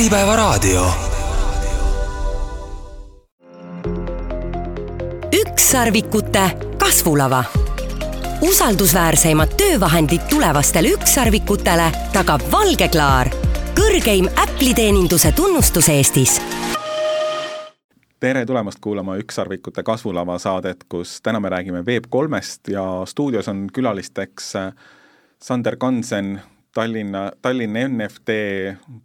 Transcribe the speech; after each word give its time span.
Äripäevaraadio. 0.00 0.86
ükssarvikute 5.32 6.50
kasvulava. 6.78 7.44
usaldusväärseimad 8.40 9.48
töövahendid 9.56 10.20
tulevastele 10.30 10.88
ükssarvikutele 10.88 11.92
tagab 12.12 12.40
Valge 12.52 12.88
Klaar, 12.88 13.28
kõrgeim 13.76 14.30
Apple'i 14.36 14.74
teeninduse 14.74 15.32
tunnustus 15.32 15.88
Eestis 15.88 16.40
tere 18.20 18.46
tulemast 18.46 18.78
kuulama 18.80 19.16
Ükssarvikute 19.16 19.82
kasvulava 19.82 20.38
saadet, 20.38 20.84
kus 20.88 21.20
täna 21.22 21.40
me 21.40 21.48
räägime 21.48 21.80
Web3-st 21.80 22.72
ja 22.72 23.02
stuudios 23.04 23.48
on 23.48 23.68
külalisteks 23.72 24.52
Sander 25.42 25.76
Kansen, 25.76 26.40
Tallinna, 26.74 27.32
Tallinna 27.42 27.88
NFT 27.88 28.28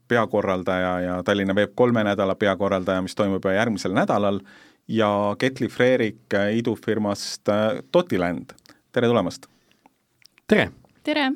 peakorraldaja 0.08 1.00
ja 1.00 1.24
Tallinna 1.24 1.54
Web3 1.54 2.04
nädala 2.04 2.36
peakorraldaja, 2.36 3.02
mis 3.02 3.16
toimub 3.16 3.40
juba 3.40 3.56
järgmisel 3.56 3.94
nädalal, 3.98 4.40
ja 4.88 5.10
Ketli 5.40 5.68
Freerik 5.68 6.36
idufirmast 6.54 7.50
Totiland, 7.92 8.54
tere 8.92 9.08
tulemast! 9.08 9.48
tere! 10.48 10.70
tere! 11.04 11.32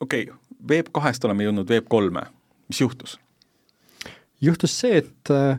okei 0.00 0.26
okay,, 0.28 0.36
Web2-st 0.70 1.24
oleme 1.24 1.46
jõudnud 1.46 1.72
Web3-e, 1.72 2.26
mis 2.68 2.80
juhtus? 2.80 3.16
juhtus 4.44 4.76
see, 4.76 5.00
et 5.00 5.32
äh, 5.32 5.56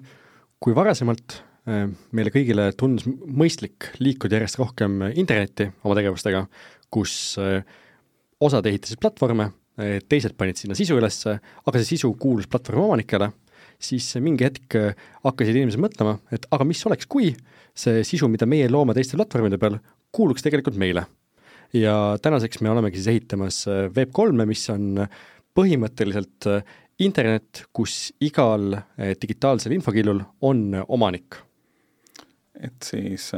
kui 0.62 0.76
varasemalt 0.78 1.40
äh, 1.66 1.88
meile 2.14 2.34
kõigile 2.34 2.70
tundus 2.78 3.08
mõistlik 3.10 3.90
liikuda 3.98 4.38
järjest 4.38 4.62
rohkem 4.62 5.02
internetti 5.16 5.72
oma 5.84 5.98
tegevustega, 5.98 6.46
kus 6.94 7.16
äh, 7.42 7.66
osad 8.46 8.68
ehitasid 8.70 9.02
platvorme, 9.02 9.50
teised 10.10 10.36
panid 10.40 10.60
sinna 10.60 10.78
sisu 10.78 11.00
ülesse, 11.00 11.36
aga 11.68 11.82
see 11.82 11.96
sisu 11.96 12.14
kuulus 12.20 12.48
platvormi 12.52 12.86
omanikele, 12.86 13.32
siis 13.82 14.08
mingi 14.24 14.48
hetk 14.48 14.78
hakkasid 15.26 15.58
inimesed 15.58 15.82
mõtlema, 15.84 16.16
et 16.36 16.48
aga 16.56 16.68
mis 16.68 16.84
oleks, 16.88 17.10
kui 17.12 17.34
see 17.76 18.04
sisu, 18.08 18.30
mida 18.32 18.48
meie 18.48 18.70
loome 18.72 18.96
teiste 18.96 19.20
platvormide 19.20 19.60
peal, 19.62 19.80
kuuluks 20.16 20.46
tegelikult 20.46 20.80
meile. 20.80 21.06
ja 21.74 22.16
tänaseks 22.22 22.62
me 22.62 22.70
olemegi 22.72 23.02
siis 23.02 23.08
ehitamas 23.12 23.66
Web3-e, 23.68 24.46
mis 24.48 24.64
on 24.72 25.02
põhimõtteliselt 25.56 26.48
internet, 27.04 27.66
kus 27.74 28.14
igal 28.24 28.78
digitaalsel 29.22 29.76
infokillul 29.76 30.22
on 30.42 30.70
omanik 30.88 31.42
et 32.56 32.88
siis 32.88 33.32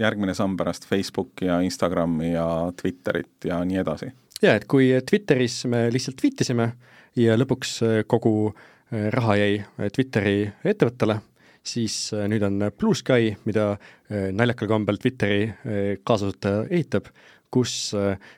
järgmine 0.00 0.32
samm 0.34 0.56
pärast 0.56 0.86
Facebooki 0.88 1.50
ja 1.50 1.58
Instagrami 1.60 2.32
ja 2.32 2.46
Twitterit 2.80 3.44
ja 3.50 3.60
nii 3.68 3.82
edasi 3.82 4.08
jaa, 4.42 4.56
et 4.56 4.66
kui 4.68 4.90
Twitteris 5.08 5.64
me 5.70 5.86
lihtsalt 5.92 6.18
tweetisime 6.20 6.70
ja 7.16 7.36
lõpuks 7.38 7.78
äh, 7.86 8.00
kogu 8.08 8.50
äh, 8.50 9.08
raha 9.14 9.38
jäi 9.40 9.54
äh, 9.62 9.88
Twitteri 9.92 10.36
ettevõttele, 10.64 11.20
siis 11.66 12.12
nüüd 12.30 12.44
on 12.46 12.68
Blue 12.78 12.94
Sky, 12.94 13.32
mida 13.48 13.72
naljakal 14.06 14.68
kombel 14.70 15.00
Twitteri 15.02 15.48
kaasasutaja 16.06 16.60
ehitab, 16.70 17.08
kus 17.50 17.90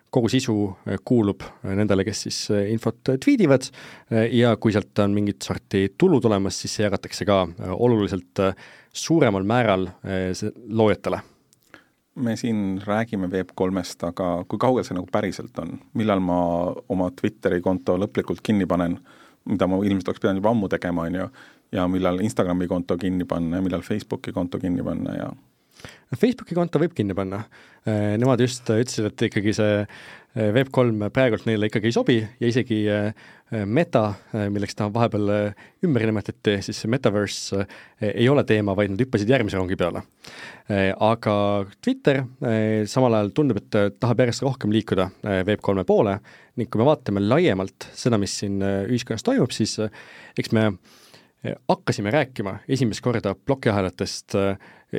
kogu 0.09 0.31
sisu 0.33 0.55
kuulub 1.05 1.45
nendele, 1.77 2.07
kes 2.09 2.23
siis 2.25 2.39
infot 2.73 3.03
tweetivad 3.05 3.69
ja 4.33 4.55
kui 4.57 4.73
sealt 4.73 5.05
on 5.05 5.13
mingit 5.13 5.45
sorti 5.45 5.91
tulu 6.01 6.23
tulemas, 6.25 6.57
siis 6.63 6.79
see 6.79 6.87
jagatakse 6.87 7.29
ka 7.29 7.43
oluliselt 7.77 8.47
suuremal 8.97 9.45
määral 9.45 9.91
loojatele 10.81 11.21
me 12.19 12.37
siin 12.37 12.81
räägime 12.87 13.29
Web3-st, 13.33 14.07
aga 14.11 14.29
kui 14.49 14.61
kaugel 14.61 14.87
see 14.87 14.97
nagu 14.97 15.09
päriselt 15.13 15.59
on, 15.63 15.79
millal 15.99 16.23
ma 16.25 16.39
oma 16.91 17.11
Twitteri 17.15 17.61
konto 17.65 17.97
lõplikult 18.01 18.43
kinni 18.45 18.67
panen, 18.67 18.99
mida 19.49 19.69
ma 19.71 19.79
ilmselt 19.85 20.13
oleks 20.13 20.23
pidanud 20.23 20.43
juba 20.43 20.53
ammu 20.55 20.69
tegema, 20.73 21.07
on 21.09 21.21
ju, 21.21 21.29
ja 21.73 21.87
millal 21.91 22.21
Instagrami 22.25 22.69
konto 22.69 22.97
kinni 23.01 23.27
panna 23.29 23.59
ja 23.59 23.65
millal 23.65 23.85
Facebooki 23.87 24.33
konto 24.33 24.59
kinni 24.59 24.85
panna 24.85 25.15
ja 25.17 25.29
Facebooki 26.17 26.57
konto 26.57 26.81
võib 26.81 26.95
kinni 26.97 27.17
panna. 27.17 27.43
Äh, 27.89 28.15
nemad 28.21 28.41
just 28.43 28.69
ütlesid, 28.69 29.07
et 29.11 29.27
ikkagi 29.29 29.53
see 29.57 29.75
äh, 29.83 30.49
Web3 30.55 31.11
praegult 31.15 31.45
neile 31.49 31.69
ikkagi 31.69 31.89
ei 31.91 31.95
sobi 31.95 32.17
ja 32.21 32.49
isegi 32.49 32.81
äh, 32.93 33.27
Meta, 33.49 34.11
milleks 34.53 34.77
ta 34.77 34.91
vahepeal 34.93 35.31
ümber 35.87 36.03
nimetati, 36.05 36.59
siis 36.61 36.83
see 36.83 36.91
Metaverse 36.93 37.63
ei 38.05 38.27
ole 38.29 38.43
teema, 38.45 38.75
vaid 38.77 38.93
nad 38.93 39.01
hüppasid 39.01 39.31
järgmise 39.33 39.57
rongi 39.57 39.79
peale. 39.81 40.03
Aga 40.69 41.37
Twitter 41.81 42.21
samal 42.93 43.17
ajal 43.17 43.33
tundub, 43.39 43.63
et 43.63 43.97
tahab 43.97 44.21
järjest 44.21 44.45
rohkem 44.45 44.77
liikuda 44.77 45.09
Web3 45.49 45.87
poole 45.89 46.19
ning 46.61 46.69
kui 46.69 46.83
me 46.83 46.91
vaatame 46.91 47.25
laiemalt 47.25 47.89
seda, 47.97 48.21
mis 48.21 48.37
siin 48.43 48.61
ühiskonnas 48.61 49.25
toimub, 49.25 49.57
siis 49.57 49.79
eks 50.37 50.53
me 50.53 50.69
hakkasime 51.45 52.11
rääkima 52.11 52.59
esimest 52.69 53.03
korda 53.05 53.35
plokiahelatest. 53.35 54.35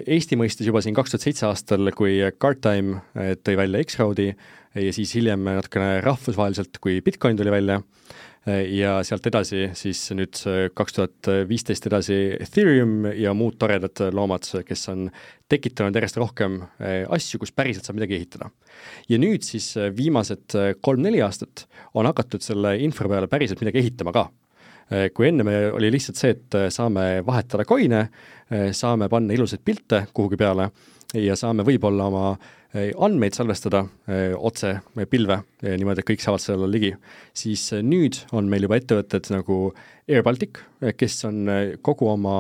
Eesti 0.05 0.37
mõistes 0.39 0.67
juba 0.67 0.81
siin 0.85 0.95
kaks 0.95 1.11
tuhat 1.11 1.25
seitse 1.25 1.47
aastal, 1.49 1.91
kui 1.97 2.19
Guardtime 2.39 3.01
eh, 3.17 3.33
tõi 3.41 3.57
välja 3.59 3.81
X-Roadi 3.83 4.29
ja 4.29 4.93
siis 4.95 5.15
hiljem 5.17 5.47
natukene 5.49 5.99
rahvusvaheliselt, 6.05 6.77
kui 6.81 7.01
Bitcoin 7.05 7.39
tuli 7.39 7.51
välja. 7.51 7.81
Ja 8.71 8.93
sealt 9.03 9.25
edasi 9.27 9.65
siis 9.77 9.99
nüüd 10.15 10.39
kaks 10.73 10.95
tuhat 10.95 11.27
viisteist 11.45 11.85
edasi 11.85 12.15
Ethereum 12.39 13.03
ja 13.11 13.33
muud 13.35 13.57
toredad 13.59 13.99
loomad, 14.15 14.47
kes 14.65 14.87
on 14.89 15.09
tekitanud 15.51 15.99
järjest 15.99 16.17
rohkem 16.17 16.55
asju, 16.79 17.41
kus 17.43 17.51
päriselt 17.53 17.85
saab 17.85 17.99
midagi 17.99 18.15
ehitada. 18.15 18.49
ja 19.11 19.19
nüüd 19.19 19.43
siis 19.45 19.73
viimased 19.75 20.55
kolm-neli 20.81 21.21
aastat 21.21 21.67
on 21.93 22.07
hakatud 22.09 22.41
selle 22.41 22.77
infra 22.79 23.11
peale 23.11 23.27
päriselt 23.27 23.61
midagi 23.61 23.83
ehitama 23.83 24.15
ka. 24.15 24.29
Äh, 24.29 24.48
kui 25.13 25.27
enne 25.29 25.45
me 25.45 25.57
oli 25.75 25.91
lihtsalt 25.93 26.19
see, 26.19 26.35
et 26.35 26.55
äh, 26.57 26.69
saame 26.73 27.21
vahetada 27.25 27.65
coin'e, 27.69 28.05
äh, 28.49 28.69
saame 28.75 29.09
panna 29.11 29.35
ilusaid 29.35 29.61
pilte 29.65 30.05
kuhugi 30.13 30.39
peale 30.39 30.69
ja 31.17 31.35
saame 31.37 31.65
võib-olla 31.67 32.09
oma 32.09 32.31
andmeid 33.01 33.33
salvestada 33.33 33.79
otse 34.37 34.75
pilve, 35.09 35.39
niimoodi, 35.65 36.03
et 36.03 36.05
kõik 36.05 36.21
saavad 36.21 36.43
sellele 36.43 36.67
ligi, 36.69 36.91
siis 37.33 37.63
nüüd 37.81 38.19
on 38.29 38.45
meil 38.45 38.67
juba 38.67 38.77
ettevõtted 38.77 39.31
nagu 39.33 39.57
AirBaltic, 40.05 40.59
kes 40.93 41.15
on 41.25 41.49
kogu 41.81 42.11
oma 42.11 42.35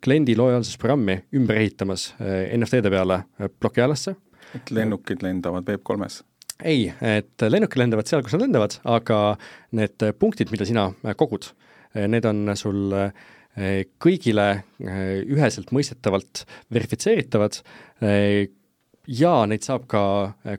kliendi 0.00 0.32
lojaalsusprogrammi 0.40 1.18
ümber 1.36 1.60
ehitamas 1.60 2.06
NFT-de 2.16 2.94
peale 2.94 3.20
plokialasse. 3.60 4.16
et 4.56 4.72
lennukid 4.72 5.20
lendavad 5.20 5.68
Web3-s? 5.68 6.22
ei, 6.64 6.88
et 7.04 7.44
lennukid 7.44 7.84
lendavad 7.84 8.08
seal, 8.08 8.24
kus 8.24 8.32
nad 8.32 8.46
lendavad, 8.46 8.80
aga 8.88 9.20
need 9.76 10.08
punktid, 10.16 10.56
mida 10.56 10.64
sina 10.64 10.88
kogud, 11.20 11.52
Eh, 11.52 11.65
need 11.94 12.26
on 12.28 12.52
sul 12.58 12.94
eh, 12.96 13.86
kõigile 14.02 14.46
eh, 14.52 15.22
üheselt 15.22 15.72
mõistetavalt 15.74 16.44
verifitseeritavad 16.74 17.62
ja 19.06 19.32
neid 19.48 19.64
saab 19.64 19.86
ka 19.88 20.02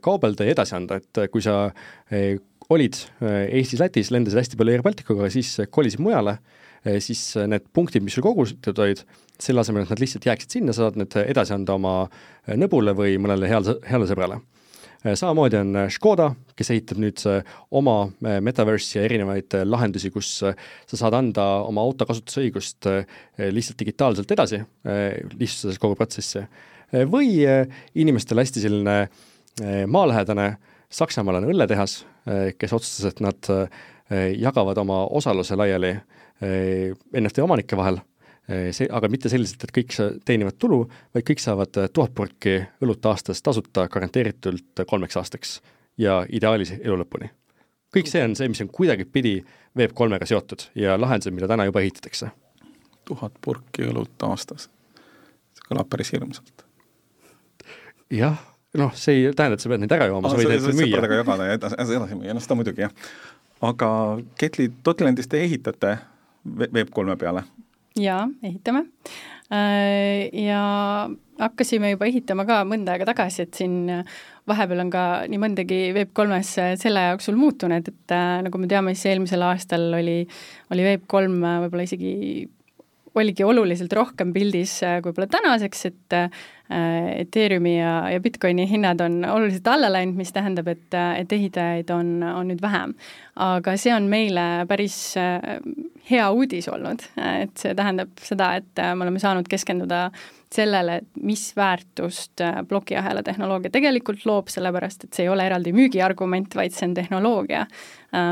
kaubelda 0.01 0.47
ja 0.47 0.55
edasi 0.55 0.73
anda, 0.73 0.97
et 0.97 1.19
kui 1.29 1.43
sa 1.43 1.67
olid 2.73 2.97
Eestis-Lätis, 3.21 4.09
lendasid 4.09 4.39
hästi 4.39 4.57
palju 4.57 4.73
Air 4.73 4.83
Balticuga, 4.85 5.27
siis 5.29 5.51
kolisid 5.69 6.01
mujale, 6.01 6.37
siis 7.03 7.21
need 7.37 7.67
punktid, 7.75 8.01
mis 8.01 8.17
sul 8.17 8.25
kogutud 8.25 8.81
olid, 8.81 9.03
selle 9.37 9.61
asemel, 9.61 9.85
et 9.85 9.93
nad 9.93 10.01
lihtsalt 10.01 10.25
jääksid 10.25 10.57
sinna, 10.57 10.73
saad 10.73 10.97
need 10.97 11.13
edasi 11.27 11.53
anda 11.53 11.75
oma 11.77 11.95
nõbule 12.57 12.95
või 12.97 13.19
mõnele 13.21 13.51
heale, 13.51 13.77
heale 13.85 14.09
sõbrale. 14.09 14.39
Äh, 14.39 14.56
samamoodi 15.15 15.57
on 15.59 15.75
äh, 15.75 15.89
Škoda, 15.93 16.31
kes 16.57 16.71
ehitab 16.73 16.99
nüüd 17.01 17.21
äh, 17.29 17.45
oma 17.71 18.09
metaverse'i 18.19 18.99
ja 18.99 19.05
erinevaid 19.05 19.55
lahendusi, 19.67 20.11
kus 20.13 20.31
sa 20.41 20.53
saad 20.89 21.17
anda 21.17 21.45
oma 21.67 21.83
auto 21.85 22.07
kasutusõigust 22.09 22.87
lihtsalt 23.53 23.79
digitaalselt 23.79 24.31
edasi, 24.33 24.61
lihtsustades 25.37 25.79
kogu 25.81 25.95
protsessi. 25.99 26.45
või 27.11 27.43
inimestel 27.95 28.41
hästi 28.41 28.63
selline 28.63 28.97
maalähedane, 29.87 30.55
Saksamaal 30.89 31.41
on 31.41 31.49
õlletehas, 31.51 31.97
kes 32.57 32.73
otsustas, 32.73 33.11
et 33.11 33.19
nad 33.19 33.49
jagavad 34.39 34.77
oma 34.79 35.01
osaluse 35.19 35.55
laiali 35.59 35.91
NFT 36.39 37.43
omanike 37.43 37.77
vahel 37.77 37.99
see, 38.47 38.87
aga 38.91 39.09
mitte 39.11 39.29
selliselt, 39.31 39.65
et 39.65 39.73
kõik 39.75 39.95
teenivad 40.25 40.55
tulu, 40.59 40.83
vaid 41.15 41.25
kõik 41.27 41.41
saavad 41.43 41.81
eh, 41.81 41.89
tuhat 41.93 42.13
purki 42.15 42.59
õlut 42.83 43.09
aastas 43.11 43.43
tasuta 43.43 43.87
garanteeritult 43.91 44.85
kolmeks 44.87 45.19
aastaks 45.19 45.57
ja 45.99 46.21
ideaalis 46.29 46.77
elu 46.77 46.97
lõpuni. 47.01 47.29
kõik 47.95 48.07
see 48.11 48.23
on 48.23 48.35
see, 48.39 48.47
mis 48.51 48.61
on 48.63 48.71
kuidagipidi 48.71 49.41
Web3-ga 49.77 50.27
seotud 50.29 50.69
ja 50.75 50.95
lahendused, 50.99 51.35
mida 51.35 51.47
täna 51.47 51.67
juba 51.67 51.83
ehitatakse. 51.83 52.31
tuhat 53.05 53.35
purki 53.41 53.87
õlut 53.87 54.27
aastas, 54.27 54.69
see 55.55 55.67
kõlab 55.67 55.91
päris 55.91 56.13
hirmsalt. 56.15 56.65
jah, 58.11 58.39
noh, 58.79 58.95
see 58.95 59.25
ei 59.25 59.33
tähenda, 59.35 59.59
et 59.59 59.65
sa 59.65 59.69
pead 59.69 59.83
neid 59.83 59.91
ära 59.99 60.07
jooma, 60.07 60.31
sa 60.31 60.39
võid 60.39 60.53
neid 60.55 60.71
müüa. 60.71 60.87
sõpradega 60.95 61.21
jagada 61.21 61.51
ja 61.51 61.59
edasi, 61.59 61.83
edasi 61.83 62.21
müüa, 62.23 62.33
noh 62.37 62.47
seda 62.47 62.55
muidugi 62.55 62.87
jah. 62.87 62.95
aga 63.59 63.91
Ketli 64.39 64.71
Dotlandis 64.85 65.27
te 65.27 65.43
ehitate 65.43 65.97
Web3 66.47 67.19
peale 67.19 67.43
jaa, 68.01 68.25
ehitame. 68.45 68.85
Äh, 69.53 70.27
ja 70.43 70.61
hakkasime 71.39 71.93
juba 71.93 72.09
ehitama 72.09 72.47
ka 72.49 72.63
mõnda 72.67 72.95
aega 72.95 73.07
tagasi, 73.11 73.45
et 73.45 73.57
siin 73.57 74.03
vahepeal 74.47 74.83
on 74.85 74.91
ka 74.91 75.03
nii 75.29 75.39
mõndagi 75.41 75.79
Web3-s 75.95 76.81
selle 76.81 77.07
jooksul 77.11 77.37
muutunud, 77.39 77.87
et 77.91 78.17
nagu 78.47 78.61
me 78.61 78.69
teame, 78.71 78.95
siis 78.95 79.13
eelmisel 79.13 79.43
aastal 79.45 79.89
oli, 79.99 80.21
oli 80.73 80.85
Web3 80.87 81.57
võib-olla 81.65 81.87
isegi 81.87 82.13
oligi 83.17 83.45
oluliselt 83.45 83.93
rohkem 83.97 84.31
pildis 84.33 84.79
kui 84.81 85.09
võib-olla 85.09 85.29
tänaseks, 85.31 85.85
et 85.89 86.17
Äh, 86.17 86.29
Ethereumi 86.69 87.77
ja, 87.77 87.91
ja 88.11 88.19
Bitcoini 88.19 88.65
hinnad 88.69 88.99
on 88.99 89.21
oluliselt 89.25 89.67
alla 89.71 89.87
läinud, 89.91 90.17
mis 90.19 90.33
tähendab, 90.35 90.67
et, 90.67 90.95
et 91.15 91.31
ehitajaid 91.31 91.91
on, 91.95 92.09
on 92.27 92.49
nüüd 92.51 92.61
vähem. 92.61 92.95
aga 93.39 93.75
see 93.77 93.93
on 93.93 94.09
meile 94.11 94.65
päris 94.67 94.97
äh, 95.21 95.37
hea 96.09 96.25
uudis 96.33 96.67
olnud, 96.71 97.05
et 97.15 97.53
see 97.59 97.75
tähendab 97.77 98.11
seda, 98.23 98.55
et 98.59 98.81
äh, 98.83 98.91
me 98.97 99.05
oleme 99.05 99.21
saanud 99.21 99.47
keskenduda 99.47 100.09
sellele, 100.53 100.97
et 101.01 101.21
mis 101.23 101.43
väärtust 101.55 102.43
plokiahela 102.67 103.23
tehnoloogia 103.23 103.71
tegelikult 103.71 104.25
loob, 104.27 104.51
sellepärast 104.51 105.05
et 105.05 105.13
see 105.13 105.25
ei 105.25 105.31
ole 105.31 105.43
eraldi 105.47 105.73
müügiargument, 105.75 106.55
vaid 106.55 106.75
see 106.75 106.87
on 106.87 106.95
tehnoloogia, 106.95 107.65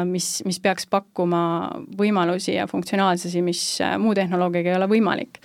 mis, 0.08 0.30
mis 0.48 0.62
peaks 0.64 0.88
pakkuma 0.88 1.44
võimalusi 2.00 2.56
ja 2.56 2.70
funktsionaalsusi, 2.72 3.44
mis 3.44 3.64
muu 4.00 4.16
tehnoloogiaga 4.16 4.72
ei 4.72 4.80
ole 4.80 4.92
võimalik 4.96 5.42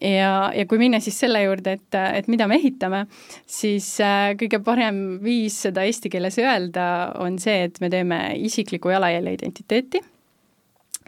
ja, 0.00 0.50
ja 0.54 0.66
kui 0.68 0.80
minna 0.80 1.00
siis 1.02 1.18
selle 1.20 1.42
juurde, 1.44 1.76
et, 1.78 1.98
et 2.18 2.28
mida 2.32 2.48
me 2.50 2.58
ehitame, 2.60 3.04
siis 3.48 3.88
äh, 4.04 4.32
kõige 4.40 4.60
parem 4.64 5.18
viis 5.24 5.58
seda 5.66 5.86
eesti 5.88 6.12
keeles 6.12 6.38
öelda 6.42 6.86
on 7.22 7.40
see, 7.42 7.66
et 7.68 7.80
me 7.82 7.90
teeme 7.92 8.20
isikliku 8.48 8.92
jalajälje 8.92 9.38
identiteeti. 9.38 10.04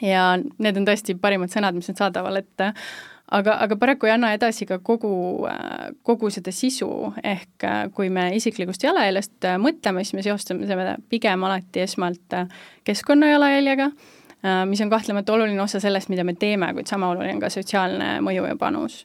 Ja 0.05 0.37
need 0.39 0.77
on 0.79 0.85
tõesti 0.87 1.17
parimad 1.19 1.51
sõnad, 1.51 1.75
mis 1.75 1.89
on 1.91 1.97
saadaval, 1.99 2.39
et 2.39 2.63
aga, 2.63 3.57
aga 3.65 3.77
paraku 3.81 4.07
ei 4.07 4.13
anna 4.15 4.31
edasi 4.37 4.69
ka 4.69 4.79
kogu, 4.85 5.11
äh, 5.51 5.89
kogu 6.07 6.31
seda 6.33 6.55
sisu, 6.55 6.91
ehk 7.27 7.67
äh, 7.67 7.81
kui 7.95 8.13
me 8.15 8.31
isiklikust 8.39 8.87
jalajäljest 8.87 9.51
mõtleme, 9.61 10.07
siis 10.07 10.17
me 10.17 10.25
seostame 10.27 10.71
seda 10.71 10.97
pigem 11.11 11.45
alati 11.49 11.83
esmalt 11.85 12.39
keskkonna 12.87 13.35
jalajäljega. 13.35 13.91
Äh, 13.91 14.18
mis 14.43 14.81
on 14.85 14.91
kahtlemata 14.91 15.35
oluline 15.35 15.59
osa 15.63 15.81
sellest, 15.83 16.11
mida 16.13 16.25
me 16.25 16.37
teeme, 16.39 16.71
kuid 16.77 16.87
sama 16.91 17.11
oluline 17.11 17.35
on 17.35 17.43
ka 17.43 17.51
sotsiaalne 17.51 18.19
mõju 18.25 18.47
ja 18.47 18.57
panus. 18.59 19.01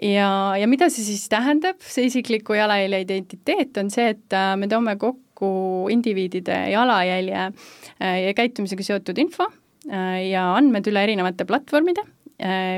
ja, 0.00 0.28
ja 0.56 0.68
mida 0.68 0.88
see 0.90 1.04
siis 1.04 1.26
tähendab, 1.32 1.80
see 1.84 2.08
isikliku 2.08 2.56
jalajälje 2.56 3.02
identiteet, 3.04 3.76
on 3.82 3.90
see, 3.92 4.14
et 4.14 4.36
äh, 4.36 4.54
me 4.56 4.68
toome 4.68 4.96
kokku 4.96 5.52
indiviidide 5.92 6.70
jalajälje 6.72 7.44
äh, 7.44 8.16
ja 8.28 8.34
käitumisega 8.38 8.88
seotud 8.92 9.20
info 9.20 9.50
ja 9.82 10.42
andmed 10.54 10.86
üle 10.86 11.00
erinevate 11.02 11.42
platvormide 11.42 12.04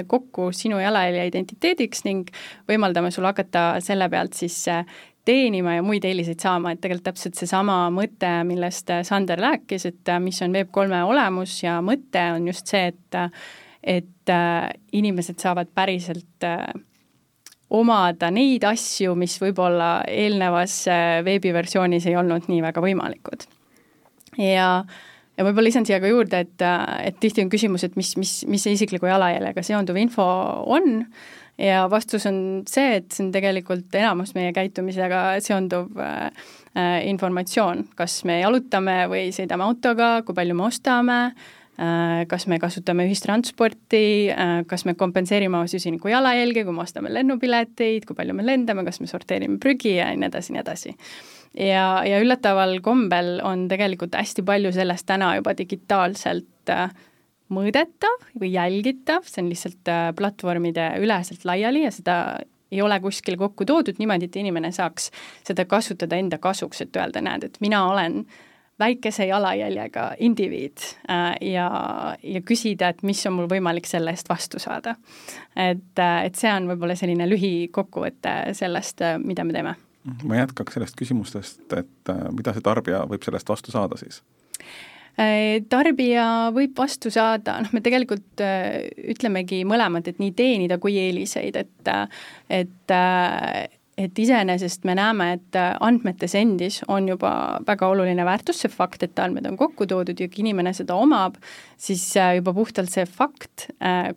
kokku 0.09 0.47
sinu 0.57 0.79
jalajälje 0.81 1.27
identiteediks 1.29 2.01
ning 2.07 2.31
võimaldame 2.69 3.11
sul 3.13 3.27
hakata 3.29 3.75
selle 3.85 4.09
pealt 4.13 4.33
siis 4.37 4.57
teenima 5.25 5.79
ja 5.79 5.83
muid 5.83 6.05
eeliseid 6.05 6.43
saama, 6.43 6.75
et 6.75 6.81
tegelikult 6.83 7.09
täpselt 7.11 7.39
seesama 7.41 7.87
mõte, 7.95 8.31
millest 8.45 8.91
Sander 9.09 9.41
rääkis, 9.41 9.87
et 9.89 10.15
mis 10.21 10.41
on 10.45 10.57
Web3 10.57 11.05
olemus 11.09 11.63
ja 11.63 11.79
mõte 11.85 12.25
on 12.37 12.49
just 12.53 12.73
see, 12.73 12.91
et 12.93 13.23
et 13.85 14.33
äh, 14.33 14.71
inimesed 14.97 15.39
saavad 15.41 15.69
päriselt 15.77 16.45
äh, 16.45 16.73
omada 17.75 18.31
neid 18.33 18.65
asju, 18.69 19.15
mis 19.19 19.37
võib-olla 19.43 19.99
eelnevas 20.09 20.79
äh, 20.89 21.19
veebiversioonis 21.27 22.09
ei 22.09 22.17
olnud 22.17 22.49
nii 22.49 22.63
väga 22.65 22.83
võimalikud. 22.85 23.45
ja, 24.41 24.69
ja 25.37 25.47
võib-olla 25.47 25.69
lisan 25.69 25.87
siia 25.87 26.01
ka 26.01 26.11
juurde, 26.11 26.45
et, 26.47 26.67
et 27.05 27.21
tihti 27.21 27.45
on 27.45 27.53
küsimus, 27.53 27.85
et 27.85 27.97
mis, 28.01 28.15
mis, 28.21 28.35
mis 28.49 28.65
see 28.65 28.77
isikliku 28.79 29.11
jalajäljega 29.11 29.67
seonduv 29.67 30.01
info 30.01 30.27
on 30.79 31.05
ja 31.59 31.85
vastus 31.91 32.27
on 32.27 32.39
see, 32.71 32.99
et 32.99 33.11
see 33.15 33.27
on 33.27 33.33
tegelikult 33.35 33.95
enamus 33.95 34.35
meie 34.37 34.53
käitumisega 34.57 35.25
seonduv 35.45 35.99
äh, 36.03 36.31
äh, 36.75 36.97
informatsioon, 37.11 37.89
kas 37.99 38.23
me 38.29 38.41
jalutame 38.41 39.05
või 39.11 39.29
sõidame 39.35 39.67
autoga, 39.67 40.17
kui 40.27 40.37
palju 40.37 40.57
me 40.59 40.67
ostame 40.67 41.19
äh,, 41.29 42.25
kas 42.31 42.49
me 42.51 42.59
kasutame 42.63 43.07
ühistransporti 43.09 44.05
äh,, 44.35 44.57
kas 44.71 44.87
me 44.89 44.97
kompenseerime 44.99 45.61
oma 45.61 45.71
süsiniku 45.71 46.11
jalajälge, 46.11 46.67
kui 46.67 46.75
me 46.75 46.85
ostame 46.87 47.13
lennupileteid, 47.15 48.09
kui 48.09 48.19
palju 48.19 48.35
me 48.35 48.47
lendame, 48.47 48.87
kas 48.87 49.01
me 49.03 49.11
sorteerime 49.11 49.61
prügi 49.63 49.97
ja 50.01 50.11
nii 50.11 50.31
edasi, 50.33 50.57
nii 50.57 50.65
edasi. 50.65 50.99
Ja, 51.55 52.03
ja 52.03 52.19
üllataval 52.19 52.81
kombel 52.83 53.37
on 53.47 53.69
tegelikult 53.71 54.17
hästi 54.19 54.43
palju 54.43 54.73
sellest 54.75 55.07
täna 55.07 55.37
juba 55.39 55.55
digitaalselt 55.55 56.73
äh, 56.75 56.89
mõõdetav 57.53 58.25
või 58.41 58.53
jälgitav, 58.55 59.27
see 59.29 59.43
on 59.45 59.51
lihtsalt 59.53 59.91
äh, 59.93 60.09
platvormide 60.17 60.95
üleselt 61.03 61.45
laiali 61.45 61.85
ja 61.85 61.93
seda 61.95 62.17
ei 62.73 62.81
ole 62.83 62.99
kuskil 63.01 63.37
kokku 63.39 63.67
toodud 63.69 64.01
niimoodi, 64.01 64.31
et 64.31 64.41
inimene 64.41 64.73
saaks 64.75 65.11
seda 65.47 65.67
kasutada 65.69 66.19
enda 66.19 66.41
kasuks, 66.43 66.83
et 66.83 66.97
öelda, 66.97 67.23
näed, 67.25 67.47
et 67.47 67.61
mina 67.63 67.85
olen 67.91 68.25
väikese 68.81 69.29
jalajäljega 69.29 70.09
indiviid 70.25 70.87
äh, 71.11 71.27
ja, 71.53 71.69
ja 72.23 72.43
küsida, 72.43 72.91
et 72.91 73.05
mis 73.07 73.21
on 73.29 73.37
mul 73.39 73.51
võimalik 73.51 73.87
selle 73.87 74.15
eest 74.15 74.31
vastu 74.31 74.59
saada. 74.63 74.97
et, 75.55 75.93
äh, 76.01 76.17
et 76.25 76.41
see 76.41 76.53
on 76.53 76.71
võib-olla 76.73 76.97
selline 76.99 77.29
lühikokkuvõte 77.29 78.55
sellest, 78.57 79.05
mida 79.23 79.45
me 79.45 79.59
teeme. 79.59 79.77
ma 80.25 80.41
jätkaks 80.41 80.81
sellest 80.81 80.99
küsimustest, 80.99 81.69
et 81.77 82.17
mida 82.33 82.57
see 82.57 82.65
tarbija 82.65 83.05
võib 83.11 83.23
sellest 83.23 83.49
vastu 83.49 83.73
saada 83.75 84.01
siis? 84.01 84.25
Äh, 85.15 85.63
tarbija 85.71 86.51
võib 86.55 86.75
vastu 86.75 87.11
saada, 87.15 87.61
noh, 87.63 87.71
me 87.71 87.79
tegelikult 87.85 88.41
äh, 88.43 88.83
ütlemegi 89.13 89.61
mõlemat, 89.69 90.09
et 90.11 90.19
nii 90.19 90.33
teenida 90.35 90.81
kui 90.83 90.97
eeliseid, 90.99 91.55
et 91.61 91.91
et 92.51 92.95
et 93.95 94.19
iseenesest 94.19 94.83
me 94.89 94.97
näeme, 94.99 95.29
et 95.37 95.59
andmetes 95.79 96.35
endis 96.35 96.81
on 96.91 97.07
juba 97.07 97.61
väga 97.67 97.87
oluline 97.93 98.25
väärtus, 98.27 98.65
see 98.65 98.73
fakt, 98.73 99.05
et 99.07 99.23
andmed 99.23 99.47
on 99.47 99.59
kokku 99.61 99.87
toodud 99.87 100.19
ja 100.19 100.27
kui 100.27 100.43
inimene 100.43 100.73
seda 100.75 100.97
omab, 100.99 101.39
siis 101.79 102.03
äh, 102.19 102.33
juba 102.41 102.57
puhtalt 102.57 102.91
see 102.91 103.07
fakt, 103.07 103.69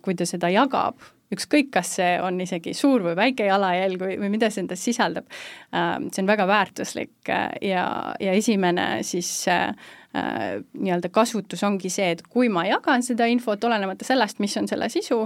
kui 0.02 0.18
ta 0.18 0.26
seda 0.26 0.50
jagab, 0.50 0.98
ükskõik, 1.30 1.70
kas 1.78 1.94
see 2.00 2.18
on 2.24 2.42
isegi 2.42 2.74
suur 2.74 3.06
või 3.06 3.14
väike 3.20 3.46
jalajälg 3.52 4.02
või, 4.02 4.18
või 4.18 4.34
mida 4.34 4.50
see 4.50 4.64
endas 4.66 4.82
sisaldab, 4.82 5.30
see 5.70 6.24
on 6.24 6.34
väga 6.34 6.50
väärtuslik 6.50 7.30
ja, 7.30 7.86
ja 8.18 8.34
esimene 8.34 8.90
siis 9.06 9.30
äh, 10.15 10.18
Äh, 10.18 10.63
nii-öelda 10.74 11.09
kasutus 11.09 11.63
ongi 11.68 11.89
see, 11.92 12.06
et 12.15 12.21
kui 12.31 12.48
ma 12.50 12.63
jagan 12.65 13.04
seda 13.04 13.25
infot, 13.27 13.63
olenemata 13.68 14.06
sellest, 14.07 14.39
mis 14.39 14.56
on 14.57 14.69
selle 14.69 14.88
sisu, 14.89 15.18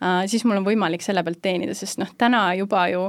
äh, 0.00 0.22
siis 0.26 0.46
mul 0.48 0.56
on 0.56 0.64
võimalik 0.66 1.04
selle 1.04 1.22
pealt 1.22 1.42
teenida, 1.44 1.74
sest 1.76 2.00
noh, 2.00 2.08
täna 2.18 2.40
juba 2.56 2.86
ju 2.88 3.02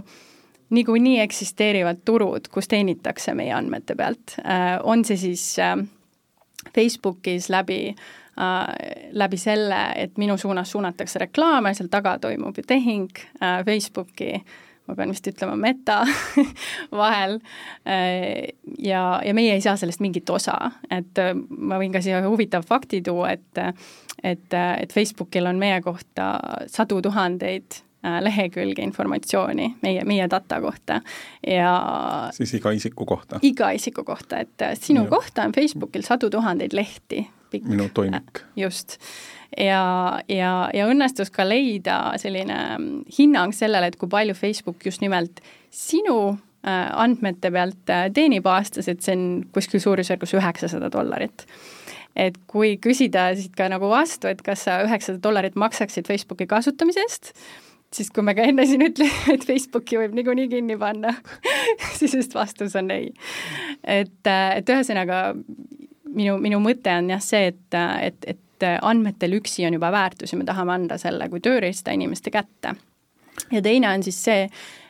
niikuinii 0.76 1.22
eksisteerivad 1.24 2.02
turud, 2.06 2.50
kus 2.52 2.68
teenitakse 2.68 3.34
meie 3.40 3.54
andmete 3.56 3.96
pealt, 3.96 4.36
äh, 4.44 4.76
on 4.84 5.06
see 5.08 5.18
siis 5.22 5.46
Facebookis 6.76 7.50
läbi 7.54 7.96
läbi 9.14 9.38
selle, 9.38 9.80
et 10.02 10.16
minu 10.18 10.40
suunas 10.42 10.72
suunatakse 10.74 11.20
reklaame, 11.22 11.70
seal 11.78 11.92
taga 11.94 12.16
toimub 12.18 12.58
ju 12.58 12.64
tehing 12.66 13.20
Facebooki 13.68 14.32
äh, 14.40 14.56
ma 14.88 14.96
pean 14.96 15.14
vist 15.14 15.28
ütlema 15.28 15.56
meta 15.60 16.02
vahel 17.02 17.40
ja, 17.86 19.04
ja 19.26 19.34
meie 19.34 19.54
ei 19.56 19.62
saa 19.64 19.78
sellest 19.80 20.04
mingit 20.04 20.30
osa, 20.30 20.58
et 20.92 21.22
äh, 21.22 21.34
ma 21.34 21.80
võin 21.82 21.94
ka 21.94 22.02
siia 22.04 22.24
huvitava 22.28 22.66
fakti 22.68 23.02
tuua, 23.06 23.34
et 23.38 23.64
et, 24.24 24.54
et 24.54 24.94
Facebookil 24.94 25.48
on 25.50 25.60
meie 25.60 25.82
kohta 25.84 26.28
sadu 26.72 27.02
tuhandeid 27.04 27.76
äh, 28.06 28.20
lehekülge 28.24 28.84
informatsiooni 28.86 29.70
meie, 29.84 30.06
meie 30.08 30.28
data 30.32 30.62
kohta 30.64 31.02
ja 31.48 31.74
siis 32.36 32.54
iga 32.60 32.72
isiku 32.72 33.06
kohta? 33.06 33.40
iga 33.42 33.72
isiku 33.76 34.04
kohta, 34.08 34.44
et 34.46 34.62
äh, 34.62 34.76
sinu 34.80 35.04
ja. 35.04 35.10
kohta 35.12 35.48
on 35.48 35.56
Facebookil 35.56 36.06
sadu 36.08 36.30
tuhandeid 36.30 36.74
lehti. 36.74 37.28
minu 37.68 37.90
toimik. 37.94 38.46
just 38.56 38.98
ja, 39.58 40.22
ja, 40.30 40.54
ja 40.74 40.88
õnnestus 40.90 41.32
ka 41.34 41.46
leida 41.48 41.98
selline 42.22 42.58
mm, 42.78 43.04
hinnang 43.18 43.56
sellele, 43.56 43.92
et 43.92 44.00
kui 44.00 44.12
palju 44.12 44.36
Facebook 44.38 44.86
just 44.86 45.04
nimelt 45.04 45.42
sinu 45.74 46.18
äh, 46.32 46.90
andmete 47.04 47.52
pealt 47.54 47.94
äh, 47.94 48.08
teenib 48.14 48.48
aastas, 48.50 48.90
et 48.92 49.04
see 49.06 49.16
on 49.18 49.26
kuskil 49.56 49.84
suurusjärgus 49.84 50.36
üheksasada 50.40 50.92
dollarit. 50.94 51.46
et 52.16 52.36
kui 52.48 52.76
küsida 52.78 53.32
siit 53.34 53.56
ka 53.58 53.66
nagu 53.74 53.90
vastu, 53.90 54.30
et 54.30 54.42
kas 54.46 54.68
sa 54.68 54.84
üheksasada 54.86 55.22
dollarit 55.24 55.56
maksaksid 55.58 56.08
Facebooki 56.08 56.46
kasutamise 56.46 57.02
eest, 57.02 57.32
siis 57.94 58.12
kui 58.14 58.26
me 58.26 58.36
ka 58.38 58.46
enne 58.46 58.66
siin 58.70 58.86
ütlesime, 58.86 59.38
et 59.38 59.46
Facebooki 59.50 59.98
võib 60.02 60.14
niikuinii 60.18 60.50
kinni 60.52 60.78
panna 60.78 61.16
siis 62.00 62.14
just 62.14 62.38
vastus 62.38 62.78
on 62.80 62.92
ei. 62.94 63.12
et, 63.84 64.22
äh, 64.30 64.58
et 64.60 64.70
ühesõnaga 64.70 65.26
minu, 66.14 66.38
minu 66.42 66.62
mõte 66.64 66.94
on 66.98 67.12
jah 67.14 67.22
see, 67.24 67.52
et, 67.54 67.80
et, 68.06 68.30
et 68.36 68.42
et 68.64 68.80
andmetel 68.82 69.38
üksi 69.40 69.68
on 69.68 69.78
juba 69.78 69.92
väärtus 69.92 70.34
ja 70.34 70.40
me 70.40 70.48
tahame 70.48 70.74
anda 70.74 70.98
selle 70.98 71.30
kui 71.30 71.44
tööriista 71.44 71.92
inimeste 71.92 72.32
kätte. 72.32 72.76
ja 73.52 73.62
teine 73.62 73.90
on 73.90 74.04
siis 74.04 74.24
see, 74.24 74.48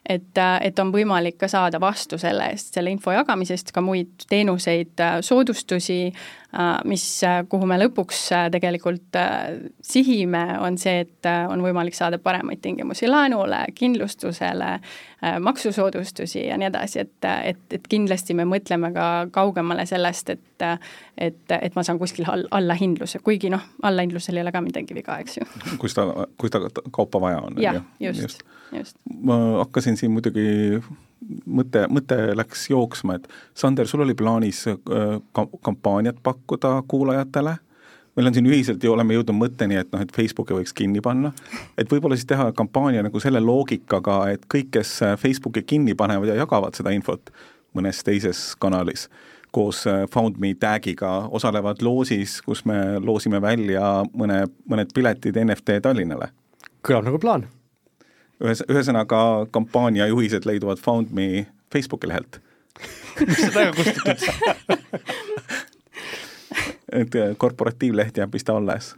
et, 0.09 0.39
et 0.61 0.79
on 0.79 0.91
võimalik 0.91 1.37
ka 1.39 1.47
saada 1.47 1.79
vastu 1.79 2.17
selle 2.17 2.49
eest, 2.51 2.73
selle 2.73 2.91
info 2.91 3.11
jagamisest 3.11 3.71
ka 3.71 3.81
muid 3.81 4.27
teenuseid, 4.29 4.99
soodustusi, 5.21 6.13
mis, 6.85 7.05
kuhu 7.49 7.67
me 7.69 7.77
lõpuks 7.81 8.19
tegelikult 8.53 9.17
sihime, 9.81 10.43
on 10.61 10.77
see, 10.77 11.03
et 11.05 11.29
on 11.49 11.63
võimalik 11.65 11.97
saada 11.97 12.19
paremaid 12.21 12.61
tingimusi 12.61 13.09
laenule, 13.09 13.63
kindlustusele, 13.75 14.75
maksusoodustusi 15.41 16.45
ja 16.45 16.57
nii 16.59 16.69
edasi, 16.69 17.05
et, 17.05 17.29
et, 17.53 17.63
et 17.79 17.87
kindlasti 17.89 18.35
me 18.37 18.45
mõtleme 18.49 18.93
ka 18.93 19.09
kaugemale 19.33 19.87
sellest, 19.89 20.35
et 20.35 20.49
et, 21.17 21.51
et 21.51 21.75
ma 21.75 21.83
saan 21.83 21.99
kuskil 21.99 22.27
all, 22.29 22.45
allahindluse, 22.55 23.19
kuigi 23.25 23.51
noh, 23.53 23.61
allahindlusel 23.85 24.37
ei 24.37 24.45
ole 24.45 24.53
ka 24.55 24.61
midagi 24.63 24.95
viga, 24.97 25.17
eks 25.23 25.39
ju. 25.39 25.47
kus 25.81 25.97
ta, 25.97 26.05
kus 26.39 26.53
ta 26.53 26.61
kaupa 26.91 27.21
vaja 27.21 27.41
on. 27.43 27.57
jah, 27.61 27.81
just, 27.99 28.21
just, 28.21 28.45
just. 28.71 28.97
ma 29.21 29.39
hakkasin 29.63 29.99
siin 29.99 30.13
muidugi 30.15 30.79
mõte, 31.45 31.85
mõte 31.93 32.17
läks 32.37 32.69
jooksma, 32.69 33.19
et 33.19 33.27
Sander, 33.57 33.87
sul 33.89 34.05
oli 34.05 34.15
plaanis 34.17 34.65
äh, 34.71 34.79
ka, 35.35 35.47
kampaaniat 35.65 36.19
pakkuda 36.23 36.79
kuulajatele, 36.87 37.55
meil 38.15 38.29
on 38.29 38.35
siin 38.35 38.49
ühiselt 38.49 38.83
ju 38.83 38.93
oleme 38.93 39.15
jõudnud 39.17 39.39
mõtteni, 39.39 39.79
et 39.81 39.89
noh, 39.93 40.03
et 40.03 40.13
Facebooki 40.13 40.55
võiks 40.57 40.75
kinni 40.77 41.01
panna, 41.01 41.33
et 41.77 41.89
võib-olla 41.89 42.17
siis 42.19 42.29
teha 42.29 42.51
kampaania 42.57 43.03
nagu 43.05 43.21
selle 43.23 43.41
loogikaga, 43.41 44.19
et 44.35 44.45
kõik, 44.51 44.69
kes 44.77 44.99
Facebooki 45.21 45.65
kinni 45.65 45.97
panevad 45.97 46.29
ja 46.33 46.37
jagavad 46.43 46.77
seda 46.77 46.93
infot 46.93 47.33
mõnes 47.73 48.03
teises 48.05 48.51
kanalis, 48.61 49.07
koos 49.53 49.83
äh, 49.89 50.05
FoundMe 50.13 50.53
tag'iga 50.59 51.11
osalevad 51.33 51.81
loosis, 51.85 52.39
kus 52.45 52.63
me 52.69 52.99
loosime 53.03 53.41
välja 53.41 54.01
mõne, 54.13 54.43
mõned 54.69 54.93
piletid 54.95 55.37
NFT 55.45 55.81
Tallinnale. 55.85 56.31
kõlab 56.83 57.05
nagu 57.07 57.19
plaan. 57.21 57.45
Ühes, 58.43 58.63
ühesõnaga 58.69 59.47
kampaania 59.51 60.07
juhised 60.11 60.47
leiduvad 60.49 60.81
FoundMe 60.83 61.47
Facebooki 61.73 62.07
lehelt 62.07 62.41
miks 63.19 63.41
seda 63.47 63.67
ei 63.67 63.73
kustutatud 63.77 64.27
et 67.01 67.15
äh, 67.15 67.35
korporatiivleht 67.37 68.17
jääb 68.17 68.33
vist 68.33 68.49
alles. 68.49 68.95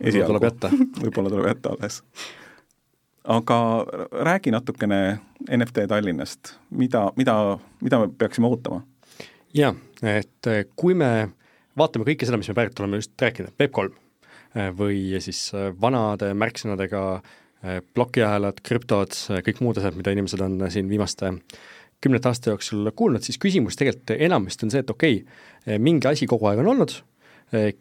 võib-olla 0.00 0.26
tuleb 0.26 0.48
jätta. 0.48 0.70
võib-olla 1.02 1.30
tuleb 1.32 1.46
jätta 1.48 1.68
alles. 1.76 2.02
aga 3.24 3.58
räägi 4.12 4.50
natukene 4.52 5.18
NFT 5.56 5.86
Tallinnast, 5.88 6.54
mida, 6.70 7.12
mida, 7.16 7.58
mida 7.80 7.98
me 7.98 8.08
peaksime 8.18 8.50
ootama 8.50 8.82
jaa, 9.54 9.74
et 10.02 10.50
eh, 10.50 10.64
kui 10.76 10.94
me 10.94 11.30
vaatame 11.78 12.04
kõike 12.08 12.26
seda, 12.26 12.40
mis 12.40 12.50
me 12.50 12.58
praegu 12.58 12.82
oleme 12.82 13.00
just 13.00 13.22
rääkinud, 13.22 13.54
Web3 13.60 13.88
eh, 13.88 14.70
või 14.76 15.22
siis 15.24 15.46
vanade 15.80 16.34
märksõnadega 16.34 17.04
plokiahelad, 17.96 18.60
krüptod, 18.66 19.16
kõik 19.46 19.62
muud 19.64 19.80
asjad, 19.80 19.96
mida 19.98 20.12
inimesed 20.14 20.42
on 20.44 20.58
siin 20.72 20.90
viimaste 20.90 21.32
kümnete 22.04 22.28
aasta 22.28 22.52
jooksul 22.52 22.90
kuulnud, 22.96 23.24
siis 23.24 23.40
küsimus 23.40 23.78
tegelikult 23.80 24.12
enamasti 24.18 24.66
on 24.66 24.74
see, 24.74 24.82
et 24.84 24.90
okei 24.92 25.22
okay,, 25.22 25.78
mingi 25.80 26.10
asi 26.10 26.28
kogu 26.28 26.50
aeg 26.50 26.60
on 26.60 26.68
olnud, 26.74 26.92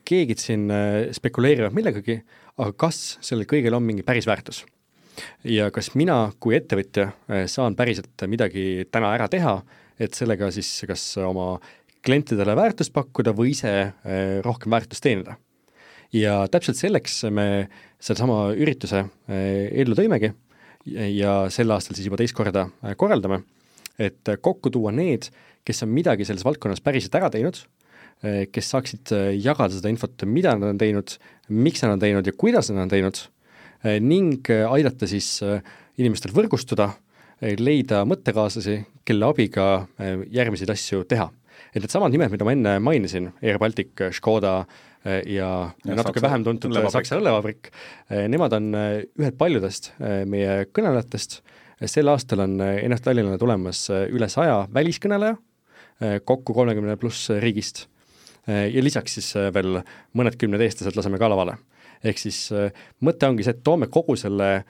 keegi 0.07 0.37
siin 0.39 0.69
spekuleerivad 1.15 1.75
millegagi, 1.75 2.21
aga 2.55 2.71
kas 2.85 3.17
sellel 3.25 3.49
kõigel 3.49 3.75
on 3.75 3.83
mingi 3.83 4.05
päris 4.07 4.29
väärtus? 4.29 4.63
ja 5.45 5.67
kas 5.69 5.91
mina 5.93 6.31
kui 6.41 6.55
ettevõtja 6.57 7.11
saan 7.51 7.75
päriselt 7.77 8.23
midagi 8.31 8.87
täna 8.89 9.11
ära 9.13 9.27
teha 9.29 9.59
et 10.01 10.17
sellega 10.17 10.49
siis 10.53 10.69
kas 10.89 11.03
oma 11.21 11.55
klientidele 12.03 12.55
väärtust 12.57 12.93
pakkuda 12.95 13.33
või 13.35 13.53
ise 13.53 13.71
eh, 13.71 14.39
rohkem 14.45 14.73
väärtust 14.73 15.03
teenida. 15.05 15.37
Ja 16.13 16.43
täpselt 16.51 16.77
selleks 16.79 17.23
me 17.33 17.67
sedasama 18.03 18.53
ürituse 18.55 19.03
eh, 19.27 19.69
ellu 19.81 19.97
tõimegi 19.97 20.31
ja 21.15 21.43
sel 21.53 21.71
aastal 21.73 21.97
siis 21.97 22.09
juba 22.09 22.19
teist 22.19 22.35
korda 22.37 22.67
eh, 22.83 22.95
korraldame, 22.99 23.43
et 23.97 24.35
kokku 24.41 24.71
tuua 24.73 24.93
need, 24.95 25.29
kes 25.63 25.85
on 25.85 25.93
midagi 25.93 26.27
selles 26.27 26.45
valdkonnas 26.45 26.83
päriselt 26.83 27.15
ära 27.15 27.29
teinud, 27.33 27.61
kes 28.23 28.69
saaksid 28.71 29.11
jagada 29.43 29.75
seda 29.75 29.89
infot, 29.91 30.23
mida 30.27 30.53
nad 30.55 30.69
on 30.71 30.77
teinud, 30.79 31.11
miks 31.51 31.83
nad 31.83 31.97
on 31.97 32.01
teinud 32.01 32.27
ja 32.27 32.33
kuidas 32.39 32.69
nad 32.71 32.85
on 32.85 32.91
teinud, 32.91 33.19
ning 34.03 34.47
aidata 34.47 35.09
siis 35.11 35.27
inimestel 35.99 36.31
võrgustuda 36.35 36.87
leida 37.59 38.03
mõttekaaslasi, 38.07 38.77
kelle 39.03 39.27
abiga 39.27 39.67
järgmiseid 40.31 40.71
asju 40.71 41.03
teha. 41.07 41.29
et 41.73 41.81
needsamad 41.81 42.11
nimed, 42.13 42.31
mida 42.31 42.45
ma 42.45 42.55
enne 42.55 42.73
mainisin, 42.79 43.31
Air 43.41 43.59
Baltic, 43.59 44.07
Škoda 44.15 44.63
ja, 45.05 45.49
ja 45.85 45.95
natuke 45.97 46.19
Saksa, 46.19 46.27
vähem 46.27 46.45
tuntud 46.47 46.71
õllevabrik. 46.71 46.95
Saksa 46.95 47.19
õllevabrik, 47.19 47.71
äh, 48.11 48.25
nemad 48.31 48.55
on 48.57 48.69
ühed 48.73 49.37
paljudest 49.39 49.91
meie 50.29 50.63
kõnelejatest, 50.71 51.41
sel 51.89 52.11
aastal 52.11 52.45
on 52.45 52.59
ennast 52.63 53.03
Tallinnale 53.03 53.39
tulemas 53.41 53.85
üle 53.91 54.29
saja 54.31 54.61
väliskõneleja, 54.73 55.35
kokku 56.23 56.55
kolmekümne 56.55 56.95
pluss 56.99 57.29
riigist. 57.43 57.87
ja 58.47 58.81
lisaks 58.83 59.13
siis 59.17 59.29
veel 59.55 59.81
mõned 60.15 60.35
kümned 60.39 60.61
eestlased 60.63 60.95
laseme 60.95 61.19
ka 61.19 61.29
lavale. 61.31 61.57
ehk 62.03 62.19
siis 62.19 62.49
mõte 63.03 63.27
ongi 63.27 63.43
see, 63.43 63.55
et 63.55 63.63
toome 63.63 63.87
kogu 63.87 64.15
selle 64.15 64.63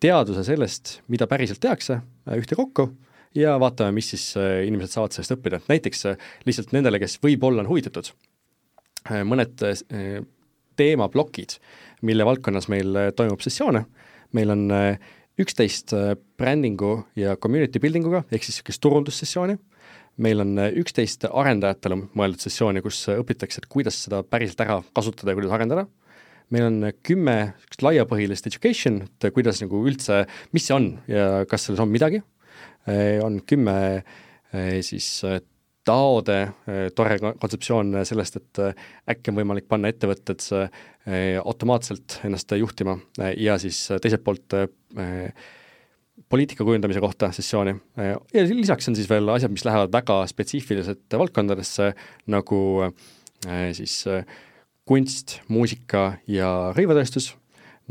teaduse 0.00 0.44
sellest, 0.44 1.00
mida 1.08 1.26
päriselt 1.26 1.60
tehakse, 1.60 2.00
ühtekokku 2.30 2.90
ja 3.34 3.54
vaatame, 3.60 3.96
mis 3.96 4.10
siis 4.12 4.26
äh, 4.36 4.62
inimesed 4.66 4.94
saavad 4.94 5.14
sellest 5.16 5.36
õppida, 5.36 5.60
et 5.60 5.70
näiteks 5.72 6.06
äh, 6.10 6.28
lihtsalt 6.48 6.74
nendele, 6.76 7.00
kes 7.02 7.18
võib-olla 7.22 7.64
on 7.64 7.70
huvitatud, 7.70 8.12
äh, 8.12 8.31
mõned 9.08 9.64
teemaplokid, 10.78 11.56
mille 12.06 12.24
valdkonnas 12.26 12.68
meil 12.72 12.96
toimub 13.16 13.42
sessioone, 13.44 13.84
meil 14.36 14.54
on 14.54 14.68
üksteist 15.42 15.94
brändingu 16.38 16.94
ja 17.16 17.36
community 17.40 17.80
building 17.82 18.06
uga, 18.08 18.22
ehk 18.30 18.44
siis 18.44 18.58
niisugust 18.60 18.82
turundussessiooni, 18.84 19.56
meil 20.22 20.44
on 20.44 20.58
üksteist 20.82 21.24
arendajatele 21.28 21.96
mõeldud 22.12 22.44
sessiooni, 22.44 22.82
kus 22.84 23.00
õpitakse, 23.14 23.62
et 23.62 23.68
kuidas 23.72 24.02
seda 24.04 24.20
päriselt 24.22 24.60
ära 24.64 24.80
kasutada 24.92 25.32
ja 25.32 25.38
kuidas 25.38 25.54
arendada. 25.56 25.86
Meil 26.52 26.66
on 26.68 26.90
kümme 27.00 27.36
niisugust 27.54 27.86
laiapõhjalist 27.86 28.48
education, 28.50 29.00
et 29.06 29.32
kuidas 29.32 29.62
nagu 29.64 29.80
üldse, 29.88 30.26
mis 30.52 30.68
see 30.68 30.76
on 30.76 30.90
ja 31.08 31.46
kas 31.48 31.64
selles 31.68 31.80
on 31.80 31.88
midagi, 31.92 32.20
on 33.24 33.40
kümme 33.48 33.76
siis 34.84 35.06
eh, 35.82 35.88
taode 35.88 36.36
tore 36.96 37.18
kontseptsioon 37.20 38.02
sellest, 38.08 38.38
et 38.38 38.60
äkki 39.10 39.32
on 39.32 39.40
võimalik 39.40 39.66
panna 39.70 39.90
ettevõtted 39.92 40.44
automaatselt 41.42 42.20
ennast 42.28 42.52
juhtima 42.54 42.94
ja 43.34 43.56
siis 43.58 43.88
teiselt 44.02 44.22
poolt 44.22 44.54
poliitika 46.30 46.62
kujundamise 46.64 47.02
kohta 47.02 47.32
sessiooni. 47.34 47.74
Ja 47.98 48.44
lisaks 48.46 48.86
on 48.88 48.94
siis 48.94 49.10
veel 49.10 49.26
asjad, 49.34 49.50
mis 49.50 49.64
lähevad 49.66 49.90
väga 49.92 50.20
spetsiifilised 50.30 51.18
valdkondadesse, 51.18 51.90
nagu 52.30 52.60
siis 53.74 53.96
kunst, 54.88 55.40
muusika 55.48 56.18
ja 56.30 56.72
rõivatööstus, 56.76 57.32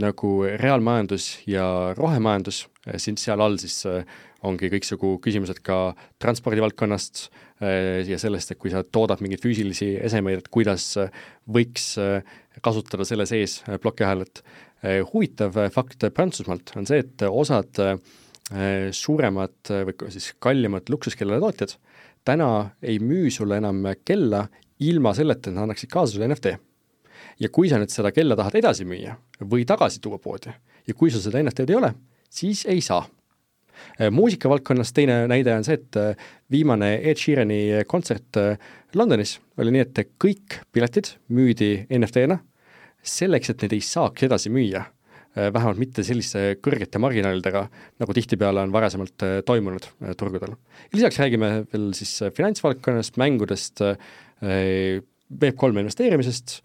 nagu 0.02 0.34
reaalmajandus 0.60 1.32
ja 1.50 1.66
rohemajandus, 1.98 2.66
siin 2.98 3.20
seal 3.20 3.42
all 3.44 3.58
siis 3.62 3.82
äh, 3.90 4.04
ongi 4.48 4.72
kõiksugu 4.74 5.16
küsimused 5.24 5.62
ka 5.66 5.94
transpordivaldkonnast 6.24 7.28
äh, 7.28 8.02
ja 8.08 8.20
sellest, 8.22 8.54
et 8.54 8.62
kui 8.62 8.74
sa 8.74 8.84
toodad 8.84 9.22
mingeid 9.22 9.44
füüsilisi 9.44 9.94
esemeid, 10.02 10.42
et 10.42 10.52
kuidas 10.54 10.88
äh, 11.02 11.14
võiks 11.50 11.94
kasutada 12.62 13.06
selle 13.08 13.26
sees 13.30 13.62
plokiahelat. 13.82 14.42
huvitav 15.12 15.56
fakt 15.72 16.04
Prantsusmaalt 16.14 16.72
on 16.76 16.88
see, 16.90 17.04
et 17.04 17.24
osad 17.28 17.78
suuremad 18.98 19.72
või 19.88 20.10
siis 20.12 20.32
kallimad 20.42 20.90
luksuskellade 20.90 21.40
tootjad 21.40 21.76
täna 22.26 22.50
ei 22.82 23.00
müü 23.00 23.30
sulle 23.32 23.58
enam 23.62 23.86
kella 24.06 24.48
ilma 24.82 25.14
selleta, 25.14 25.50
et 25.50 25.56
nad 25.56 25.68
annaksid 25.68 25.90
kaasa 25.94 26.16
sulle 26.16 26.28
NFT 26.28 26.56
ja 27.42 27.50
kui 27.54 27.70
sa 27.70 27.80
nüüd 27.82 27.94
seda 27.94 28.12
kella 28.14 28.38
tahad 28.38 28.58
edasi 28.62 28.86
müüa 28.88 29.16
või 29.42 29.66
tagasi 29.70 30.02
tuua 30.02 30.20
poodi 30.22 30.54
ja 30.88 30.98
kui 30.98 31.12
sul 31.14 31.24
seda 31.24 31.42
NFT-d 31.42 31.74
ei 31.74 31.80
ole, 31.80 31.94
siis 32.30 32.66
ei 32.70 32.82
saa. 32.86 33.04
Äh, 34.00 34.12
muusikavaldkonnas 34.12 34.94
teine 34.94 35.26
näide 35.30 35.54
on 35.56 35.66
see, 35.68 35.78
et 35.80 35.98
äh, 36.00 36.30
viimane 36.52 36.94
Ed 37.00 37.20
Sheerani 37.22 37.84
kontsert 37.90 38.40
äh, 38.40 38.56
Londonis 38.98 39.38
oli 39.62 39.74
nii, 39.76 39.84
et 39.86 40.16
kõik 40.22 40.62
piletid 40.74 41.14
müüdi 41.34 41.86
NFT-na 41.98 42.40
selleks, 43.02 43.52
et 43.52 43.64
neid 43.64 43.78
ei 43.78 43.86
saaks 43.86 44.28
edasi 44.28 44.52
müüa 44.54 44.84
vähemalt 45.32 45.80
mitte 45.80 46.04
selliste 46.04 46.58
kõrgete 46.60 47.00
marginaalidega, 47.00 47.62
nagu 48.04 48.14
tihtipeale 48.18 48.66
on 48.66 48.74
varasemalt 48.74 49.24
toimunud 49.48 49.86
turgudel. 50.20 50.58
lisaks 50.92 51.22
räägime 51.22 51.52
veel 51.72 51.86
siis 51.96 52.18
finantsvaldkonnast, 52.36 53.16
mängudest, 53.16 53.80
Web3 54.44 55.86
investeerimisest, 55.86 56.58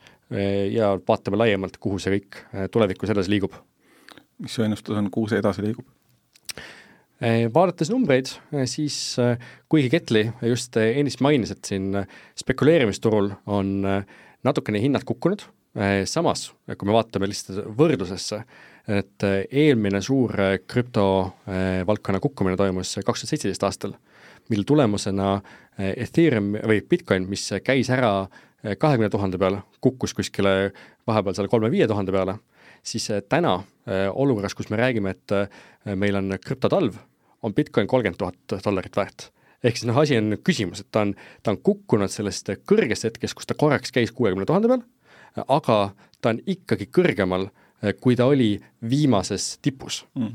ja 0.74 0.96
vaatame 0.98 1.38
laiemalt, 1.44 1.78
kuhu 1.78 2.02
see 2.02 2.16
kõik 2.16 2.40
tulevikus 2.74 3.14
edasi 3.14 3.36
liigub. 3.36 3.54
mis 4.42 4.58
su 4.58 4.66
ennustus 4.66 4.98
on, 4.98 5.12
kuhu 5.14 5.30
see 5.30 5.38
edasi 5.38 5.62
liigub? 5.62 5.86
Eh, 7.16 7.46
vaadates 7.48 7.88
numbreid, 7.88 8.28
siis 8.68 9.16
kuigi 9.72 9.88
Ketli 9.88 10.26
just 10.50 10.76
ennist 10.76 11.22
mainis, 11.24 11.54
et 11.54 11.64
siin 11.64 11.94
spekuleerimisturul 12.36 13.30
on 13.48 13.70
natukene 14.44 14.82
hinnad 14.82 15.06
kukkunud, 15.08 15.46
samas, 16.08 16.50
kui 16.76 16.88
me 16.88 16.92
vaatame 16.92 17.28
lihtsalt 17.30 17.70
võrdlusesse, 17.78 18.42
et 18.92 19.24
eelmine 19.48 20.02
suur 20.04 20.36
krüptovaldkonna 20.68 22.20
kukkumine 22.20 22.56
toimus 22.60 22.98
kaks 23.00 23.24
tuhat 23.24 23.32
seitseteist 23.32 23.64
aastal, 23.64 23.96
mille 24.52 24.68
tulemusena 24.68 25.38
Ethereum 25.78 26.52
või 26.68 26.82
Bitcoin, 26.84 27.24
mis 27.32 27.48
käis 27.64 27.88
ära 27.96 28.12
kahekümne 28.76 29.08
tuhande 29.12 29.40
peale, 29.40 29.62
kukkus 29.80 30.12
kuskile 30.16 30.54
vahepeal 31.08 31.36
seal 31.36 31.48
kolme-viie 31.48 31.88
tuhande 31.88 32.12
peale, 32.12 32.36
siis 32.86 33.10
täna 33.28 33.58
olukorras, 34.14 34.54
kus 34.54 34.70
me 34.70 34.78
räägime, 34.80 35.12
et 35.16 35.96
meil 35.98 36.18
on 36.18 36.36
krüptotalv, 36.42 36.96
on 37.42 37.54
Bitcoin 37.54 37.86
kolmkümmend 37.90 38.18
tuhat 38.18 38.56
dollarit 38.64 38.96
väärt. 38.96 39.28
Ehk 39.64 39.78
siis 39.78 39.88
noh, 39.88 39.98
asi 39.98 40.18
on 40.18 40.36
küsimus, 40.44 40.82
et 40.82 40.90
ta 40.94 41.02
on, 41.06 41.14
ta 41.42 41.54
on 41.54 41.60
kukkunud 41.64 42.12
sellest 42.12 42.50
kõrgest 42.68 43.06
hetkest, 43.08 43.34
kus 43.38 43.48
ta 43.48 43.56
korraks 43.58 43.94
käis 43.94 44.12
kuuekümne 44.14 44.46
tuhande 44.46 44.70
peal, 44.70 44.82
aga 45.46 45.78
ta 46.22 46.32
on 46.32 46.42
ikkagi 46.46 46.88
kõrgemal, 46.94 47.48
kui 48.00 48.16
ta 48.16 48.28
oli 48.30 48.54
viimases 48.88 49.56
tipus. 49.64 50.04
Mm.. 50.16 50.34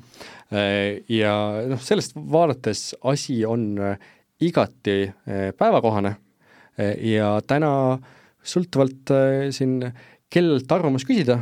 Ja 1.09 1.33
noh, 1.71 1.81
sellest 1.81 2.13
vaadates 2.15 2.91
asi 3.07 3.39
on 3.47 3.73
igati 4.41 4.97
päevakohane. 5.57 6.15
Ja 7.05 7.33
täna 7.47 7.71
sõltuvalt 8.45 9.11
siin, 9.53 9.79
kellelt 10.31 10.71
arvamust 10.71 11.09
küsida, 11.09 11.41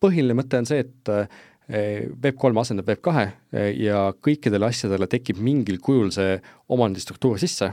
põhiline 0.00 0.36
mõte 0.38 0.60
on 0.60 0.68
see, 0.68 0.84
et 0.84 1.12
Web3 1.70 2.58
asendab 2.58 2.88
Web2 2.90 3.26
ja 3.78 4.08
kõikidele 4.18 4.70
asjadele 4.72 5.06
tekib 5.10 5.38
mingil 5.38 5.78
kujul 5.82 6.10
see 6.14 6.34
omandistruktuur 6.72 7.38
sisse, 7.38 7.70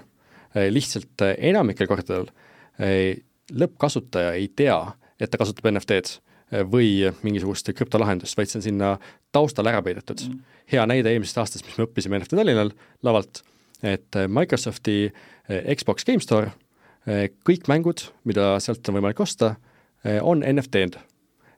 lihtsalt 0.53 1.24
enamikel 1.34 1.89
kordadel 1.89 2.29
lõppkasutaja 3.57 4.36
ei 4.38 4.51
tea, 4.53 4.77
et 5.17 5.31
ta 5.31 5.39
kasutab 5.41 5.72
NFT-d 5.72 6.63
või 6.69 7.10
mingisugust 7.25 7.72
krüptolahendust, 7.75 8.38
vaid 8.38 8.51
see 8.51 8.62
on 8.62 8.67
sinna 8.67 8.91
taustale 9.36 9.74
ära 9.74 9.81
peidetud. 9.84 10.22
Mm.. 10.29 10.62
hea 10.72 10.86
näide 10.88 11.12
eelmisest 11.12 11.41
aastast, 11.41 11.65
mis 11.67 11.79
me 11.79 11.88
õppisime 11.88 12.19
NFT 12.19 12.38
Tallinnal 12.38 12.72
lavalt, 13.03 13.41
et 13.81 14.19
Microsofti 14.29 15.10
Xbox 15.50 16.05
Game 16.07 16.24
Store, 16.24 16.53
kõik 17.48 17.67
mängud, 17.72 18.10
mida 18.27 18.55
sealt 18.63 18.88
on 18.88 19.00
võimalik 19.00 19.19
osta, 19.24 19.55
on 20.22 20.46
NFT-d 20.46 21.01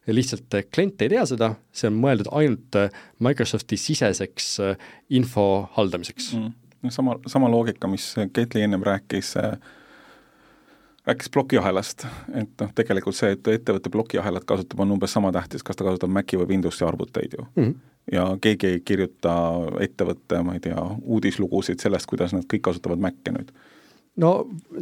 lihtsalt 0.07 0.53
äh, 0.53 0.65
klient 0.75 1.01
ei 1.01 1.09
tea 1.09 1.25
seda, 1.29 1.53
see 1.71 1.89
on 1.89 1.99
mõeldud 2.01 2.31
ainult 2.31 2.77
äh, 2.79 2.95
Microsofti 3.23 3.77
siseseks 3.77 4.47
äh, 4.63 4.87
info 5.09 5.69
haldamiseks 5.75 6.33
mm.. 6.37 6.55
no 6.85 6.93
sama, 6.93 7.19
sama 7.27 7.51
loogika, 7.51 7.87
mis 7.91 8.13
Ketli 8.33 8.63
ennem 8.65 8.83
rääkis 8.85 9.35
äh, 9.37 9.57
rääkis 11.09 11.29
plokiahelast, 11.33 12.05
et 12.33 12.61
noh, 12.61 12.71
tegelikult 12.75 13.17
see, 13.17 13.31
et 13.33 13.47
ettevõte 13.47 13.89
plokiahelat 13.93 14.45
kasutab, 14.45 14.81
on 14.83 14.91
umbes 14.97 15.13
sama 15.15 15.31
tähtis, 15.33 15.63
kas 15.65 15.79
ta 15.79 15.87
kasutab 15.87 16.11
Maci 16.13 16.37
või 16.37 16.51
Windowsi 16.53 16.85
arvuteid 16.85 17.33
ju 17.37 17.45
mm. 17.45 17.63
-hmm. 17.63 17.75
ja 18.13 18.25
keegi 18.41 18.67
ei 18.67 18.79
kirjuta 18.85 19.33
ettevõtte, 19.81 20.43
ma 20.43 20.57
ei 20.57 20.63
tea, 20.63 20.85
uudislugusid 21.01 21.81
sellest, 21.81 22.09
kuidas 22.09 22.33
nad 22.35 22.45
kõik 22.53 22.65
kasutavad 22.69 23.01
Maci 23.01 23.35
nüüd 23.35 23.53
no 24.17 24.31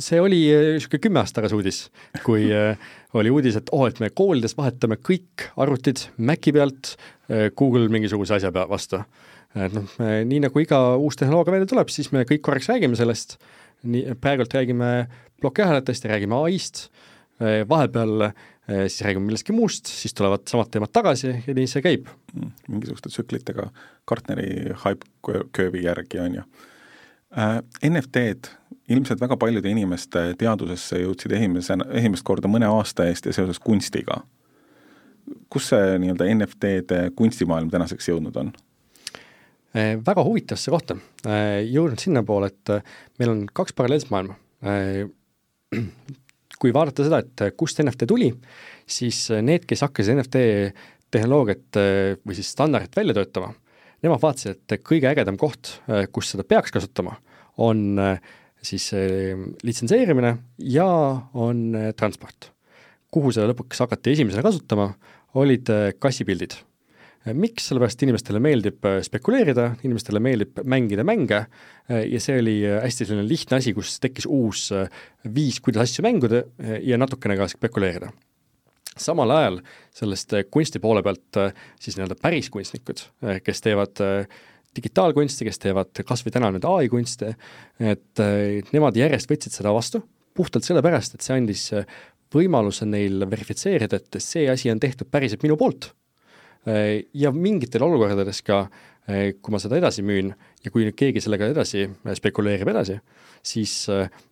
see 0.01 0.19
oli 0.21 0.39
niisugune 0.49 1.01
kümme 1.03 1.21
aastat 1.21 1.41
tagasi 1.41 1.57
uudis, 1.57 1.79
kui 2.25 2.47
äh, 2.53 2.79
oli 3.17 3.31
uudis, 3.33 3.57
et 3.59 3.71
oo 3.73 3.83
oh,, 3.83 3.89
et 3.89 3.99
me 4.03 4.09
koolides 4.15 4.55
vahetame 4.57 4.99
kõik 5.01 5.47
arvutid 5.59 6.07
Maci 6.17 6.53
pealt 6.55 6.93
äh, 6.95 7.49
Google 7.57 7.89
mingisuguse 7.93 8.37
asja 8.37 8.51
vastu. 8.57 9.01
et 9.57 9.73
noh, 9.73 9.93
nii 9.99 10.41
nagu 10.43 10.61
iga 10.61 10.79
uus 11.01 11.17
tehnoloogia 11.17 11.55
välja 11.55 11.69
tuleb, 11.69 11.89
siis 11.89 12.11
me 12.13 12.25
kõik 12.29 12.43
korraks 12.45 12.69
räägime 12.69 12.97
sellest, 12.99 13.37
nii, 13.87 14.17
praegult 14.21 14.53
räägime 14.53 15.07
plokiahelatest 15.41 16.05
ja 16.05 16.13
räägime 16.13 16.37
ai-st, 16.47 16.87
äh, 17.41 17.63
vahepeal 17.69 18.31
siis 18.67 18.99
räägime 19.05 19.29
millestki 19.29 19.53
muust, 19.55 19.87
siis 19.87 20.11
tulevad 20.11 20.43
samad 20.51 20.67
teemad 20.67 20.91
tagasi 20.91 21.29
ja 21.31 21.53
nii 21.55 21.69
see 21.71 21.79
käib. 21.85 22.09
Mm, 22.33 22.49
mingisuguste 22.67 23.07
tsüklitega 23.13 23.69
Gartneri 24.09 24.73
hype 24.83 25.07
curve'i 25.55 25.85
järgi, 25.85 26.19
on 26.19 26.35
ju. 26.35 26.43
NFT-d 27.87 28.51
ilmselt 28.89 29.21
väga 29.21 29.37
paljude 29.37 29.69
inimeste 29.69 30.31
teadusesse 30.39 31.01
jõudsid 31.01 31.33
esimese, 31.35 31.75
esimest 31.91 32.23
korda 32.27 32.47
mõne 32.51 32.69
aasta 32.71 33.07
eest 33.09 33.27
ja 33.27 33.35
seoses 33.35 33.59
kunstiga. 33.59 34.21
kus 35.51 35.65
see 35.73 35.97
nii-öelda 35.99 36.25
NFT-de 36.31 36.99
kunstimaailm 37.15 37.69
tänaseks 37.69 38.07
jõudnud 38.07 38.35
on? 38.39 38.53
Eh, 39.75 39.97
väga 39.99 40.23
huvitavasse 40.23 40.71
kohta, 40.71 40.95
eh, 41.27 41.65
jõudnud 41.67 41.99
sinnapoole, 41.99 42.47
et 42.47 42.71
eh, 42.71 42.93
meil 43.19 43.33
on 43.33 43.41
kaks 43.53 43.75
paralleelset 43.75 44.11
maailma. 44.13 44.37
kui 46.57 46.71
vaadata 46.73 47.03
seda, 47.05 47.19
et 47.21 47.53
kust 47.59 47.77
NFT 47.83 48.07
tuli, 48.09 48.31
siis 48.89 49.27
need, 49.45 49.67
kes 49.69 49.83
hakkasid 49.85 50.15
NFT 50.15 50.39
tehnoloogiat 51.13 51.77
või 52.25 52.33
siis 52.33 52.49
standardit 52.55 52.95
välja 52.97 53.13
töötama, 53.13 53.51
nemad 54.01 54.23
vaatasid, 54.23 54.63
et 54.65 54.81
kõige 54.81 55.11
ägedam 55.11 55.37
koht, 55.37 55.75
kus 56.15 56.31
seda 56.33 56.47
peaks 56.47 56.73
kasutama, 56.73 57.13
on 57.61 57.99
siis 58.63 58.89
litsenseerimine 59.63 60.37
ja 60.59 60.87
on 61.33 61.75
äh, 61.75 61.91
transport. 61.97 62.51
kuhu 63.11 63.31
seda 63.31 63.47
lõpuks 63.47 63.79
hakati 63.79 64.11
esimesena 64.17 64.43
kasutama, 64.43 64.89
olid 65.39 65.69
äh, 65.71 65.93
kassipildid. 65.99 66.57
Äh, 67.23 67.33
miks, 67.37 67.69
sellepärast 67.69 68.03
inimestele 68.03 68.41
meeldib 68.43 68.85
spekuleerida, 69.05 69.69
inimestele 69.87 70.21
meeldib 70.23 70.61
mängida 70.67 71.05
mänge 71.07 71.45
ja 71.87 72.19
see 72.23 72.39
oli 72.41 72.57
hästi 72.67 73.07
selline 73.07 73.27
lihtne 73.27 73.61
asi, 73.61 73.73
kus 73.77 73.97
tekkis 74.03 74.27
uus 74.27 74.69
viis, 75.23 75.61
kuidas 75.63 75.87
asju 75.87 76.03
mängida 76.05 76.43
ja 76.83 76.99
natukene 76.99 77.37
ka 77.39 77.47
spekuleerida 77.51 78.11
samal 78.97 79.29
ajal 79.29 79.59
sellest 79.93 80.33
kunsti 80.49 80.81
poole 80.81 81.03
pealt 81.05 81.37
siis 81.77 81.95
nii-öelda 81.95 82.15
päris 82.17 82.49
kunstnikud, 82.49 83.03
kes 83.45 83.61
teevad 83.61 84.01
digitaalkunsti, 84.77 85.47
kes 85.47 85.61
teevad 85.63 86.03
kas 86.07 86.23
või 86.25 86.35
täna 86.35 86.51
nüüd 86.53 86.67
ai-kunste, 86.69 87.33
et 87.79 88.21
nemad 88.73 88.97
järjest 88.97 89.29
võtsid 89.31 89.57
seda 89.57 89.73
vastu, 89.75 90.03
puhtalt 90.37 90.67
sellepärast, 90.67 91.17
et 91.17 91.25
see 91.25 91.37
andis 91.37 91.63
võimaluse 92.33 92.87
neil 92.87 93.23
verifitseerida, 93.29 93.99
et 93.99 94.19
see 94.23 94.47
asi 94.51 94.71
on 94.71 94.81
tehtud 94.83 95.09
päriselt 95.11 95.45
minu 95.45 95.57
poolt. 95.59 95.93
ja 97.13 97.31
mingitel 97.31 97.85
olukordades 97.85 98.41
ka, 98.43 98.65
kui 99.07 99.53
ma 99.53 99.59
seda 99.63 99.77
edasi 99.79 100.03
müün 100.03 100.33
ja 100.65 100.71
kui 100.71 100.83
nüüd 100.83 100.97
keegi 100.99 101.21
sellega 101.23 101.47
edasi 101.53 101.85
spekuleerib 102.19 102.67
edasi, 102.67 102.97
siis 103.39 103.85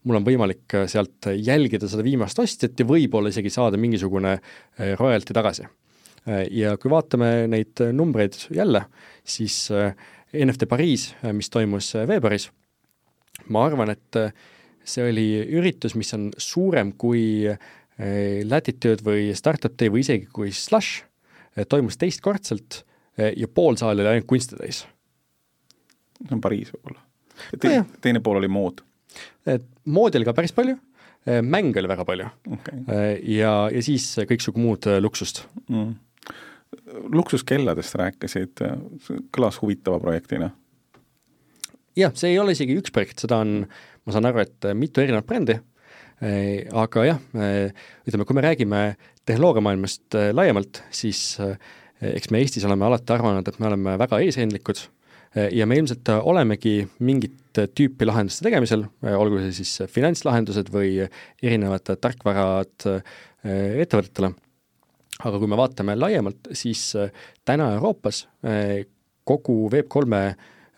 mul 0.04 0.20
on 0.20 0.26
võimalik 0.26 0.76
sealt 0.92 1.30
jälgida 1.32 1.88
seda 1.88 2.04
viimast 2.04 2.40
ostjat 2.44 2.80
ja 2.80 2.88
võib-olla 2.90 3.32
isegi 3.32 3.54
saada 3.54 3.80
mingisugune 3.80 4.36
royalty 5.00 5.34
tagasi. 5.34 5.70
ja 6.52 6.76
kui 6.82 6.92
vaatame 6.92 7.48
neid 7.48 7.80
numbreid 7.94 8.36
jälle, 8.52 8.84
siis 9.24 9.70
äh, 9.72 9.96
NFT 10.34 10.68
Pariis, 10.70 11.10
mis 11.36 11.50
toimus 11.54 11.92
äh, 11.96 12.06
veebruaris, 12.10 12.50
ma 13.54 13.66
arvan, 13.68 13.92
et 13.94 14.20
äh, 14.20 14.34
see 14.86 15.06
oli 15.06 15.28
üritus, 15.58 15.96
mis 15.98 16.14
on 16.18 16.30
suurem 16.38 16.94
kui 17.00 17.46
äh, 17.50 17.60
Latitude 18.46 19.06
või 19.06 19.30
Startup 19.38 19.76
Day 19.80 19.92
või 19.94 20.04
isegi 20.04 20.28
kui 20.34 20.52
Slush, 20.56 21.06
toimus 21.72 21.96
teistkordselt 21.96 22.82
ja 23.16 23.48
pool 23.48 23.78
saali 23.80 24.04
oli 24.04 24.10
ainult 24.12 24.26
kunsti 24.28 24.58
täis. 24.60 24.82
see 26.20 26.34
on 26.36 26.42
Pariis 26.44 26.74
võib-olla. 26.74 27.00
Te, 27.56 27.70
no 27.72 27.86
teine 28.04 28.20
pool 28.20 28.42
oli 28.42 28.50
mood? 28.52 28.84
moodi 29.88 30.20
oli 30.20 30.28
ka 30.28 30.34
päris 30.36 30.52
palju, 30.52 30.76
mänge 31.48 31.80
oli 31.80 31.88
väga 31.88 32.04
palju 32.04 32.28
okay. 32.58 32.82
ja, 33.32 33.54
ja 33.72 33.86
siis 33.88 34.10
kõiksugu 34.28 34.60
muud 34.60 34.90
luksust 35.00 35.46
mm 35.70 35.94
luksuskelladest 36.86 37.98
rääkisid, 38.00 38.62
kõlas 39.34 39.60
huvitava 39.62 40.00
projektina. 40.02 40.52
jah, 41.96 42.12
see 42.14 42.34
ei 42.34 42.40
ole 42.40 42.52
isegi 42.56 42.76
üks 42.80 42.92
projekt, 42.94 43.22
seda 43.24 43.40
on, 43.44 43.64
ma 44.06 44.14
saan 44.14 44.28
aru, 44.30 44.44
et 44.44 44.68
mitu 44.78 45.02
erinevat 45.02 45.28
brändi, 45.30 45.56
aga 46.76 47.06
jah, 47.08 47.22
ütleme, 48.06 48.28
kui 48.28 48.36
me 48.36 48.44
räägime 48.44 48.82
tehnoloogiamaailmast 49.26 50.18
laiemalt, 50.36 50.84
siis 50.94 51.38
eks 52.06 52.30
me 52.32 52.44
Eestis 52.44 52.68
oleme 52.68 52.86
alati 52.88 53.16
arvanud, 53.16 53.48
et 53.48 53.60
me 53.60 53.70
oleme 53.72 53.96
väga 54.00 54.20
eesrindlikud 54.26 54.84
ja 55.56 55.66
me 55.68 55.80
ilmselt 55.80 56.12
olemegi 56.22 56.78
mingit 57.04 57.60
tüüpi 57.76 58.08
lahenduste 58.08 58.46
tegemisel, 58.46 58.86
olgu 59.16 59.42
see 59.44 59.56
siis 59.64 59.92
finantslahendused 59.92 60.72
või 60.72 60.98
erinevad 61.44 61.96
tarkvarad 62.04 62.90
ettevõtetele 63.46 64.36
aga 65.24 65.40
kui 65.40 65.48
me 65.48 65.60
vaatame 65.60 65.96
laiemalt, 65.98 66.50
siis 66.58 66.90
äh, 67.00 67.14
täna 67.48 67.72
Euroopas 67.78 68.26
äh, 68.44 68.84
kogu 69.26 69.70
Web3 69.72 70.20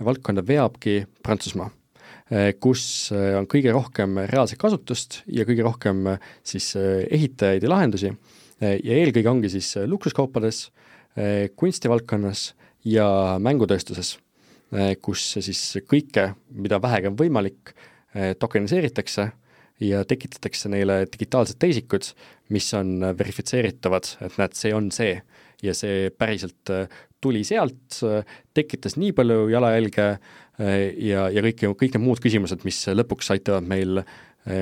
valdkonda 0.05 0.43
veabki 0.45 0.99
Prantsusmaa, 1.25 1.71
äh, 2.29 2.51
kus 2.61 3.09
on 3.13 3.47
kõige 3.49 3.73
rohkem 3.73 4.19
reaalset 4.29 4.59
kasutust 4.61 5.23
ja 5.25 5.47
kõige 5.47 5.65
rohkem 5.65 6.05
siis 6.45 6.75
ehitajaid 6.77 7.65
ja 7.65 7.71
lahendusi 7.71 8.11
ja 8.61 8.93
eelkõige 8.97 9.29
ongi 9.29 9.51
siis 9.53 9.75
luksuskaupades, 9.85 10.67
kunstivaldkonnas 11.57 12.47
ja 12.89 13.05
mängutööstuses, 13.41 14.15
kus 15.01 15.25
siis 15.45 15.61
kõike, 15.85 16.31
mida 16.57 16.79
vähegi 16.81 17.11
on 17.11 17.19
võimalik, 17.19 17.75
tokeniseeritakse 18.41 19.27
ja 19.83 20.03
tekitatakse 20.05 20.69
neile 20.73 21.03
digitaalsed 21.11 21.59
teisikud, 21.61 22.11
mis 22.53 22.69
on 22.77 23.01
verifitseeritavad, 23.17 24.09
et 24.25 24.39
näed, 24.39 24.55
see 24.57 24.73
on 24.75 24.89
see 24.95 25.19
ja 25.63 25.73
see 25.73 26.09
päriselt 26.13 26.69
tuli 27.21 27.43
sealt, 27.47 27.99
tekitas 28.53 28.97
nii 28.97 29.13
palju 29.17 29.47
jalajälge 29.49 30.07
ja, 30.07 31.27
ja 31.33 31.43
kõik, 31.45 31.63
kõik 31.77 31.97
need 31.97 32.03
muud 32.03 32.21
küsimused, 32.21 32.61
mis 32.65 32.83
lõpuks 32.93 33.33
aitavad 33.33 33.65
meil 33.65 34.03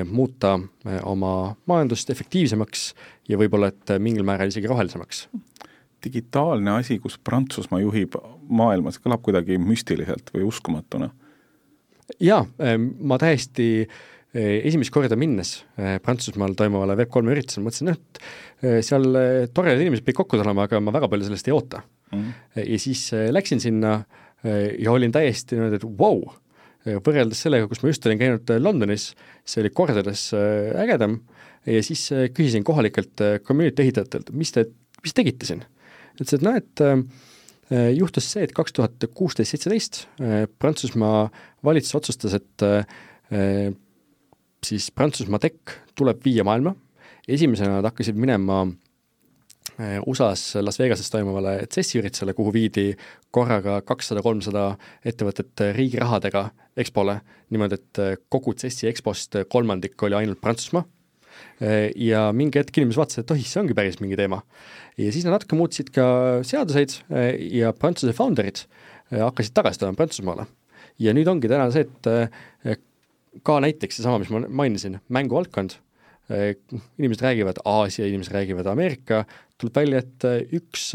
muuta 0.08 0.56
oma 1.04 1.32
majandust 1.68 2.10
efektiivsemaks 2.10 2.88
ja 3.28 3.38
võib-olla 3.38 3.68
et 3.72 3.92
mingil 4.02 4.24
määral 4.26 4.50
isegi 4.50 4.72
rohelisemaks 4.72 5.26
digitaalne 6.06 6.70
asi, 6.78 6.98
kus 7.02 7.18
Prantsusmaa 7.18 7.80
juhib 7.82 8.16
maailma, 8.48 8.92
see 8.92 9.04
kõlab 9.04 9.22
kuidagi 9.26 9.58
müstiliselt 9.62 10.30
või 10.34 10.46
uskumatuna. 10.48 11.10
jaa, 12.22 12.44
ma 13.00 13.18
täiesti 13.18 13.68
eh, 13.82 14.04
esimest 14.34 14.92
korda 14.94 15.18
minnes 15.18 15.52
eh, 15.78 15.96
Prantsusmaal 16.02 16.56
toimuvale 16.58 16.96
Web3 16.98 17.32
üritusele, 17.34 17.66
mõtlesin, 17.66 17.92
et 17.94 18.20
eh, 18.62 18.80
seal 18.86 19.06
toredad 19.54 19.84
inimesed 19.84 20.06
pidid 20.06 20.18
kokku 20.18 20.40
tulema, 20.40 20.66
aga 20.66 20.80
ma 20.82 20.94
väga 20.96 21.10
palju 21.12 21.28
sellest 21.28 21.48
ei 21.48 21.54
oota 21.56 21.82
mm. 21.84 22.18
-hmm. 22.18 22.66
ja 22.66 22.80
siis 22.82 23.06
läksin 23.32 23.62
sinna 23.62 24.00
ja 24.46 24.92
olin 24.92 25.12
täiesti 25.12 25.56
niimoodi, 25.56 25.80
et 25.80 25.86
vau 25.98 26.20
wow,, 26.20 27.00
võrreldes 27.02 27.40
sellega, 27.42 27.66
kus 27.66 27.80
ma 27.82 27.88
just 27.90 28.04
olin 28.06 28.18
käinud 28.20 28.50
Londonis, 28.60 29.08
see 29.44 29.62
oli 29.62 29.72
kordades 29.74 30.28
ägedam 30.36 31.16
ja 31.66 31.80
siis 31.82 32.04
küsisin 32.36 32.62
kohalikelt 32.62 33.24
community 33.42 33.82
ehitajatelt, 33.82 34.30
mis 34.30 34.52
te, 34.54 34.68
mis 35.02 35.16
tegite 35.16 35.48
siin 35.48 35.64
ütles, 36.20 36.36
et 36.36 36.44
noh, 36.44 36.56
et 36.56 36.82
äh, 36.84 37.90
juhtus 37.96 38.28
see, 38.32 38.44
et 38.46 38.54
kaks 38.56 38.76
tuhat 38.76 39.08
kuusteist, 39.16 39.52
seitseteist 39.52 40.04
äh, 40.20 40.44
Prantsusmaa 40.60 41.26
valitsus 41.66 41.98
otsustas, 41.98 42.36
et 42.38 42.66
äh, 42.66 42.86
siis 44.66 44.90
Prantsusmaa 44.94 45.40
tech 45.42 45.76
tuleb 45.96 46.24
viia 46.24 46.44
maailma, 46.46 46.74
esimesena 47.28 47.78
nad 47.78 47.88
hakkasid 47.90 48.18
minema 48.18 48.64
USA-s 50.06 50.56
Las 50.62 50.78
Vegases 50.80 51.10
toimuvale 51.12 51.66
CES-i 51.72 52.00
üritusele, 52.00 52.32
kuhu 52.36 52.52
viidi 52.54 52.86
korraga 53.34 53.80
kakssada, 53.84 54.22
kolmsada 54.24 54.70
ettevõtet 55.04 55.64
riigi 55.76 56.00
rahadega 56.00 56.46
EXPO-le, 56.80 57.18
niimoodi, 57.52 57.78
et 57.80 58.22
kogu 58.32 58.54
CES-i 58.56 58.88
EXPO-st 58.92 59.42
kolmandik 59.52 60.00
oli 60.06 60.16
ainult 60.16 60.40
Prantsusmaa 60.40 60.86
ja 62.00 62.30
mingi 62.32 62.60
hetk 62.60 62.78
inimesed 62.80 63.00
vaatasid, 63.00 63.24
et 63.24 63.32
oih, 63.34 63.44
see 63.44 63.60
ongi 63.60 63.76
päris 63.76 63.98
mingi 64.00 64.16
teema. 64.16 64.42
ja 64.96 65.12
siis 65.12 65.26
nad 65.26 65.36
natuke 65.36 65.56
muutsid 65.58 65.90
ka 65.92 66.06
seaduseid 66.46 66.94
ja 67.52 67.72
Prantsuse 67.76 68.16
founder'id 68.16 68.64
hakkasid 69.12 69.52
tagasi 69.56 69.82
tulema 69.82 70.00
Prantsusmaale. 70.00 70.46
ja 70.98 71.12
nüüd 71.12 71.28
ongi 71.28 71.48
täna 71.52 71.68
see, 71.74 71.84
et 71.84 72.80
ka 73.42 73.58
näiteks 73.64 73.98
seesama, 73.98 74.20
mis 74.22 74.30
ma 74.32 74.42
mainisin, 74.48 75.00
mänguvaldkond, 75.12 75.78
inimesed 76.98 77.22
räägivad 77.22 77.60
Aasia, 77.64 78.06
inimesed 78.06 78.34
räägivad 78.34 78.66
Ameerika, 78.70 79.24
tuleb 79.60 79.76
välja, 79.76 80.02
et 80.02 80.50
üks 80.58 80.90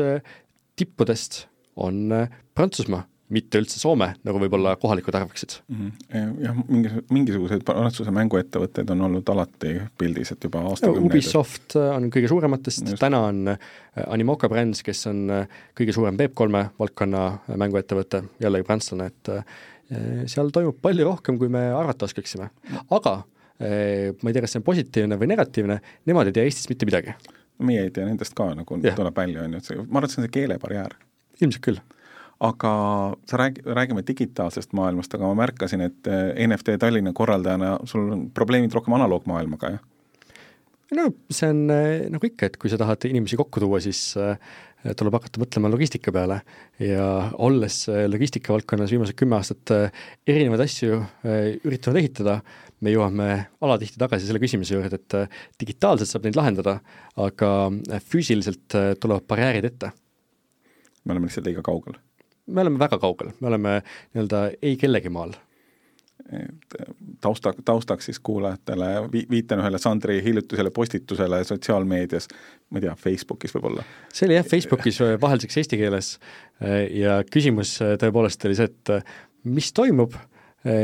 tippudest 0.79 1.45
on 1.75 2.09
Prantsusmaa 2.55 3.05
mitte 3.31 3.61
üldse 3.61 3.79
Soome, 3.79 4.09
nagu 4.27 4.39
võib-olla 4.41 4.73
kohalikud 4.79 5.15
arvaksid 5.15 5.55
mm. 5.71 5.91
-hmm. 6.11 6.31
jah, 6.43 6.57
mingi, 6.67 6.91
mingisuguseid 7.15 7.63
Prantsuse 7.67 8.11
mänguettevõtteid 8.15 8.91
on 8.91 9.05
olnud 9.07 9.31
alati 9.31 9.77
pildis, 9.99 10.33
et 10.33 10.47
juba 10.47 10.65
aastakümneid. 10.71 11.07
Ubisoft 11.07 11.77
on 11.79 12.09
kõige 12.13 12.31
suurematest, 12.31 12.91
täna 12.99 13.23
on 13.29 13.53
Animoca 14.07 14.49
Brands, 14.51 14.83
kes 14.83 15.05
on 15.11 15.23
kõige 15.77 15.95
suurem 15.95 16.19
Web3 16.19 16.65
valdkonna 16.79 17.25
mänguettevõte, 17.63 18.25
jällegi 18.43 18.67
prantslane, 18.67 19.11
et 19.11 19.33
seal 20.31 20.51
toimub 20.55 20.77
palju 20.81 21.05
rohkem, 21.07 21.37
kui 21.41 21.51
me 21.51 21.65
arvata 21.75 22.07
oskaksime. 22.07 22.49
aga 22.97 23.15
ma 23.61 24.31
ei 24.31 24.33
tea, 24.33 24.41
kas 24.41 24.55
see 24.55 24.61
on 24.61 24.65
positiivne 24.65 25.17
või 25.21 25.27
negatiivne, 25.29 25.75
nemad 26.09 26.29
ei 26.31 26.33
tea 26.37 26.47
Eestis 26.47 26.69
mitte 26.71 26.87
midagi. 26.89 27.13
meie 27.61 27.83
ei 27.85 27.91
tea 27.93 28.07
nendest 28.07 28.33
ka, 28.33 28.47
nagu 28.57 28.77
yeah. 28.79 28.95
tuleb 28.97 29.17
välja, 29.17 29.43
on 29.45 29.53
ju, 29.53 29.59
et 29.61 29.67
see, 29.67 29.81
ma 29.83 29.99
arvan, 29.99 30.07
et 30.07 30.13
see 30.15 30.21
on 30.21 30.25
see 30.25 30.33
keelebarjäär. 30.39 30.95
ilmselt 31.41 31.65
küll 31.67 31.81
aga 32.41 32.73
sa 33.29 33.37
räägi, 33.37 33.61
räägime 33.65 34.03
digitaalsest 34.07 34.73
maailmast, 34.73 35.13
aga 35.13 35.29
ma 35.29 35.43
märkasin, 35.43 35.85
et 35.85 36.09
eh, 36.09 36.47
NFT 36.47 36.79
Tallinna 36.81 37.13
korraldajana 37.13 37.75
sul 37.85 38.09
on 38.15 38.23
probleemid 38.33 38.73
rohkem 38.73 38.97
analoogmaailmaga, 38.97 39.75
jah? 39.75 39.83
no 40.97 41.05
see 41.31 41.51
on 41.53 41.61
nagu 41.69 42.27
ikka, 42.27 42.49
et 42.49 42.57
kui 42.59 42.71
sa 42.71 42.79
tahad 42.81 43.05
inimesi 43.07 43.37
kokku 43.39 43.61
tuua, 43.63 43.79
siis 43.83 44.01
eh, 44.17 44.33
tuleb 44.97 45.15
hakata 45.17 45.41
mõtlema 45.41 45.69
logistika 45.71 46.13
peale. 46.15 46.41
Ja 46.81 47.05
olles 47.41 47.83
logistika 48.09 48.53
valdkonnas 48.55 48.91
viimased 48.93 49.17
kümme 49.19 49.37
aastat 49.37 49.73
erinevaid 50.27 50.63
asju 50.65 51.01
üritanud 51.67 52.01
ehitada, 52.01 52.39
me 52.81 52.93
jõuame 52.93 53.27
alatihti 53.61 53.99
tagasi 54.01 54.29
selle 54.29 54.41
küsimuse 54.41 54.73
juurde, 54.73 54.97
et 54.97 55.61
digitaalselt 55.61 56.09
saab 56.09 56.25
neid 56.25 56.39
lahendada, 56.39 56.79
aga 57.21 57.51
füüsiliselt 58.09 58.77
tulevad 59.01 59.27
barjäärid 59.29 59.69
ette. 59.69 59.91
me 61.05 61.13
oleme 61.13 61.29
lihtsalt 61.29 61.45
liiga 61.45 61.61
kaugel. 61.65 61.99
Me 62.47 62.61
oleme 62.65 62.81
väga 62.81 62.97
kaugel, 62.99 63.31
me 63.39 63.47
oleme 63.47 63.77
nii-öelda 64.13 64.43
ei 64.61 64.75
kellegi 64.81 65.09
maal 65.13 65.37
tausta, 67.21 67.53
taustaks 67.65 68.09
siis 68.09 68.19
kuulajatele 68.23 68.89
vi-, 69.13 69.25
viitan 69.29 69.61
ühele 69.63 69.79
Sandri 69.81 70.19
hiljutisele 70.23 70.71
postitusele 70.75 71.43
sotsiaalmeedias, 71.47 72.27
ma 72.69 72.81
ei 72.81 72.87
tea, 72.87 72.95
Facebookis 72.99 73.55
võib-olla. 73.55 73.85
see 74.13 74.27
oli 74.29 74.39
jah, 74.39 74.47
Facebookis 74.47 74.99
vahelduseks 75.21 75.61
eesti 75.61 75.79
keeles 75.81 76.11
ja 76.95 77.21
küsimus 77.29 77.77
tõepoolest 78.01 78.45
oli 78.49 78.59
see, 78.59 78.69
et 78.69 78.93
mis 79.49 79.71
toimub, 79.73 80.17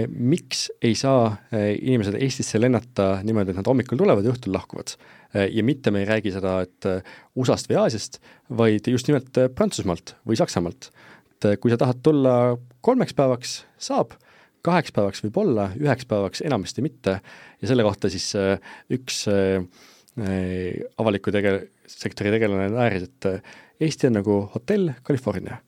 miks 0.10 0.68
ei 0.82 0.96
saa 0.98 1.36
inimesed 1.54 2.18
Eestisse 2.18 2.58
lennata 2.58 3.20
niimoodi, 3.26 3.54
et 3.54 3.60
nad 3.60 3.70
hommikul 3.70 4.00
tulevad 4.00 4.26
ja 4.26 4.34
õhtul 4.34 4.56
lahkuvad. 4.56 4.96
ja 5.54 5.64
mitte 5.64 5.92
me 5.94 6.02
ei 6.02 6.10
räägi 6.10 6.34
seda, 6.34 6.62
et 6.66 6.88
USA-st 7.38 7.70
või 7.70 7.78
Aasiast, 7.84 8.18
vaid 8.50 8.90
just 8.90 9.12
nimelt 9.12 9.38
Prantsusmaalt 9.54 10.16
või 10.26 10.40
Saksamaalt 10.40 10.90
et 11.38 11.52
eh, 11.52 11.60
kui 11.62 11.72
sa 11.72 11.78
tahad 11.80 12.02
tulla 12.06 12.34
kolmeks 12.86 13.16
päevaks, 13.18 13.60
saab, 13.82 14.18
kaheks 14.68 14.94
päevaks 14.96 15.24
võib-olla, 15.26 15.70
üheks 15.80 16.08
päevaks 16.10 16.44
enamasti 16.46 16.84
mitte 16.86 17.20
ja 17.20 17.70
selle 17.70 17.86
kohta 17.88 18.12
siis 18.14 18.28
eh, 18.38 18.58
üks 18.94 19.24
eh, 19.32 19.64
avaliku 20.98 21.34
tege-, 21.34 21.68
sektori 21.90 22.34
tegelane 22.34 22.72
naeris, 22.74 23.08
et 23.08 23.86
Eesti 23.86 24.10
on 24.10 24.16
nagu 24.18 24.36
hotell 24.56 24.90
California. 25.06 25.60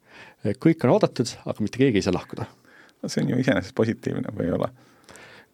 kõik 0.57 0.81
on 0.83 0.95
oodatud, 0.95 1.29
aga 1.45 1.61
mitte 1.61 1.77
keegi 1.77 2.01
ei 2.01 2.05
saa 2.07 2.15
lahkuda. 2.15 2.47
no 3.03 3.09
see 3.09 3.21
on 3.21 3.29
ju 3.29 3.37
iseenesest 3.43 3.75
positiivne 3.77 4.33
või 4.33 4.47
ei 4.49 4.55
ole? 4.57 4.71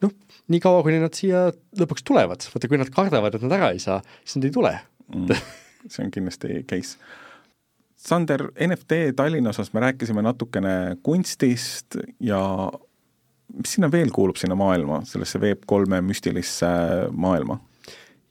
noh, 0.05 0.15
niikaua, 0.51 0.83
kuni 0.85 1.01
nad 1.03 1.17
siia 1.17 1.49
lõpuks 1.79 2.07
tulevad, 2.07 2.47
vaata 2.53 2.71
kui 2.71 2.79
nad 2.79 2.91
kardavad, 2.93 3.35
et 3.35 3.43
nad 3.43 3.57
ära 3.59 3.73
ei 3.75 3.83
saa, 3.83 3.99
siis 4.23 4.39
nad 4.39 4.47
ei 4.47 4.55
tule 4.55 4.73
mm,. 5.11 5.45
see 5.91 6.07
on 6.07 6.15
kindlasti 6.15 6.63
case 6.69 6.95
Sander, 8.05 8.51
NFT 8.61 9.15
Tallinna 9.15 9.49
osas 9.49 9.71
me 9.73 9.81
rääkisime 9.81 10.21
natukene 10.21 10.97
kunstist 11.03 11.97
ja 12.19 12.39
mis 13.55 13.77
sinna 13.77 13.89
veel 13.91 14.11
kuulub, 14.13 14.37
sinna 14.39 14.57
maailma, 14.59 15.01
sellesse 15.07 15.39
Web3 15.41 16.01
müstilisse 16.05 16.67
maailma? 17.11 17.59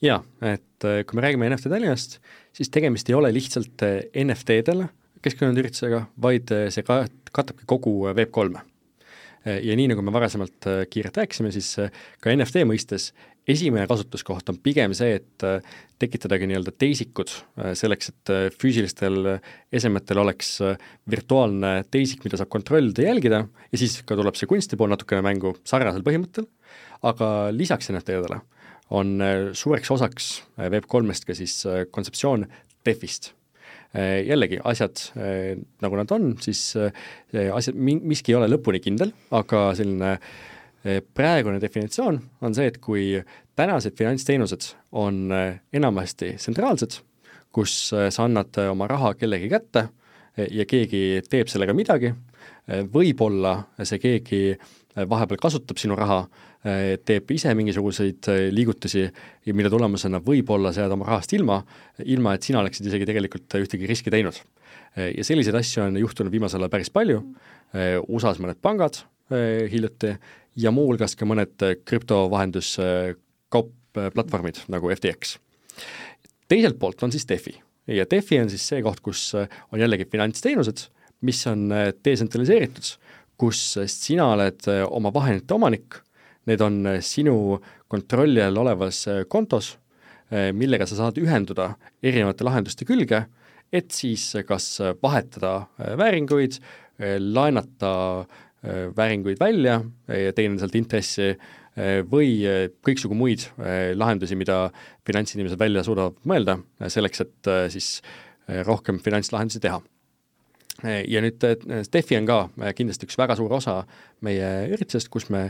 jaa, 0.04 0.20
et 0.44 0.87
äh, 0.87 1.02
kui 1.06 1.18
me 1.18 1.24
räägime 1.24 1.48
NFT 1.48 1.70
Tallinnast, 1.72 2.18
siis 2.56 2.70
tegemist 2.72 3.08
ei 3.10 3.16
ole 3.16 3.30
lihtsalt 3.34 3.84
äh, 3.87 3.98
NFT-del 4.24 4.87
keskendunud 5.24 5.62
üritusega, 5.62 6.04
vaid 6.20 6.52
äh, 6.54 6.68
see 6.74 6.84
ka-, 6.87 7.06
katabki 7.32 7.66
kogu 7.70 7.96
Web3 8.10 8.64
ja 9.44 9.74
nii, 9.76 9.90
nagu 9.90 10.00
me 10.00 10.08
varasemalt 10.08 10.64
kiirelt 10.88 11.18
rääkisime, 11.20 11.50
siis 11.52 11.74
ka 12.24 12.32
NFT 12.32 12.62
mõistes 12.64 13.10
esimene 13.50 13.88
kasutuskoht 13.88 14.48
on 14.48 14.59
pigem 14.64 14.94
see, 14.96 15.18
et 15.20 15.44
äh, 15.46 15.74
tekitadagi 16.00 16.48
nii-öelda 16.48 16.72
teisikud 16.80 17.30
äh, 17.33 17.72
selleks, 17.76 18.11
et 18.12 18.33
äh, 18.33 18.46
füüsilistel 18.54 19.37
esemetel 19.74 20.20
oleks 20.22 20.57
virtuaalne 21.11 21.76
teisik, 21.92 22.24
mida 22.24 22.40
saab 22.40 22.52
kontrollida 22.52 23.04
jälgida 23.07 23.44
ja 23.44 23.80
siis 23.80 24.00
ka 24.07 24.16
tuleb 24.18 24.38
see 24.38 24.48
kunsti 24.50 24.80
pool 24.80 24.92
natukene 24.92 25.24
mängu 25.24 25.54
sarnasel 25.68 26.04
põhimõttel, 26.07 26.48
aga 27.04 27.30
lisaks 27.54 27.92
NFT-dele 27.92 28.40
on 28.94 29.16
suureks 29.57 29.90
osaks 29.94 30.26
Web3-st 30.61 31.24
ka 31.26 31.37
siis 31.37 31.54
kontseptsioon 31.90 32.44
DeFist. 32.85 33.30
Jällegi 33.94 34.59
asjad 34.68 35.00
nagu 35.14 35.96
nad 35.96 36.12
on, 36.12 36.35
siis 36.44 36.74
asjad, 36.76 37.78
miski 37.80 38.35
ei 38.35 38.37
ole 38.37 38.50
lõpuni 38.50 38.83
kindel, 38.85 39.14
aga 39.33 39.70
selline 39.78 40.11
äh, 40.18 40.28
praegune 41.14 41.61
definitsioon 41.61 42.18
on 42.44 42.55
see, 42.55 42.68
et 42.68 42.79
kui 42.83 43.16
tänased 43.57 43.97
finantsteenused 43.97 44.70
on 44.92 45.33
eh, 45.33 45.59
enamasti 45.73 46.35
tsentraalsed, 46.37 46.99
kus 47.55 47.75
eh, 47.94 48.11
sa 48.14 48.27
annad 48.29 48.59
oma 48.68 48.88
raha 48.90 49.14
kellegi 49.18 49.51
kätte 49.53 49.88
ja 50.35 50.64
keegi 50.66 51.23
teeb 51.31 51.47
sellega 51.47 51.70
midagi, 51.79 52.09
võib-olla 52.90 53.53
see 53.87 54.01
keegi 54.03 54.40
vahepeal 55.07 55.38
kasutab 55.38 55.79
sinu 55.79 55.94
raha, 55.94 56.25
teeb 57.07 57.31
ise 57.31 57.53
mingisuguseid 57.55 58.27
liigutusi, 58.51 59.05
mille 59.55 59.70
tulemusena 59.70 60.18
võib-olla 60.25 60.73
sa 60.75 60.83
jääd 60.83 60.97
oma 60.97 61.07
rahast 61.07 61.37
ilma, 61.38 61.61
ilma 62.03 62.35
et 62.35 62.49
sina 62.49 62.59
oleksid 62.64 62.90
isegi 62.90 63.07
tegelikult 63.07 63.55
ühtegi 63.61 63.87
riski 63.87 64.11
teinud. 64.11 64.40
ja 64.97 65.23
selliseid 65.23 65.55
asju 65.55 65.85
on 65.85 66.03
juhtunud 66.03 66.35
viimasel 66.35 66.66
ajal 66.66 66.75
päris 66.75 66.90
palju, 66.90 67.23
USA-s 68.09 68.42
mõned 68.42 68.59
pangad 68.59 69.05
hiljuti 69.70 70.16
ja 70.56 70.70
muuhulgas 70.74 71.16
ka 71.18 71.26
mõned 71.28 71.62
krüptovahenduskasutajad, 71.84 73.20
kaupplatvormid 73.54 74.58
nagu 74.72 74.90
FTX. 74.90 75.36
teiselt 76.50 76.78
poolt 76.78 77.02
on 77.02 77.12
siis 77.14 77.26
DeFi 77.28 77.54
ja 77.86 78.06
DeFi 78.10 78.40
on 78.42 78.50
siis 78.50 78.64
see 78.68 78.82
koht, 78.82 79.00
kus 79.04 79.34
on 79.36 79.80
jällegi 79.80 80.06
finantsteenused, 80.10 80.86
mis 81.24 81.44
on 81.50 81.68
detsentraliseeritud, 82.04 82.90
kus 83.38 83.60
sina 83.90 84.30
oled 84.34 84.66
oma 84.88 85.12
vahendite 85.14 85.54
omanik, 85.54 86.00
need 86.48 86.60
on 86.64 86.82
sinu 87.04 87.58
kontrolli 87.88 88.42
all 88.44 88.58
olevas 88.60 89.04
kontos, 89.30 89.74
millega 90.52 90.86
sa 90.88 90.98
saad 90.98 91.18
ühenduda 91.20 91.74
erinevate 92.02 92.44
lahenduste 92.46 92.86
külge, 92.88 93.24
et 93.72 93.90
siis 93.94 94.30
kas 94.48 94.78
vahetada 95.02 95.66
vääringuid, 95.98 96.58
laenata 97.20 97.92
vääringuid 98.96 99.40
välja 99.40 99.81
ja 100.09 100.33
teenida 100.33 100.64
sealt 100.64 100.77
intressi 100.79 101.35
või 102.09 102.38
kõiksugu 102.87 103.16
muid 103.18 103.48
lahendusi, 103.98 104.37
mida 104.38 104.68
finantsinimesed 105.07 105.59
välja 105.59 105.83
suudavad 105.85 106.20
mõelda, 106.24 106.55
selleks 106.87 107.24
et 107.24 107.50
siis 107.74 107.88
rohkem 108.64 109.00
finantslahendusi 109.03 109.61
teha. 109.64 109.81
ja 110.85 111.20
nüüd 111.24 111.44
Steffi 111.87 112.16
on 112.16 112.27
ka 112.31 112.38
kindlasti 112.79 113.09
üks 113.09 113.18
väga 113.18 113.37
suur 113.37 113.53
osa 113.59 113.81
meie 114.22 114.68
üritusest, 114.70 115.11
kus 115.11 115.29
me 115.35 115.48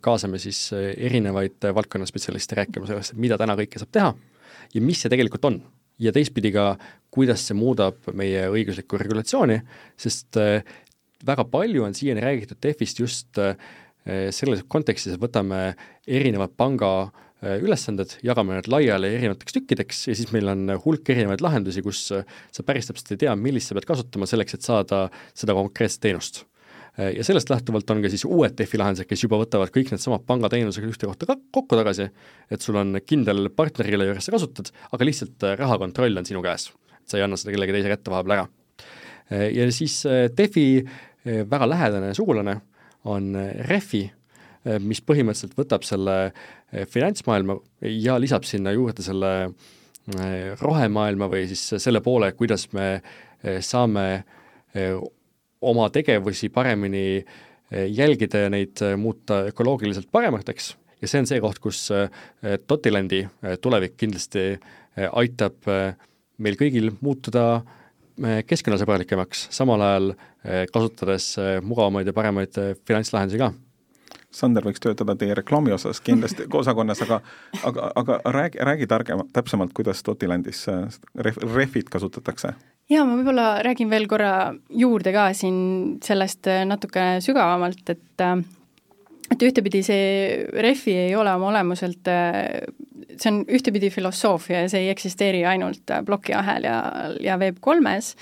kaasame 0.00 0.38
siis 0.42 0.72
erinevaid 0.74 1.62
valdkonnaspetsialiste 1.74 2.58
rääkima 2.58 2.90
sellest, 2.90 3.14
et 3.14 3.22
mida 3.22 3.38
täna 3.38 3.56
kõike 3.58 3.78
saab 3.78 3.94
teha 3.94 4.12
ja 4.74 4.82
mis 4.82 5.02
see 5.02 5.12
tegelikult 5.12 5.44
on. 5.48 5.62
ja 6.02 6.10
teistpidi 6.10 6.50
ka, 6.50 6.72
kuidas 7.14 7.44
see 7.46 7.54
muudab 7.54 8.08
meie 8.16 8.46
õiguslikku 8.50 8.98
regulatsiooni, 8.98 9.58
sest 10.00 10.38
väga 11.26 11.46
palju 11.50 11.84
on 11.86 11.96
siiani 11.96 12.22
räägitud 12.24 12.60
DEF-ist 12.62 13.00
just 13.00 13.38
äh, 13.38 13.56
selles 14.34 14.64
kontekstis, 14.70 15.14
et 15.14 15.22
võtame 15.22 15.72
erinevad 16.10 16.54
panga 16.58 16.92
äh, 17.04 17.58
ülesanded, 17.62 18.16
jagame 18.26 18.58
need 18.58 18.70
laiali 18.72 19.12
erinevateks 19.16 19.58
tükkideks 19.58 20.06
ja 20.10 20.16
siis 20.18 20.32
meil 20.34 20.50
on 20.52 20.76
hulk 20.84 21.12
erinevaid 21.14 21.44
lahendusi, 21.44 21.84
kus 21.84 22.04
äh, 22.16 22.24
sa 22.54 22.64
päris 22.66 22.90
täpselt 22.90 23.14
ei 23.14 23.24
tea, 23.24 23.34
millist 23.38 23.70
sa 23.70 23.78
pead 23.78 23.86
kasutama 23.88 24.28
selleks, 24.30 24.58
et 24.58 24.66
saada 24.66 25.04
seda 25.34 25.56
konkreetset 25.58 26.08
teenust. 26.08 26.46
ja 26.98 27.24
sellest 27.24 27.48
lähtuvalt 27.48 27.88
on 27.88 28.02
ka 28.04 28.08
siis 28.12 28.26
uued 28.28 28.52
DeFi 28.52 28.76
lahendused, 28.76 29.08
kes 29.08 29.22
juba 29.22 29.38
võtavad 29.40 29.70
kõik 29.72 29.94
needsamad 29.94 30.26
pangateenusega 30.28 30.90
ühte 30.90 31.08
kohta 31.08 31.24
kokku 31.24 31.78
tagasi, 31.78 32.10
et 32.52 32.60
sul 32.60 32.76
on 32.76 32.98
kindel 33.00 33.48
partner, 33.56 33.88
kelle 33.88 34.10
juures 34.10 34.28
sa 34.28 34.34
kasutad, 34.34 34.68
aga 34.92 35.08
lihtsalt 35.08 35.46
rahakontroll 35.56 36.20
on 36.20 36.28
sinu 36.28 36.42
käes. 36.44 36.68
sa 37.08 37.16
ei 37.16 37.24
anna 37.24 37.38
seda 37.40 37.54
kellegi 37.54 37.78
teise 37.78 37.94
kätte 37.94 38.12
vahepeal 38.12 38.36
ära. 38.36 38.44
ja 39.56 39.70
siis 39.72 40.02
DeFi 40.36 40.66
Eh, 40.76 40.90
väga 41.24 41.68
lähedane 41.68 42.14
sugulane 42.14 42.56
on 43.04 43.34
eh, 43.36 43.62
Refi, 43.68 44.02
eh, 44.64 44.78
mis 44.82 45.02
põhimõtteliselt 45.04 45.56
võtab 45.58 45.86
selle 45.86 46.16
finantsmaailma 46.88 47.58
ja 47.90 48.16
lisab 48.20 48.46
sinna 48.48 48.72
juurde 48.72 49.04
selle 49.04 49.32
rohemaailma 50.58 51.28
või 51.30 51.44
siis 51.50 51.82
selle 51.84 52.00
poole, 52.02 52.32
kuidas 52.34 52.64
me 52.74 52.86
saame 53.62 54.06
oma 55.62 55.84
tegevusi 55.94 56.48
paremini 56.50 57.20
jälgida 57.70 58.40
ja 58.46 58.50
neid 58.50 58.80
muuta 58.98 59.42
ökoloogiliselt 59.52 60.08
paremateks 60.10 60.72
ja 61.02 61.10
see 61.10 61.22
on 61.22 61.28
see 61.28 61.42
koht, 61.44 61.60
kus 61.62 61.84
Dotilandi 62.42 63.20
tulevik 63.62 63.94
kindlasti 64.00 64.56
aitab 65.12 65.70
meil 66.42 66.58
kõigil 66.58 66.90
muutuda 67.04 67.46
keskkonnasõbralikemaks, 68.20 69.46
samal 69.54 69.82
ajal 69.82 70.12
Eh, 70.42 70.64
kasutades 70.74 71.36
eh, 71.38 71.60
mugavamaid 71.62 72.08
ja 72.10 72.12
paremaid 72.12 72.56
eh, 72.58 72.72
finantslahendusi 72.88 73.38
ka. 73.38 73.52
Sander 74.34 74.64
võiks 74.66 74.82
töötada 74.82 75.14
teie 75.14 75.36
reklaami 75.38 75.70
osas 75.76 76.00
kindlasti 76.02 76.48
osakonnas, 76.60 77.02
aga 77.04 77.20
aga, 77.68 77.90
aga 78.00 78.16
räägi, 78.34 78.58
räägi 78.66 78.88
targemalt, 78.90 79.30
täpsemalt, 79.36 79.70
kuidas 79.76 80.02
Dotilandis 80.02 80.64
ref, 81.14 81.38
Refit 81.54 81.92
kasutatakse? 81.94 82.56
jaa, 82.90 83.04
ma 83.06 83.14
võib-olla 83.20 83.46
räägin 83.62 83.92
veel 83.92 84.08
korra 84.10 84.32
juurde 84.82 85.12
ka 85.14 85.28
siin 85.36 86.00
sellest 86.02 86.50
natuke 86.66 87.06
sügavamalt, 87.22 87.94
et 87.94 88.26
et 89.32 89.44
ühtepidi 89.46 89.82
see 89.86 90.46
Refi 90.64 90.94
ei 91.06 91.14
ole 91.16 91.32
oma 91.36 91.50
olemuselt, 91.52 92.08
see 93.12 93.30
on 93.30 93.42
ühtepidi 93.48 93.90
filosoofia 93.92 94.64
ja 94.64 94.70
see 94.72 94.86
ei 94.86 94.92
eksisteeri 94.92 95.44
ainult 95.48 95.92
plokiahel 96.06 96.68
ja, 96.68 96.78
ja 97.22 97.38
Web3-s, 97.40 98.14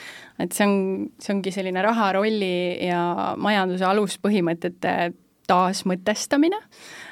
et 0.42 0.56
see 0.56 0.66
on, 0.66 0.76
see 1.20 1.34
ongi 1.36 1.54
selline 1.54 1.82
raha 1.84 2.12
rolli 2.18 2.54
ja 2.86 3.34
majanduse 3.40 3.86
aluspõhimõtete 3.88 4.96
taasmõtestamine, 5.50 6.60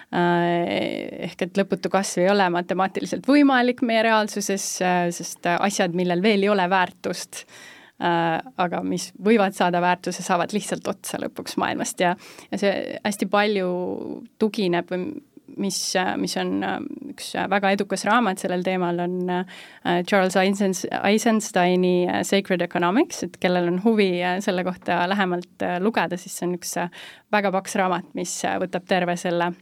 ehk 0.08 1.42
et 1.44 1.58
lõputu 1.58 1.90
kasv 1.92 2.22
ei 2.22 2.30
ole 2.32 2.46
matemaatiliselt 2.54 3.26
võimalik 3.28 3.82
meie 3.84 4.04
reaalsuses, 4.06 4.68
sest 5.16 5.50
asjad, 5.58 5.96
millel 5.98 6.22
veel 6.24 6.46
ei 6.46 6.52
ole 6.52 6.68
väärtust, 6.70 7.44
aga 7.98 8.78
mis 8.87 9.08
võivad 9.18 9.56
saada 9.56 9.80
väärtuse, 9.82 10.22
saavad 10.22 10.52
lihtsalt 10.54 10.87
otsa 10.87 11.18
lõpuks 11.18 11.56
maailmast 11.58 11.98
ja 12.00 12.12
ja 12.52 12.61
see 12.61 12.74
hästi 13.02 13.26
palju 13.32 13.70
tugineb 14.38 14.92
või 14.92 15.08
mis, 15.56 15.78
mis 16.16 16.37
on 16.40 16.64
äh, 16.64 16.78
üks 17.12 17.32
väga 17.50 17.72
edukas 17.74 18.04
raamat 18.08 18.42
sellel 18.42 18.64
teemal, 18.66 18.98
on 19.04 19.16
äh, 19.32 20.02
Charles 20.08 20.37
Eisensteini 20.38 21.94
äh, 22.08 22.22
Sacred 22.26 22.62
Economics, 22.64 23.22
et 23.26 23.38
kellel 23.42 23.70
on 23.72 23.80
huvi 23.84 24.11
selle 24.44 24.64
kohta 24.66 25.02
lähemalt 25.11 25.66
lugeda, 25.84 26.18
siis 26.20 26.37
see 26.38 26.48
on 26.48 26.58
üks 26.58 26.76
väga 27.32 27.52
paks 27.54 27.78
raamat, 27.80 28.12
mis 28.18 28.34
võtab 28.62 28.87
terve 28.88 29.16
selle 29.20 29.52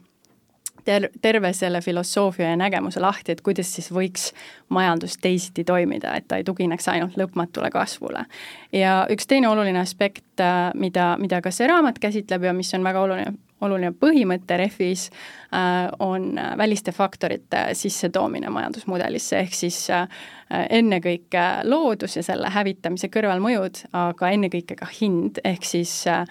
ter-, 0.87 1.09
terve 1.21 1.53
selle 1.57 1.81
filosoofia 1.83 2.53
ja 2.53 2.59
nägemuse 2.59 3.01
lahti, 3.03 3.35
et 3.35 3.43
kuidas 3.45 3.71
siis 3.75 3.89
võiks 3.93 4.31
majandus 4.69 5.17
teisiti 5.21 5.63
toimida, 5.63 6.15
et 6.15 6.27
ta 6.27 6.37
ei 6.37 6.43
tugineks 6.43 6.87
ainult 6.91 7.17
lõpmatule 7.17 7.71
kasvule. 7.71 8.25
ja 8.71 9.05
üks 9.11 9.27
teine 9.27 9.49
oluline 9.49 9.79
aspekt, 9.79 10.43
mida, 10.73 11.15
mida 11.19 11.41
ka 11.41 11.51
see 11.51 11.67
raamat 11.67 11.99
käsitleb 11.99 12.43
ja 12.43 12.53
mis 12.53 12.73
on 12.73 12.83
väga 12.83 13.01
oluline, 13.01 13.33
oluline 13.61 13.91
põhimõte 13.97 14.57
Refis 14.59 15.07
äh, 15.09 15.87
on 16.03 16.35
väliste 16.57 16.91
faktorite 16.91 17.69
sissetoomine 17.77 18.49
majandusmudelisse, 18.53 19.39
ehk 19.39 19.55
siis 19.57 19.79
äh, 19.93 20.05
ennekõike 20.47 21.43
loodus 21.67 22.17
ja 22.19 22.23
selle 22.23 22.51
hävitamise 22.53 23.09
kõrvalmõjud, 23.13 23.81
aga 23.97 24.31
ennekõike 24.35 24.77
ka 24.79 24.89
hind, 24.99 25.41
ehk 25.47 25.65
siis 25.65 25.93
äh, 26.11 26.27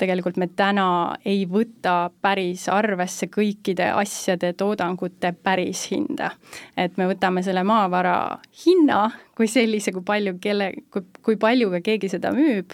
tegelikult 0.00 0.40
me 0.40 0.48
täna 0.56 0.88
ei 1.24 1.46
võta 1.50 2.10
päris 2.22 2.66
arvesse 2.72 3.30
kõikide 3.32 3.92
asjade 3.94 4.52
toodangute 4.58 5.32
päris 5.32 5.86
hinda. 5.92 6.32
et 6.76 6.96
me 6.96 7.06
võtame 7.06 7.25
selle 7.44 7.62
maavara 7.66 8.16
hinna 8.64 9.06
kui 9.36 9.48
sellise, 9.50 9.92
kui 9.92 10.04
palju 10.06 10.36
kelle, 10.42 10.70
kui, 10.92 11.04
kui 11.24 11.36
palju 11.40 11.68
ka 11.74 11.82
keegi 11.84 12.08
seda 12.14 12.32
müüb, 12.34 12.72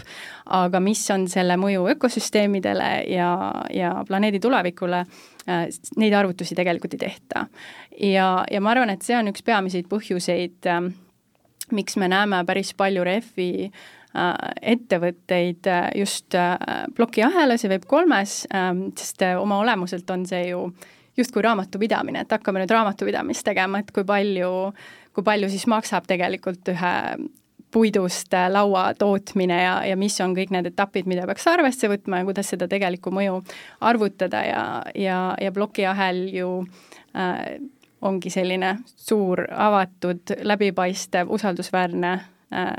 aga 0.55 0.81
mis 0.83 1.03
on 1.15 1.27
selle 1.31 1.57
mõju 1.61 1.89
ökosüsteemidele 1.97 2.91
ja, 3.11 3.31
ja 3.75 3.95
planeedi 4.09 4.41
tulevikule, 4.43 5.03
äh, 5.49 5.65
neid 5.99 6.15
arvutusi 6.19 6.57
tegelikult 6.59 6.95
ei 6.97 7.03
tehta. 7.03 7.47
ja, 7.99 8.29
ja 8.51 8.63
ma 8.63 8.75
arvan, 8.75 8.95
et 8.95 9.03
see 9.03 9.19
on 9.19 9.33
üks 9.33 9.43
peamiseid 9.47 9.91
põhjuseid, 9.91 10.61
äh, 10.71 10.87
miks 11.75 11.99
me 11.99 12.11
näeme 12.13 12.45
päris 12.47 12.71
palju 12.79 13.05
rehvi 13.09 13.51
äh, 13.67 14.33
ettevõtteid 14.77 15.67
just 15.99 16.39
plokiahelas 16.95 17.67
ja 17.67 17.75
Web3-s, 17.75 18.47
sest 19.01 19.27
oma 19.41 19.59
olemuselt 19.65 20.11
on 20.15 20.27
see 20.31 20.51
ju 20.53 20.69
justkui 21.17 21.43
raamatupidamine, 21.45 22.25
et 22.25 22.33
hakkame 22.33 22.63
nüüd 22.63 22.73
raamatupidamist 22.73 23.45
tegema, 23.45 23.83
et 23.83 23.91
kui 23.93 24.05
palju 24.09 24.53
kui 25.15 25.25
palju 25.25 25.51
siis 25.53 25.67
maksab 25.71 26.09
tegelikult 26.09 26.73
ühe 26.73 26.93
puidust 27.73 28.35
laua 28.53 28.91
tootmine 28.99 29.63
ja, 29.63 29.77
ja 29.89 29.97
mis 29.97 30.19
on 30.21 30.35
kõik 30.37 30.53
need 30.53 30.69
etapid, 30.69 31.09
mida 31.09 31.25
peaks 31.29 31.47
arvesse 31.49 31.89
võtma 31.89 32.21
ja 32.21 32.29
kuidas 32.29 32.51
seda 32.53 32.69
tegelikku 32.69 33.13
mõju 33.15 33.39
arvutada 33.81 34.43
ja, 34.45 34.65
ja, 34.99 35.21
ja 35.41 35.53
plokiahel 35.57 36.27
ju 36.37 36.51
äh, 37.17 37.57
ongi 38.05 38.33
selline 38.35 38.75
suur, 38.93 39.47
avatud, 39.49 40.35
läbipaistev, 40.45 41.33
usaldusväärne 41.33 42.13
äh, 42.53 42.75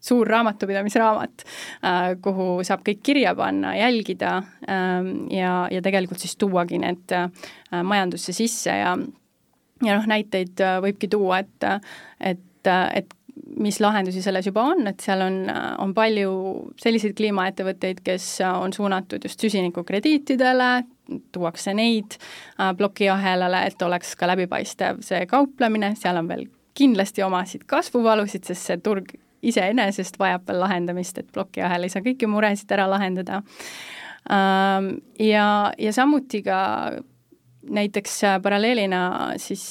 suur 0.00 0.28
raamatupidamisraamat 0.30 1.44
äh,, 1.44 2.16
kuhu 2.22 2.64
saab 2.66 2.84
kõik 2.86 3.02
kirja 3.02 3.34
panna, 3.38 3.74
jälgida 3.78 4.36
äh, 4.68 5.12
ja, 5.34 5.52
ja 5.70 5.82
tegelikult 5.84 6.22
siis 6.22 6.36
tuuagi 6.38 6.80
need 6.82 7.14
äh, 7.14 7.28
majandusse 7.82 8.32
sisse 8.36 8.74
ja 8.78 8.96
ja 9.84 9.94
noh, 9.94 10.08
näiteid 10.10 10.60
äh, 10.64 10.80
võibki 10.82 11.10
tuua, 11.10 11.42
et, 11.44 11.66
et, 12.20 12.70
et 12.70 13.14
mis 13.58 13.78
lahendusi 13.80 14.22
selles 14.22 14.46
juba 14.46 14.64
on, 14.72 14.86
et 14.90 15.02
seal 15.02 15.22
on, 15.24 15.36
on 15.82 15.94
palju 15.94 16.32
selliseid 16.82 17.14
kliimaettevõtteid, 17.18 18.02
kes 18.04 18.26
on 18.48 18.74
suunatud 18.74 19.24
just 19.24 19.40
süsinikukrediitidele, 19.40 20.68
tuuakse 21.32 21.72
neid 21.78 22.18
plokiahelale, 22.76 23.62
et 23.70 23.82
oleks 23.86 24.12
ka 24.18 24.28
läbipaistev 24.28 25.00
see 25.06 25.22
kauplemine, 25.30 25.94
seal 25.98 26.20
on 26.20 26.28
veel 26.28 26.44
kindlasti 26.78 27.24
omasid 27.24 27.64
kasvuvalusid, 27.70 28.44
sest 28.50 28.68
see 28.68 28.82
turg 28.82 29.14
iseenesest 29.42 30.18
vajab 30.18 30.48
veel 30.48 30.60
lahendamist, 30.64 31.18
et 31.18 31.30
plokiahel 31.32 31.86
ei 31.86 31.92
saa 31.92 32.04
kõiki 32.04 32.28
muresid 32.30 32.70
ära 32.74 32.88
lahendada. 32.90 33.42
Ähm, 34.32 34.98
ja, 35.22 35.72
ja 35.78 35.92
samuti 35.94 36.42
ka 36.46 36.58
näiteks 37.68 38.20
paralleelina 38.42 39.00
siis 39.40 39.64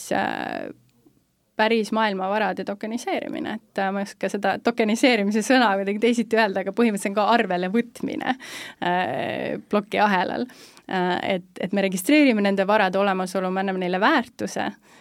päris 1.58 1.92
maailmavarade 1.92 2.64
tokeniseerimine, 2.64 3.54
et 3.58 3.82
ma 3.92 4.04
ei 4.04 4.08
oska 4.08 4.30
seda 4.30 4.58
tokeniseerimise 4.64 5.42
sõna 5.46 5.72
kuidagi 5.80 6.02
teisiti 6.04 6.38
öelda, 6.38 6.62
aga 6.62 6.74
põhimõtteliselt 6.78 7.16
on 7.16 7.18
ka 7.18 7.26
arvele 7.34 7.72
võtmine 7.74 8.36
äh, 8.36 9.58
plokiahelal 9.70 10.46
äh,. 10.46 11.16
et, 11.38 11.50
et 11.60 11.74
me 11.74 11.82
registreerime 11.88 12.46
nende 12.46 12.68
varade 12.70 13.02
olemasolu, 13.02 13.50
me 13.52 13.64
anname 13.64 13.82
neile 13.82 14.02
väärtuse 14.04 14.68
äh, 14.68 14.97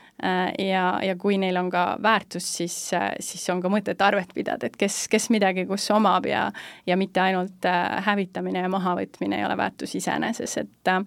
ja, 0.58 0.84
ja 1.04 1.16
kui 1.20 1.36
neil 1.38 1.56
on 1.60 1.66
ka 1.70 1.98
väärtus, 2.02 2.46
siis, 2.56 2.76
siis 3.20 3.42
on 3.52 3.60
ka 3.60 3.68
mõtet 3.68 4.00
arvet 4.00 4.30
pidada, 4.34 4.66
et 4.66 4.76
kes, 4.80 5.02
kes 5.12 5.28
midagi 5.30 5.66
kus 5.68 5.90
omab 5.92 6.24
ja 6.26 6.46
ja 6.86 6.96
mitte 6.96 7.20
ainult 7.20 7.68
äh, 7.68 7.98
hävitamine 8.06 8.64
ja 8.64 8.70
mahavõtmine 8.72 9.36
ei 9.36 9.44
ole 9.44 9.56
väärtus 9.60 9.92
iseeneses, 10.00 10.56
et 10.62 10.88
äh, 10.88 11.04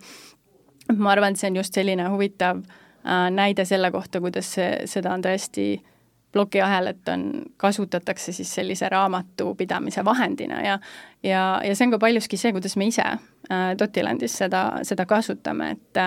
ma 0.93 1.15
arvan, 1.15 1.34
et 1.34 1.41
see 1.41 1.50
on 1.50 1.58
just 1.58 1.74
selline 1.74 2.06
huvitav 2.13 2.62
äh, 2.62 2.78
Äh, 3.06 3.32
näide 3.32 3.65
selle 3.65 3.91
kohta, 3.91 4.19
kuidas 4.22 4.50
see, 4.54 4.67
seda 4.89 5.13
on 5.15 5.22
tõesti 5.24 5.80
plokiahelat 6.32 7.10
on, 7.10 7.24
kasutatakse 7.58 8.32
siis 8.32 8.56
sellise 8.56 8.89
raamatupidamise 8.89 10.06
vahendina 10.06 10.62
ja 10.62 10.80
ja, 11.24 11.62
ja 11.65 11.76
see 11.76 11.88
on 11.88 11.96
ka 11.96 12.00
paljuski 12.00 12.38
see, 12.38 12.52
kuidas 12.56 12.78
me 12.78 12.89
ise 12.89 13.06
äh, 13.06 13.72
Dotilandis 13.80 14.38
seda, 14.44 14.63
seda 14.84 15.06
kasutame, 15.10 15.72
et 15.72 16.04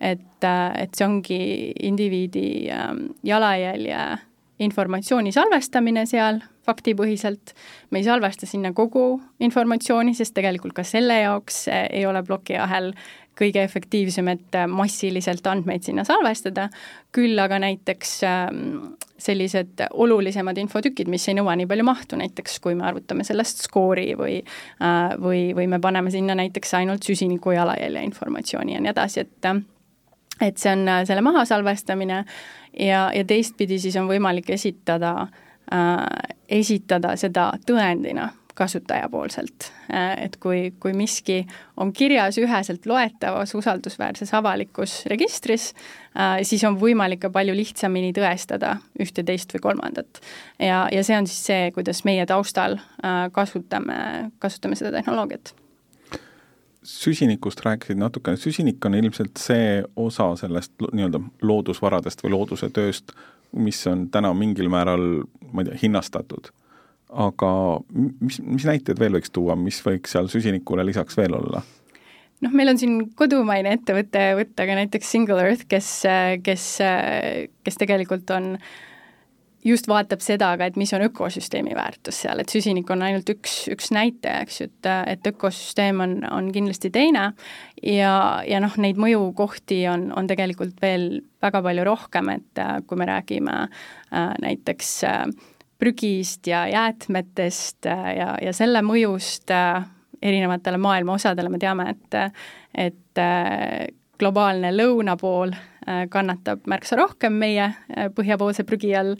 et, 0.00 0.46
et 0.78 0.94
see 0.94 1.06
ongi 1.06 1.42
indiviidi 1.82 2.70
äh, 2.70 2.94
jalajälje 3.22 4.06
informatsiooni 4.64 5.32
salvestamine 5.34 6.06
seal 6.06 6.38
faktipõhiselt, 6.64 7.52
me 7.90 8.00
ei 8.00 8.06
salvesta 8.06 8.46
sinna 8.48 8.72
kogu 8.72 9.18
informatsiooni, 9.44 10.14
sest 10.16 10.34
tegelikult 10.36 10.76
ka 10.76 10.84
selle 10.86 11.18
jaoks 11.20 11.66
ei 11.74 12.06
ole 12.08 12.22
plokiahel 12.24 12.92
kõige 13.38 13.62
efektiivsem, 13.64 14.28
et 14.34 14.58
äh, 14.58 14.68
massiliselt 14.70 15.46
andmeid 15.50 15.86
sinna 15.86 16.04
salvestada, 16.06 16.68
küll 17.14 17.38
aga 17.38 17.58
näiteks 17.62 18.14
ähm, 18.28 18.94
sellised 19.18 19.84
olulisemad 19.90 20.58
infotükid, 20.60 21.08
mis 21.10 21.26
ei 21.28 21.36
nõua 21.38 21.56
nii 21.58 21.68
palju 21.70 21.86
mahtu, 21.86 22.18
näiteks 22.20 22.58
kui 22.64 22.76
me 22.78 22.86
arvutame 22.88 23.26
sellest 23.26 23.64
skoori 23.66 24.12
või 24.18 24.40
äh, 24.40 25.14
või, 25.20 25.46
või 25.56 25.68
me 25.70 25.80
paneme 25.82 26.12
sinna 26.14 26.36
näiteks 26.38 26.74
ainult 26.80 27.06
süsiniku 27.06 27.54
jalajälje 27.56 28.04
informatsiooni 28.10 28.76
ja 28.76 28.82
nii 28.84 28.92
edasi, 28.94 29.26
et 29.26 29.50
äh, 29.50 29.62
et 30.42 30.58
see 30.58 30.72
on 30.74 30.88
selle 31.06 31.22
maha 31.22 31.44
salvestamine 31.46 32.24
ja, 32.74 33.04
ja 33.14 33.24
teistpidi 33.24 33.78
siis 33.78 33.94
on 34.00 34.08
võimalik 34.10 34.50
esitada 34.50 35.28
äh,, 35.70 36.00
esitada 36.50 37.14
seda 37.16 37.52
tõendina 37.66 38.32
kasutajapoolselt. 38.54 39.70
Et 40.22 40.36
kui, 40.42 40.72
kui 40.80 40.94
miski 40.96 41.40
on 41.80 41.92
kirjas 41.92 42.38
üheselt 42.38 42.86
loetavas 42.86 43.54
usaldusväärses 43.54 44.34
avalikus 44.34 45.00
registris, 45.10 45.72
siis 46.42 46.64
on 46.68 46.78
võimalik 46.80 47.24
ka 47.24 47.32
palju 47.34 47.56
lihtsamini 47.56 48.14
tõestada 48.16 48.76
ühte, 49.00 49.26
teist 49.26 49.54
või 49.56 49.66
kolmandat. 49.70 50.22
ja, 50.58 50.86
ja 50.92 51.04
see 51.04 51.18
on 51.18 51.26
siis 51.26 51.42
see, 51.50 51.68
kuidas 51.74 52.04
meie 52.06 52.26
taustal 52.26 52.78
kasutame, 53.32 54.30
kasutame 54.38 54.78
seda 54.78 54.94
tehnoloogiat 54.94 55.54
süsinikust 56.84 57.62
rääkisid 57.64 57.96
natukene, 57.96 58.36
süsinik 58.36 58.84
on 58.84 58.94
ilmselt 58.94 59.40
see 59.40 59.78
osa 59.96 60.34
sellest 60.36 60.74
nii-öelda 60.92 61.20
loodusvaradest 61.42 62.20
või 62.24 62.34
looduse 62.34 62.68
tööst, 62.76 63.14
mis 63.56 63.80
on 63.88 64.10
täna 64.12 64.34
mingil 64.36 64.68
määral, 64.68 65.24
ma 65.52 65.64
ei 65.64 65.70
tea, 65.70 65.78
hinnastatud 65.86 66.50
aga 67.14 67.50
mis, 67.94 68.40
mis 68.42 68.66
näiteid 68.68 69.00
veel 69.00 69.18
võiks 69.18 69.32
tuua, 69.34 69.56
mis 69.58 69.80
võiks 69.84 70.14
seal 70.14 70.30
süsinikule 70.32 70.86
lisaks 70.86 71.18
veel 71.18 71.36
olla? 71.38 71.62
noh, 72.44 72.52
meil 72.52 72.72
on 72.74 72.80
siin 72.80 72.96
kodumaine 73.16 73.76
ettevõte 73.78 74.32
võtta 74.38 74.66
ka 74.68 74.80
näiteks 74.80 75.12
Single 75.14 75.44
Earth, 75.46 75.68
kes, 75.70 75.90
kes, 76.44 76.66
kes 77.64 77.80
tegelikult 77.80 78.34
on 78.34 78.54
just 79.64 79.88
vaatab 79.88 80.20
seda 80.20 80.50
ka, 80.60 80.68
et 80.68 80.76
mis 80.76 80.92
on 80.96 81.06
ökosüsteemi 81.06 81.72
väärtus 81.76 82.20
seal, 82.24 82.42
et 82.42 82.52
süsinik 82.52 82.90
on 82.92 83.04
ainult 83.06 83.30
üks, 83.32 83.62
üks 83.72 83.88
näitaja, 83.96 84.42
eks 84.44 84.60
ju, 84.60 84.68
et, 84.68 84.90
et 85.14 85.30
ökosüsteem 85.32 86.02
on, 86.04 86.18
on 86.28 86.50
kindlasti 86.52 86.92
teine 86.92 87.30
ja, 87.80 88.14
ja 88.44 88.60
noh, 88.60 88.76
neid 88.80 89.00
mõjukohti 89.00 89.80
on, 89.90 90.10
on 90.16 90.28
tegelikult 90.28 90.76
veel 90.84 91.22
väga 91.44 91.64
palju 91.64 91.88
rohkem, 91.88 92.30
et 92.36 92.62
kui 92.88 93.00
me 93.00 93.08
räägime 93.08 93.56
äh, 93.64 94.34
näiteks 94.44 94.92
äh, 95.08 95.24
prügist 95.78 96.46
ja 96.46 96.66
jäätmetest 96.68 97.86
äh, 97.86 98.16
ja, 98.16 98.30
ja 98.42 98.52
selle 98.52 98.82
mõjust 98.84 99.50
äh, 99.50 99.84
erinevatele 100.22 100.78
maailma 100.80 101.18
osadele, 101.18 101.50
me 101.52 101.60
teame, 101.62 101.90
et 101.94 102.18
et 102.74 103.20
äh, 103.20 103.86
globaalne 104.18 104.70
lõunapool 104.72 105.52
kannatab 106.08 106.62
märksa 106.70 106.96
rohkem 106.96 107.34
meie 107.36 107.66
põhjapoolse 108.16 108.62
prügi 108.64 108.94
all, 108.96 109.10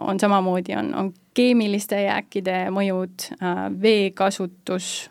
on 0.00 0.20
samamoodi, 0.22 0.72
on, 0.78 0.92
on 0.96 1.10
keemiliste 1.36 1.98
jääkide 2.06 2.54
mõjud, 2.72 3.26
veekasutus, 3.82 5.10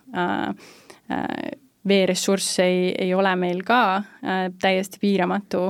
veeressurss 1.91 2.63
ei, 2.63 2.89
ei 2.95 3.13
ole 3.13 3.35
meil 3.37 3.61
ka 3.67 3.81
täiesti 4.63 5.03
piiramatu, 5.03 5.67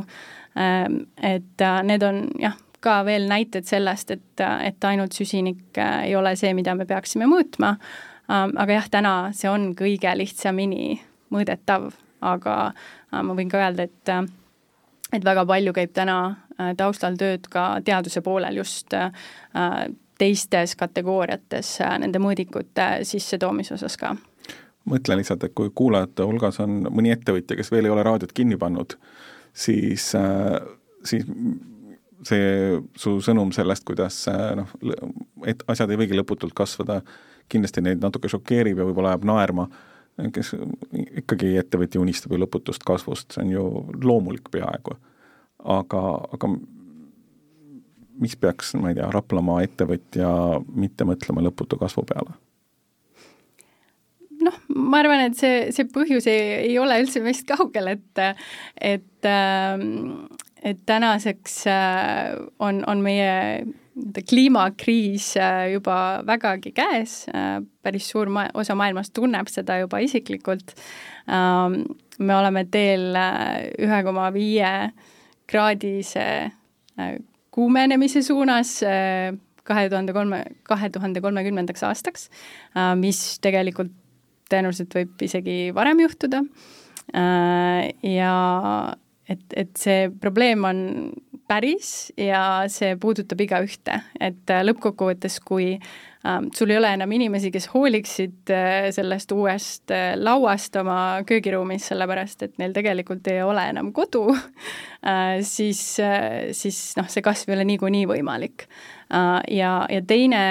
et 0.56 1.68
need 1.90 2.08
on 2.08 2.24
jah, 2.40 2.56
ka 2.80 3.02
veel 3.06 3.28
näited 3.30 3.66
sellest, 3.68 4.12
et, 4.12 4.44
et 4.64 4.88
ainult 4.90 5.16
süsinik 5.18 5.78
äh, 5.82 6.08
ei 6.10 6.16
ole 6.16 6.36
see, 6.38 6.54
mida 6.58 6.76
me 6.78 6.86
peaksime 6.90 7.28
mõõtma, 7.30 7.76
ähm, 8.30 8.56
aga 8.56 8.80
jah, 8.80 8.90
täna 8.98 9.14
see 9.38 9.50
on 9.50 9.72
kõige 9.78 10.14
lihtsamini 10.18 11.00
mõõdetav, 11.34 11.90
aga 12.26 12.58
äh, 12.70 13.22
ma 13.24 13.38
võin 13.38 13.50
ka 13.52 13.62
öelda, 13.64 13.88
et 13.88 14.14
äh, 14.14 14.26
et 15.16 15.24
väga 15.24 15.46
palju 15.48 15.72
käib 15.72 15.94
täna 15.96 16.18
taustal 16.76 17.16
tööd 17.16 17.46
ka 17.48 17.78
teaduse 17.86 18.20
poolel 18.26 18.58
just 18.58 18.92
teistes 20.20 20.74
kategooriates 20.76 21.70
nende 22.02 22.20
mõõdikute 22.20 23.06
sissetoomise 23.08 23.78
osas 23.78 23.96
ka. 24.02 24.10
Mõtlen 24.92 25.22
lihtsalt, 25.22 25.46
et 25.48 25.56
kui 25.56 25.72
kuulajate 25.72 26.28
hulgas 26.28 26.60
on 26.60 26.82
mõni 26.90 27.14
ettevõtja, 27.16 27.56
kes 27.56 27.72
veel 27.72 27.88
ei 27.88 27.94
ole 27.94 28.04
raadiot 28.04 28.34
kinni 28.36 28.60
pannud, 28.60 28.98
siis, 29.56 30.10
siis 31.08 31.30
see 32.28 32.78
su 33.00 33.18
sõnum 33.24 33.52
sellest, 33.56 33.86
kuidas 33.88 34.24
noh, 34.28 34.72
et 35.48 35.64
asjad 35.72 35.92
ei 35.92 36.00
võigi 36.04 36.18
lõputult 36.18 36.56
kasvada, 36.58 37.02
kindlasti 37.52 37.84
neid 37.84 38.02
natuke 38.04 38.30
šokeerib 38.32 38.82
ja 38.82 38.88
võib-olla 38.88 39.14
ajab 39.14 39.28
naerma, 39.30 39.68
kes 40.34 40.56
ikkagi 41.22 41.54
ettevõtja 41.62 42.02
unistab 42.02 42.34
ju 42.34 42.42
lõputust 42.42 42.84
kasvust, 42.88 43.36
see 43.36 43.46
on 43.46 43.54
ju 43.54 43.68
loomulik 44.04 44.50
peaaegu. 44.54 44.98
aga, 45.64 46.02
aga 46.34 46.50
mis 48.22 48.36
peaks, 48.36 48.74
ma 48.82 48.92
ei 48.92 48.98
tea, 48.98 49.08
Raplamaa 49.14 49.64
ettevõtja 49.66 50.30
mitte 50.74 51.06
mõtlema 51.08 51.44
lõputu 51.46 51.80
kasvu 51.80 52.06
peale? 52.10 52.38
noh, 54.48 54.58
ma 54.70 55.02
arvan, 55.02 55.24
et 55.28 55.38
see, 55.38 55.70
see 55.76 55.88
põhjus 55.92 56.28
ei, 56.30 56.70
ei 56.70 56.76
ole 56.80 57.00
üldse 57.02 57.22
meist 57.26 57.48
kaugel, 57.50 57.94
et 57.96 58.22
et 58.94 59.28
äh, 59.28 59.74
et 60.64 60.80
tänaseks 60.86 61.60
äh, 61.68 62.34
on, 62.60 62.84
on 62.88 63.02
meie 63.04 63.66
kliimakriis 64.30 65.32
äh, 65.42 65.72
juba 65.74 66.24
vägagi 66.26 66.72
käes, 66.78 67.26
äh, 67.34 67.60
päris 67.84 68.10
suur 68.12 68.30
ma-, 68.34 68.50
osa 68.58 68.76
maailmast 68.78 69.14
tunneb 69.18 69.50
seda 69.52 69.80
juba 69.84 70.02
isiklikult. 70.04 70.76
Ähm, 71.30 71.84
me 72.20 72.36
oleme 72.38 72.66
teel 72.72 73.14
ühe 73.78 74.00
koma 74.06 74.32
viie 74.34 74.72
kraadise 75.48 76.24
kuumenemise 77.54 78.24
suunas 78.26 78.72
kahe 79.68 79.84
tuhande 79.92 80.16
kolme, 80.16 80.40
kahe 80.66 80.90
tuhande 80.90 81.22
kolmekümnendaks 81.22 81.86
aastaks, 81.86 82.26
mis 82.98 83.20
tegelikult 83.44 83.94
tõenäoliselt 84.50 84.98
võib 84.98 85.22
isegi 85.28 85.58
varem 85.78 86.02
juhtuda 86.02 86.42
ja 88.02 88.34
et, 89.30 89.44
et 89.56 89.72
see 89.80 90.08
probleem 90.22 90.66
on 90.68 90.84
päris 91.48 92.12
ja 92.20 92.68
see 92.72 92.96
puudutab 93.00 93.42
igaühte, 93.44 94.02
et 94.20 94.52
äh, 94.52 94.64
lõppkokkuvõttes, 94.68 95.40
kui 95.48 95.70
ähm, 96.28 96.50
sul 96.56 96.74
ei 96.74 96.80
ole 96.80 96.92
enam 96.98 97.12
inimesi, 97.16 97.52
kes 97.54 97.70
hooliksid 97.72 98.52
äh, 98.54 98.90
sellest 98.96 99.32
uuest 99.36 99.94
äh, 99.96 100.12
lauast 100.20 100.76
oma 100.80 101.00
köögiruumis, 101.28 101.88
sellepärast 101.92 102.44
et 102.48 102.58
neil 102.62 102.76
tegelikult 102.76 103.28
ei 103.32 103.42
ole 103.46 103.64
enam 103.72 103.94
kodu 103.96 104.26
äh,, 104.36 105.40
siis 105.48 105.84
äh,, 106.04 106.50
siis 106.58 106.82
noh, 107.00 107.08
see 107.12 107.24
kasv 107.26 107.52
ei 107.52 107.60
ole 107.60 107.68
niikuinii 107.72 108.08
võimalik 108.12 108.68
äh,. 108.68 109.40
ja, 109.60 109.80
ja 109.92 110.04
teine 110.08 110.42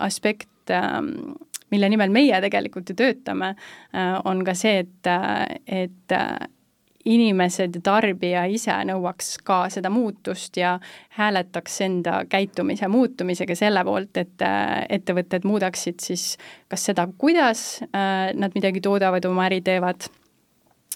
aspekt 0.00 0.72
äh, 0.72 1.02
mille 1.68 1.92
nimel 1.92 2.12
meie 2.12 2.38
tegelikult 2.40 2.88
ju 2.88 2.96
töötame, 2.96 3.52
äh, 3.92 4.14
on 4.24 4.40
ka 4.48 4.56
see, 4.56 4.86
et, 4.86 5.10
et 5.68 6.16
inimesed 7.04 7.76
ja 7.78 7.82
tarbija 7.84 8.44
ise 8.50 8.74
nõuaks 8.88 9.36
ka 9.46 9.60
seda 9.72 9.90
muutust 9.92 10.56
ja 10.58 10.76
hääletaks 11.18 11.80
enda 11.86 12.22
käitumise 12.30 12.88
muutumisega 12.90 13.54
selle 13.58 13.84
poolt, 13.86 14.16
et 14.18 14.42
äh, 14.44 14.82
ettevõtted 14.98 15.46
muudaksid 15.48 16.02
siis 16.02 16.32
kas 16.68 16.88
seda, 16.90 17.06
kuidas 17.18 17.82
äh, 17.88 18.32
nad 18.34 18.56
midagi 18.58 18.82
toodavad, 18.84 19.28
oma 19.30 19.46
äri 19.46 19.60
teevad, 19.64 20.08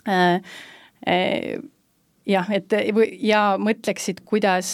äh, 0.08 0.42
jah, 2.26 2.50
et 2.54 2.74
ja 3.22 3.46
mõtleksid, 3.58 4.22
kuidas 4.26 4.68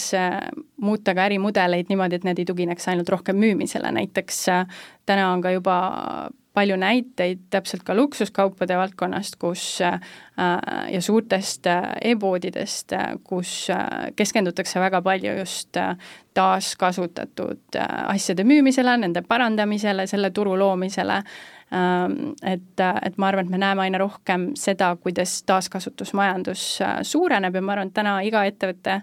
muuta 0.81 1.15
ka 1.17 1.29
ärimudeleid 1.29 1.89
niimoodi, 1.89 2.19
et 2.19 2.27
need 2.29 2.43
ei 2.43 2.49
tugineks 2.49 2.91
ainult 2.93 3.09
rohkem 3.09 3.39
müümisele, 3.41 3.93
näiteks 4.01 4.43
täna 5.09 5.31
on 5.33 5.45
ka 5.45 5.55
juba 5.55 5.79
palju 6.59 6.77
näiteid 6.81 7.45
täpselt 7.51 7.85
ka 7.87 7.95
luksuskaupade 7.97 8.77
valdkonnast, 8.79 9.37
kus 9.39 9.63
äh, 9.85 10.01
ja 10.93 11.03
suurtest 11.03 11.67
äh, 11.71 11.93
e-poodidest, 12.13 12.93
äh, 12.93 13.13
kus 13.25 13.69
keskendutakse 14.17 14.81
väga 14.83 15.03
palju 15.03 15.37
just 15.39 15.79
taaskasutatud 16.35 17.79
asjade 18.07 18.45
müümisele, 18.47 18.97
nende 19.05 19.23
parandamisele, 19.27 20.07
selle 20.11 20.31
turu 20.35 20.57
loomisele, 20.59 21.23
ähm, 21.75 22.19
et, 22.47 22.83
et 23.03 23.19
ma 23.19 23.31
arvan, 23.31 23.49
et 23.49 23.55
me 23.55 23.63
näeme 23.63 23.87
aina 23.87 24.03
rohkem 24.03 24.53
seda, 24.59 24.93
kuidas 25.03 25.41
taaskasutusmajandus 25.51 26.69
suureneb 27.11 27.59
ja 27.59 27.65
ma 27.65 27.75
arvan, 27.75 27.91
et 27.91 27.99
täna 27.99 28.21
iga 28.27 28.45
ettevõte 28.47 29.01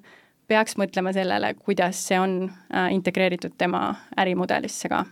peaks 0.48 0.78
mõtlema 0.80 1.12
sellele, 1.16 1.56
kuidas 1.60 2.08
see 2.08 2.20
on 2.22 2.40
integreeritud 2.94 3.56
tema 3.58 3.88
ärimudelisse 4.22 4.92
ka 4.92 5.06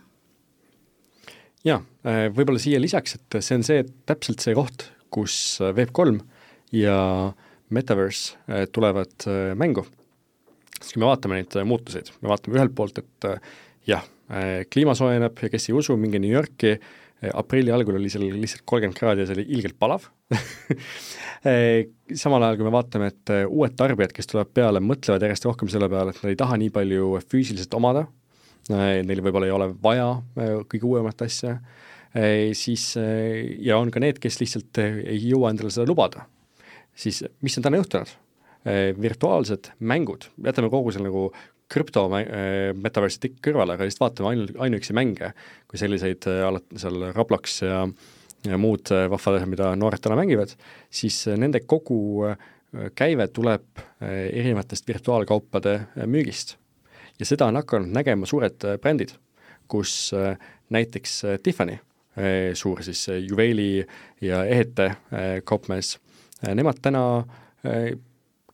jaa, 1.64 1.80
äh, 2.06 2.26
võib-olla 2.34 2.60
siia 2.62 2.80
lisaks, 2.82 3.18
et 3.18 3.38
see 3.40 3.58
on 3.58 3.66
see, 3.66 3.84
täpselt 4.08 4.44
see 4.44 4.56
koht, 4.56 4.88
kus 5.14 5.36
äh, 5.62 5.72
Web3 5.76 6.20
ja 6.76 6.96
Metaverse 7.74 8.36
äh, 8.48 8.66
tulevad 8.72 9.28
mängu. 9.58 9.86
sest 10.80 10.92
kui 10.92 11.00
me 11.00 11.08
vaatame 11.08 11.38
neid 11.38 11.54
muutuseid, 11.68 12.10
me 12.20 12.32
vaatame 12.32 12.58
ühelt 12.58 12.74
poolt, 12.76 13.00
et 13.00 13.28
jah, 13.88 14.04
kliima 14.72 14.92
soojeneb 14.96 15.38
ja 15.40 15.48
kes 15.52 15.68
ei 15.68 15.74
usu, 15.76 15.96
minge 16.00 16.18
New 16.20 16.32
Yorki, 16.32 16.74
aprilli 17.32 17.72
algul 17.72 17.96
oli 17.96 18.10
seal 18.12 18.26
lihtsalt 18.36 18.64
kolmkümmend 18.68 18.98
kraadi 18.98 19.22
ja 19.22 19.28
see 19.28 19.36
oli 19.38 19.44
ilgelt 19.56 19.78
palav 19.80 20.10
samal 22.24 22.44
ajal, 22.44 22.58
kui 22.58 22.66
me 22.66 22.72
vaatame, 22.74 23.08
et 23.12 23.32
uued 23.46 23.76
tarbijad, 23.78 24.12
kes 24.16 24.28
tulevad 24.28 24.50
peale, 24.56 24.82
mõtlevad 24.84 25.24
järjest 25.24 25.48
rohkem 25.48 25.70
selle 25.72 25.88
peale, 25.92 26.12
et 26.12 26.20
nad 26.20 26.34
ei 26.34 26.40
taha 26.40 26.58
nii 26.60 26.72
palju 26.74 27.14
füüsiliselt 27.24 27.76
omada 27.78 28.04
neil 28.72 29.22
võib-olla 29.24 29.48
ei 29.48 29.54
ole 29.54 29.70
vaja 29.82 30.10
äh, 30.38 30.52
kõige 30.70 30.88
uuemat 30.88 31.24
asja, 31.26 31.58
äh, 32.16 32.52
siis 32.56 32.92
ja 32.96 33.78
on 33.78 33.92
ka 33.92 34.02
need, 34.02 34.20
kes 34.22 34.40
lihtsalt 34.40 34.80
ei 34.84 35.20
jõua 35.20 35.52
endale 35.52 35.72
seda 35.74 35.88
lubada. 35.90 36.28
siis 36.94 37.24
mis 37.42 37.58
on 37.58 37.66
täna 37.66 37.82
juhtunud? 37.82 38.20
virtuaalsed 38.96 39.66
mängud, 39.84 40.22
jätame 40.40 40.70
kogu 40.72 40.88
selle 40.94 41.10
nagu 41.10 41.26
krüpto 41.68 42.06
metaversi 42.08 43.18
tikk 43.20 43.42
kõrvale, 43.44 43.74
aga 43.74 43.84
lihtsalt 43.84 44.06
vaatame 44.06 44.30
ainu-, 44.30 44.54
ainuüksi 44.64 44.96
mänge, 44.96 45.34
kui 45.68 45.76
selliseid 45.76 46.24
alati 46.46 46.80
seal 46.80 47.10
Roblox 47.12 47.58
ja 47.60 47.82
ja 48.48 48.56
muud 48.60 48.88
vahvad 48.88 49.36
asjad, 49.36 49.50
mida 49.52 49.68
noored 49.76 50.00
täna 50.00 50.16
mängivad, 50.16 50.56
siis 50.88 51.26
nende 51.36 51.60
kogu 51.68 52.24
käive 52.96 53.28
tuleb 53.36 53.84
erinevatest 54.00 54.88
virtuaalkaupade 54.88 55.76
müügist 56.08 56.56
ja 57.18 57.28
seda 57.28 57.48
on 57.50 57.58
hakanud 57.60 57.92
nägema 57.94 58.28
suured 58.28 58.64
äh, 58.66 58.78
brändid, 58.82 59.14
kus 59.70 60.12
äh, 60.16 60.38
näiteks 60.74 61.18
äh, 61.24 61.40
Tiffany, 61.42 61.78
suur 62.54 62.78
siis 62.86 63.08
juveeli 63.10 63.82
ja 64.22 64.44
ehete 64.46 64.84
kaupmees, 65.42 65.96
nemad 66.46 66.78
täna 66.78 67.00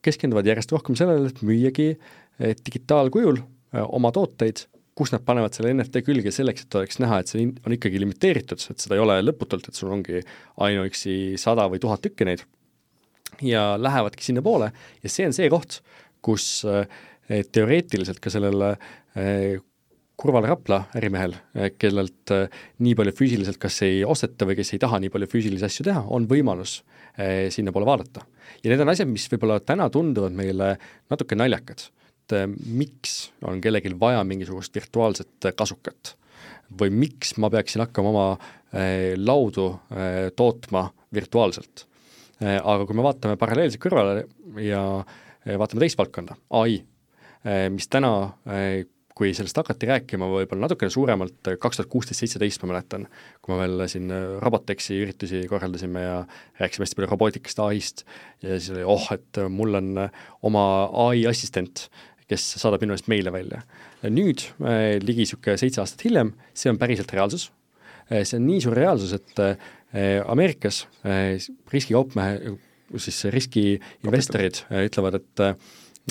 keskenduvad 0.01 0.49
järjest 0.49 0.73
rohkem 0.73 0.97
sellele, 0.97 1.29
et 1.29 1.43
müüagi 1.45 1.85
digitaalkujul 2.65 3.37
oma 3.83 4.09
tooteid, 4.15 4.63
kus 4.97 5.13
nad 5.13 5.21
panevad 5.27 5.53
selle 5.53 5.75
NFT 5.75 6.01
külge 6.07 6.33
selleks, 6.33 6.65
et 6.65 6.79
oleks 6.79 6.97
näha, 7.03 7.19
et 7.21 7.29
see 7.29 7.51
on 7.51 7.77
ikkagi 7.77 8.01
limiteeritud, 8.01 8.65
et 8.73 8.81
seda 8.81 8.97
ei 8.97 9.03
ole 9.05 9.19
lõputult, 9.27 9.69
et 9.69 9.77
sul 9.77 9.93
ongi 9.93 10.25
ainuüksi 10.57 11.37
sada 11.37 11.69
või 11.69 11.85
tuhat 11.85 12.01
tükki 12.01 12.31
neid. 12.31 12.41
ja 13.45 13.77
lähevadki 13.77 14.25
sinnapoole 14.25 14.73
ja 15.03 15.09
see 15.09 15.29
on 15.29 15.37
see 15.37 15.53
koht, 15.53 15.83
kus 16.25 16.65
äh, 16.65 16.85
teoreetiliselt 17.51 18.19
ka 18.21 18.31
sellel 18.33 18.63
eh, 18.71 19.59
kurval 20.21 20.45
Rapla 20.49 20.83
ärimehel, 20.97 21.35
eh, 21.55 21.71
kellelt 21.79 22.33
eh, 22.35 22.61
nii 22.83 22.95
palju 22.97 23.15
füüsiliselt 23.17 23.59
kas 23.61 23.81
ei 23.87 24.03
osteta 24.05 24.47
või 24.49 24.57
kes 24.59 24.73
ei 24.75 24.81
taha 24.81 24.99
nii 25.01 25.11
palju 25.13 25.29
füüsilisi 25.31 25.67
asju 25.67 25.87
teha, 25.89 26.05
on 26.09 26.29
võimalus 26.29 26.81
sinnapoole 27.51 27.83
vaadata. 27.83 28.21
ja 28.63 28.69
need 28.71 28.79
on 28.79 28.89
asjad, 28.93 29.09
mis 29.11 29.25
võib-olla 29.27 29.57
täna 29.59 29.89
tunduvad 29.91 30.31
meile 30.31 30.69
natuke 31.11 31.35
naljakad, 31.35 31.81
et 32.07 32.35
miks 32.63 33.33
on 33.43 33.59
kellelgi 33.59 33.91
vaja 33.99 34.21
mingisugust 34.23 34.71
virtuaalset 34.77 35.49
kasukat 35.59 36.13
või 36.79 36.93
miks 37.01 37.35
ma 37.35 37.49
peaksin 37.51 37.83
hakkama 37.83 38.13
oma 38.13 38.27
laudu 39.19 39.65
tootma 40.39 40.85
virtuaalselt. 41.11 41.83
aga 42.39 42.87
kui 42.87 42.95
me 42.95 43.03
vaatame 43.03 43.35
paralleelselt 43.35 43.83
kõrvale 43.83 44.23
ja 44.63 44.85
vaatame 45.59 45.83
teist 45.83 45.99
valdkonda, 45.99 46.39
ai 46.63 46.79
Eh, 46.79 46.90
mis 47.43 47.87
täna 47.89 48.11
eh, 48.53 48.83
kui 49.17 49.33
sellest 49.35 49.57
hakati 49.59 49.89
rääkima 49.89 50.27
võib-olla 50.29 50.67
natukene 50.67 50.93
suuremalt, 50.93 51.39
eh, 51.49 51.57
kaks 51.61 51.79
tuhat 51.79 51.89
kuusteist, 51.91 52.21
seitseteist 52.21 52.61
ma 52.63 52.71
mäletan, 52.71 53.07
kui 53.41 53.53
me 53.53 53.59
veel 53.63 53.85
siin 53.91 54.13
Robotexi 54.43 54.99
üritusi 55.01 55.43
korraldasime 55.49 56.05
ja 56.05 56.15
rääkisime 56.61 56.85
hästi 56.85 56.99
palju 56.99 57.11
robootikast, 57.11 57.63
ai-st 57.65 58.05
ja 58.45 58.59
siis 58.59 58.71
oli 58.75 58.85
oh, 58.85 59.09
et 59.15 59.41
mul 59.49 59.81
on 59.81 60.05
oma 60.47 60.65
ai 61.07 61.25
assistent, 61.29 61.87
kes 62.31 62.45
saadab 62.61 62.85
minu 62.85 62.95
eest 62.95 63.09
meile 63.11 63.33
välja. 63.33 63.65
nüüd, 64.07 64.45
ligi 65.03 65.25
niisugune 65.25 65.57
seitse 65.59 65.81
aastat 65.83 66.05
hiljem, 66.07 66.31
see 66.55 66.71
on 66.71 66.79
päriselt 66.79 67.11
reaalsus, 67.11 67.49
see 68.07 68.37
on 68.37 68.47
nii 68.47 68.61
suur 68.63 68.77
reaalsus, 68.77 69.11
et 69.17 69.41
Ameerikas 70.31 70.85
riskikaupmehe, 71.03 72.55
siis 72.95 73.25
riskiinvestorid 73.35 74.63
ütlevad, 74.87 75.19
et 75.19 75.43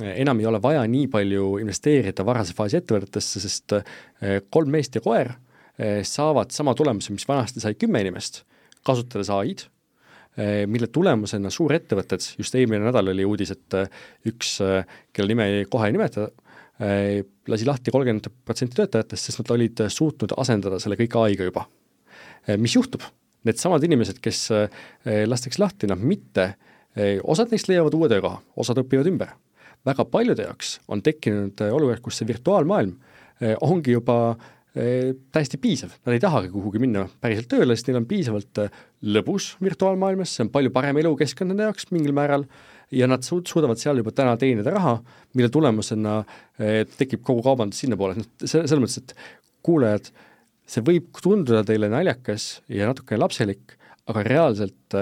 enam 0.01 0.41
ei 0.41 0.47
ole 0.49 0.61
vaja 0.63 0.83
nii 0.89 1.09
palju 1.13 1.57
investeerida 1.63 2.25
varase 2.27 2.55
faasi 2.57 2.79
ettevõtetesse, 2.81 3.43
sest 3.43 3.75
eh, 3.77 4.41
kolm 4.53 4.73
meest 4.75 4.97
ja 4.97 5.03
koer 5.05 5.33
eh, 5.33 6.01
saavad 6.07 6.55
sama 6.55 6.75
tulemuse, 6.79 7.13
mis 7.15 7.27
vanasti 7.29 7.63
sai 7.63 7.77
kümme 7.79 8.03
inimest, 8.05 8.43
kasutades 8.87 9.31
ai-d, 9.35 9.67
eh, 10.39 10.65
mille 10.71 10.91
tulemusena 10.93 11.53
suurettevõtted, 11.53 12.31
just 12.41 12.57
eelmine 12.59 12.87
nädal 12.87 13.13
oli 13.13 13.27
uudis, 13.29 13.55
et 13.57 13.81
üks, 14.31 14.59
kelle 15.17 15.35
nime 15.35 15.67
kohe 15.71 15.91
ei 15.91 15.97
nimeta, 15.97 16.31
lasi 16.81 17.67
lahti 17.69 17.93
kolmkümmend 17.93 18.31
protsenti 18.49 18.79
töötajatest, 18.79 19.27
sest 19.27 19.43
nad 19.43 19.51
olid 19.53 19.83
suutnud 19.93 20.33
asendada 20.41 20.79
selle 20.81 20.97
kõik 20.97 21.19
ai-ga 21.21 21.51
juba. 21.51 21.67
mis 22.57 22.73
juhtub? 22.73 23.05
Needsamad 23.45 23.85
inimesed, 23.85 24.17
kes 24.25 24.47
lastakse 25.29 25.61
lahti, 25.61 25.91
nad 25.93 26.01
mitte, 26.01 26.47
osad 27.21 27.53
neist 27.53 27.69
leiavad 27.69 27.93
uue 27.99 28.09
töökoha, 28.09 28.41
osad 28.65 28.81
õpivad 28.81 29.13
ümber 29.13 29.35
väga 29.87 30.07
paljude 30.11 30.47
jaoks 30.47 30.79
on 30.93 31.03
tekkinud 31.05 31.61
äh, 31.65 31.75
olukord, 31.75 32.03
kus 32.05 32.21
see 32.21 32.29
virtuaalmaailm 32.29 32.97
äh, 33.41 33.55
ongi 33.65 33.95
juba 33.95 34.17
äh, 34.31 35.13
täiesti 35.33 35.61
piisav, 35.63 35.95
nad 36.05 36.17
ei 36.17 36.23
tahagi 36.23 36.51
kuhugi 36.53 36.83
minna 36.83 37.07
päriselt 37.23 37.51
tööle, 37.53 37.77
sest 37.77 37.91
neil 37.91 38.01
on 38.03 38.09
piisavalt 38.11 38.63
lõbus 39.17 39.55
virtuaalmaailmas, 39.65 40.37
see 40.37 40.47
on 40.47 40.53
palju 40.53 40.73
parem 40.75 41.01
elukeskkond 41.03 41.53
nende 41.53 41.69
jaoks 41.69 41.89
mingil 41.95 42.15
määral 42.17 42.47
ja 42.95 43.09
nad 43.11 43.25
suud-, 43.27 43.49
suudavad 43.49 43.81
seal 43.81 44.03
juba 44.03 44.13
täna 44.15 44.37
teenida 44.41 44.75
raha, 44.75 44.99
mille 45.39 45.51
tulemusena 45.53 46.21
tekib 46.99 47.23
kogu 47.27 47.45
kaubandus 47.47 47.85
sinnapoole, 47.85 48.19
et 48.19 48.25
noh, 48.25 48.51
selles 48.51 48.83
mõttes, 48.83 48.99
et 48.99 49.15
kuulajad, 49.67 50.11
see 50.71 50.83
võib 50.87 51.11
tunduda 51.23 51.63
teile 51.67 51.91
naljakas 51.93 52.57
ja 52.71 52.91
natukene 52.91 53.23
lapselik, 53.23 53.77
aga 54.11 54.25
reaalselt 54.27 54.99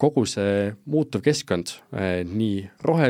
kogu 0.00 0.26
see 0.28 0.70
muutuv 0.88 1.24
keskkond, 1.24 1.72
nii 2.28 2.60
rohe, 2.84 3.08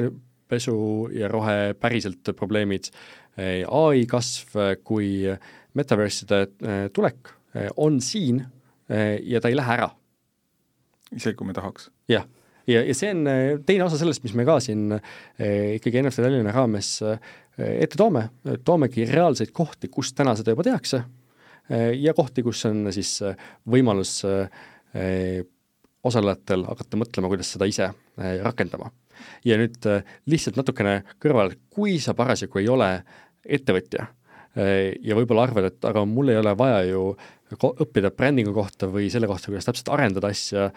pesu 0.51 0.75
ja 1.15 1.31
rohe 1.31 1.73
päriselt 1.79 2.35
probleemid, 2.37 2.91
ai 3.39 4.05
kasv 4.11 4.57
kui 4.85 5.31
metaverse'ide 5.79 6.41
eh, 6.43 6.83
tulek 6.95 7.31
eh, 7.55 7.71
on 7.77 8.01
siin 8.05 8.43
eh, 8.91 9.19
ja 9.31 9.41
ta 9.41 9.51
ei 9.51 9.59
lähe 9.59 9.77
ära. 9.79 9.91
isegi 11.15 11.39
kui 11.39 11.49
me 11.49 11.55
tahaks? 11.57 11.91
jah, 12.11 12.27
ja, 12.67 12.83
ja 12.83 12.97
see 12.97 13.13
on 13.15 13.25
teine 13.67 13.87
osa 13.87 13.99
sellest, 14.01 14.25
mis 14.27 14.35
me 14.39 14.47
ka 14.49 14.59
siin 14.63 14.91
ikkagi 15.77 16.03
NFT 16.03 16.25
Tallinna 16.25 16.55
raames 16.55 16.93
ette 17.61 17.99
toome, 17.99 18.29
toomegi 18.65 19.07
reaalseid 19.11 19.51
kohti, 19.55 19.91
kus 19.93 20.15
täna 20.17 20.37
seda 20.39 20.55
juba 20.55 20.65
tehakse 20.67 21.03
ja 21.99 22.15
kohti, 22.17 22.45
kus 22.47 22.63
on 22.71 22.87
siis 22.95 23.19
võimalus 23.69 24.21
osalejatel 26.07 26.65
hakata 26.71 26.99
mõtlema, 27.03 27.31
kuidas 27.31 27.51
seda 27.53 27.69
ise 27.69 27.91
rakendama 28.47 28.91
ja 29.47 29.59
nüüd 29.61 29.91
äh, 29.91 30.07
lihtsalt 30.31 30.61
natukene 30.61 31.01
kõrval, 31.23 31.55
kui 31.73 31.99
sa 32.03 32.15
parasjagu 32.19 32.63
ei 32.63 32.71
ole 32.73 32.89
ettevõtja 33.45 34.07
äh, 34.07 34.95
ja 35.05 35.19
võib-olla 35.19 35.49
arvad, 35.49 35.71
et 35.71 35.91
aga 35.91 36.07
mul 36.09 36.33
ei 36.33 36.41
ole 36.41 36.55
vaja 36.59 36.83
ju 36.89 37.13
õppida 37.51 38.13
brändingu 38.15 38.53
kohta 38.55 38.87
või 38.87 39.09
selle 39.11 39.27
kohta, 39.27 39.51
kuidas 39.51 39.67
täpselt 39.67 39.89
arendada 39.91 40.31
asja 40.31 40.69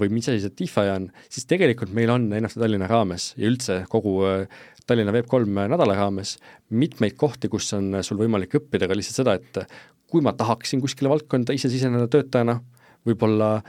või 0.00 0.08
mis 0.14 0.30
asi 0.32 0.40
see 0.40 0.54
DeFi 0.62 0.88
on, 0.94 1.10
siis 1.28 1.44
tegelikult 1.50 1.92
meil 1.92 2.12
on 2.14 2.30
NFT 2.32 2.62
Tallinna 2.62 2.88
raames 2.88 3.32
ja 3.36 3.50
üldse 3.50 3.82
kogu 3.92 4.22
äh, 4.28 4.60
Tallinna 4.86 5.14
Web3 5.14 5.68
nädala 5.70 5.96
raames 5.96 6.36
mitmeid 6.70 7.14
kohti, 7.20 7.50
kus 7.52 7.68
on 7.76 8.00
sul 8.02 8.18
võimalik 8.18 8.56
õppida 8.58 8.88
ka 8.90 8.96
lihtsalt 8.98 9.20
seda, 9.22 9.36
et 9.38 9.62
kui 10.12 10.24
ma 10.24 10.34
tahaksin 10.36 10.82
kuskile 10.82 11.08
valdkonda 11.12 11.54
ise 11.56 11.70
siseneda 11.72 12.08
töötajana, 12.12 12.58
võib-olla 13.06 13.62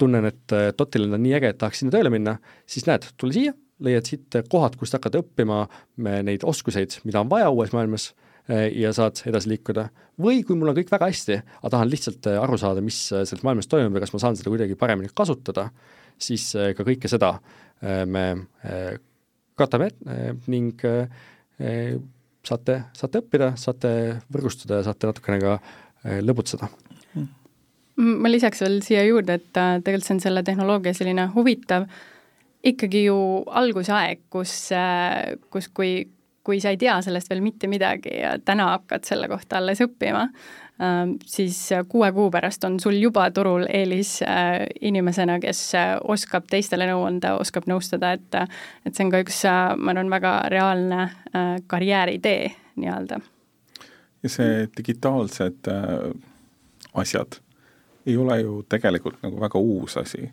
tunnen, 0.00 0.30
et 0.30 0.54
Dotil 0.78 1.08
on 1.10 1.20
nii 1.22 1.34
äge, 1.36 1.50
et 1.52 1.58
tahaks 1.60 1.82
sinna 1.82 1.92
tööle 1.94 2.12
minna, 2.12 2.38
siis 2.70 2.86
näed, 2.88 3.08
tule 3.20 3.36
siia 3.36 3.54
leiad 3.84 4.08
siit 4.08 4.40
kohad, 4.52 4.76
kust 4.80 4.96
hakata 4.96 5.22
õppima 5.22 5.64
neid 6.26 6.44
oskuseid, 6.48 6.98
mida 7.08 7.22
on 7.22 7.30
vaja 7.30 7.50
uues 7.52 7.72
maailmas 7.76 8.10
ja 8.50 8.90
saad 8.96 9.22
edasi 9.30 9.52
liikuda. 9.52 9.88
või 10.20 10.42
kui 10.44 10.56
mul 10.58 10.72
on 10.72 10.76
kõik 10.76 10.90
väga 10.92 11.06
hästi, 11.08 11.36
aga 11.62 11.70
tahan 11.72 11.88
lihtsalt 11.88 12.26
aru 12.26 12.58
saada, 12.60 12.82
mis 12.84 12.98
selles 13.08 13.44
maailmas 13.46 13.70
toimub 13.70 13.94
ja 13.96 14.02
kas 14.04 14.12
ma 14.12 14.20
saan 14.20 14.36
seda 14.36 14.50
kuidagi 14.52 14.76
paremini 14.76 15.08
kasutada, 15.16 15.70
siis 16.20 16.50
ka 16.76 16.84
kõike 16.84 17.08
seda 17.08 17.38
me 18.06 18.24
katame 19.56 19.90
ning 20.50 20.82
saate, 22.44 22.76
saate 22.92 23.22
õppida, 23.22 23.54
saate 23.56 23.92
võrgustuda 24.32 24.80
ja 24.80 24.88
saate 24.90 25.08
natukene 25.08 25.40
ka 25.40 25.58
lõbutseda 26.20 26.68
ma 28.00 28.30
lisaks 28.30 28.62
veel 28.64 28.80
siia 28.84 29.02
juurde, 29.06 29.38
et 29.40 29.60
äh, 29.60 29.76
tegelikult 29.84 30.08
see 30.08 30.16
on 30.16 30.24
selle 30.24 30.44
tehnoloogia 30.46 30.94
selline 30.96 31.26
huvitav 31.34 31.86
ikkagi 32.66 33.06
ju 33.06 33.18
algusaeg, 33.56 34.26
kus, 34.32 34.54
äh, 34.76 35.36
kus 35.52 35.70
kui, 35.74 36.04
kui 36.44 36.60
sa 36.60 36.72
ei 36.72 36.80
tea 36.80 36.98
sellest 37.04 37.30
veel 37.30 37.42
mitte 37.44 37.70
midagi 37.72 38.20
ja 38.20 38.34
täna 38.44 38.74
hakkad 38.74 39.06
selle 39.08 39.30
kohta 39.32 39.58
alles 39.60 39.80
õppima, 39.84 40.26
ähm, 40.82 41.16
siis 41.28 41.58
kuue 41.88 42.10
kuu 42.16 42.28
pärast 42.32 42.64
on 42.68 42.78
sul 42.82 42.98
juba 43.00 43.28
turul 43.36 43.66
eelis 43.68 44.18
äh, 44.26 44.66
inimesena, 44.80 45.38
kes 45.42 45.64
oskab 46.12 46.48
teistele 46.52 46.88
nõu 46.90 47.04
anda, 47.08 47.36
oskab 47.40 47.68
nõustada, 47.70 48.14
et 48.16 48.40
et 48.84 48.94
see 48.94 49.06
on 49.06 49.12
ka 49.12 49.24
üks, 49.24 49.42
ma 49.76 49.94
arvan, 49.94 50.12
väga 50.12 50.38
reaalne 50.52 51.04
karjääritee 51.66 52.50
nii-öelda. 52.80 53.20
ja 54.22 54.28
see 54.28 54.66
digitaalsed 54.76 55.70
asjad 57.00 57.40
ei 58.06 58.16
ole 58.16 58.40
ju 58.40 58.62
tegelikult 58.68 59.20
nagu 59.22 59.40
väga 59.40 59.58
uus 59.58 59.96
asi. 59.96 60.30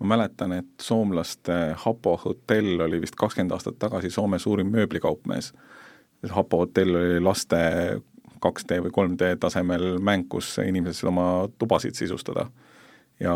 ma 0.00 0.16
mäletan, 0.16 0.52
et 0.52 0.80
soomlaste 0.80 1.74
Hapo 1.76 2.16
hotell 2.24 2.80
oli 2.80 3.00
vist 3.00 3.16
kakskümmend 3.20 3.52
aastat 3.52 3.76
tagasi 3.78 4.10
Soome 4.10 4.38
suurim 4.38 4.70
mööblikaupmees. 4.72 5.52
Hapo 6.30 6.62
hotell 6.62 6.96
oli 6.96 7.20
laste 7.20 7.58
2D 8.40 8.78
või 8.86 8.94
3D 8.96 9.36
tasemel 9.40 9.98
mäng, 9.98 10.24
kus 10.28 10.54
inimesed 10.64 11.02
said 11.02 11.10
oma 11.12 11.26
tubasid 11.58 11.94
sisustada. 11.94 12.46
ja 13.20 13.34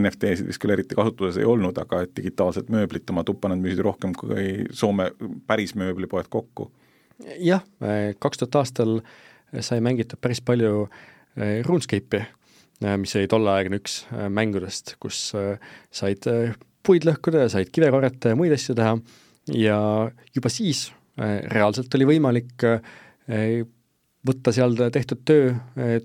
NFT-sid 0.00 0.48
vist 0.48 0.58
küll 0.58 0.74
eriti 0.74 0.96
kasutuses 0.98 1.36
ei 1.38 1.44
olnud, 1.46 1.78
aga 1.78 2.00
et 2.02 2.16
digitaalset 2.16 2.68
mööblit 2.68 3.10
oma 3.10 3.22
tuppa 3.24 3.48
nad 3.48 3.62
müüsid 3.62 3.84
rohkem 3.86 4.12
kui 4.18 4.66
Soome 4.72 5.12
päris 5.46 5.74
mööblipoed 5.74 6.26
kokku. 6.28 6.72
jah, 7.38 7.62
kaks 8.18 8.38
tuhat 8.38 8.54
aastal 8.54 9.00
sai 9.60 9.80
mängitud 9.80 10.18
päris 10.18 10.40
palju 10.42 10.88
Äh, 10.88 11.13
RuneScape'i, 11.36 12.22
äh, 12.84 12.96
mis 13.00 13.14
oli 13.18 13.30
tolleaegne 13.30 13.80
üks 13.80 14.02
äh, 14.12 14.28
mängudest, 14.32 14.96
kus 15.02 15.32
said 15.34 16.28
puid 16.84 17.06
lõhkuda 17.08 17.46
ja 17.46 17.52
said 17.52 17.72
kive 17.74 17.90
korjata 17.94 18.32
ja 18.32 18.38
muid 18.38 18.54
asju 18.54 18.76
teha 18.78 18.98
ja 19.54 19.78
juba 20.34 20.52
siis 20.52 20.88
reaalselt 21.16 21.94
oli 21.94 22.06
võimalik 22.08 22.64
võtta 24.26 24.52
seal 24.52 24.74
tehtud 24.92 25.20
töö 25.22 25.52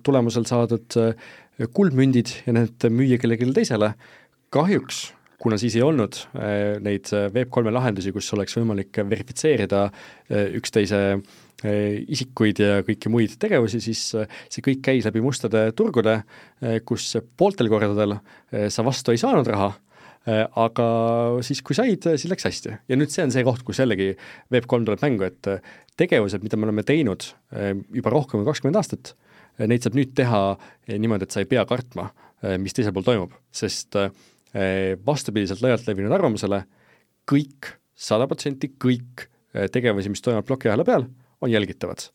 tulemusel 0.05 0.45
saadud 0.45 0.97
kuldmündid 1.73 2.30
ja 2.45 2.53
need 2.53 2.86
müüa 2.93 3.17
kellelegi 3.17 3.49
teisele. 3.55 3.95
kahjuks, 4.53 5.01
kuna 5.41 5.57
siis 5.57 5.75
ei 5.80 5.84
olnud 5.84 6.19
neid 6.86 7.09
Web3 7.09 7.73
lahendusi, 7.73 8.13
kus 8.13 8.30
oleks 8.38 8.55
võimalik 8.59 9.01
verifitseerida 9.09 9.88
üksteise 10.30 11.01
isikuid 11.64 12.62
ja 12.64 12.80
kõiki 12.88 13.12
muid 13.12 13.36
tegevusi, 13.39 13.82
siis 13.84 14.01
eh, 14.16 14.30
see 14.51 14.64
kõik 14.64 14.82
käis 14.86 15.07
läbi 15.07 15.24
mustade 15.24 15.66
turgude, 15.76 16.22
eh, 16.64 16.80
kus 16.88 17.12
pooltel 17.38 17.70
kordadel 17.72 18.20
sa 18.72 18.86
vastu 18.86 19.14
ei 19.14 19.20
saanud 19.22 19.47
raha, 19.47 19.70
aga 20.60 20.86
siis, 21.45 21.62
kui 21.66 21.76
said, 21.78 22.03
siis 22.20 22.30
läks 22.30 22.45
hästi. 22.45 22.72
ja 22.89 22.97
nüüd 22.97 23.12
see 23.14 23.24
on 23.24 23.32
see 23.34 23.43
koht, 23.45 23.62
kus 23.66 23.80
jällegi 23.80 24.12
Web3 24.53 24.88
tuleb 24.88 25.03
mängu, 25.05 25.26
et 25.26 25.47
tegevused, 25.97 26.43
mida 26.43 26.57
me 26.57 26.68
oleme 26.68 26.84
teinud 26.86 27.24
juba 27.95 28.14
rohkem 28.14 28.41
kui 28.41 28.49
kakskümmend 28.49 28.78
aastat, 28.78 29.14
neid 29.62 29.86
saab 29.86 29.95
nüüd 29.97 30.12
teha 30.18 30.41
niimoodi, 30.91 31.26
et 31.26 31.34
sa 31.34 31.41
ei 31.41 31.49
pea 31.49 31.64
kartma, 31.70 32.10
mis 32.62 32.76
teisel 32.76 32.93
pool 32.93 33.07
toimub, 33.07 33.34
sest 33.53 33.97
vastupidiselt 35.07 35.64
laialt 35.66 35.88
levinud 35.88 36.14
arvamusele, 36.18 36.62
kõik, 37.30 37.74
sada 37.95 38.28
protsenti 38.30 38.74
kõik 38.76 39.30
tegevusi, 39.74 40.14
mis 40.14 40.26
toimuvad 40.26 40.49
plokiahela 40.49 40.86
peal, 40.86 41.07
on 41.41 41.51
jälgitavad. 41.51 42.09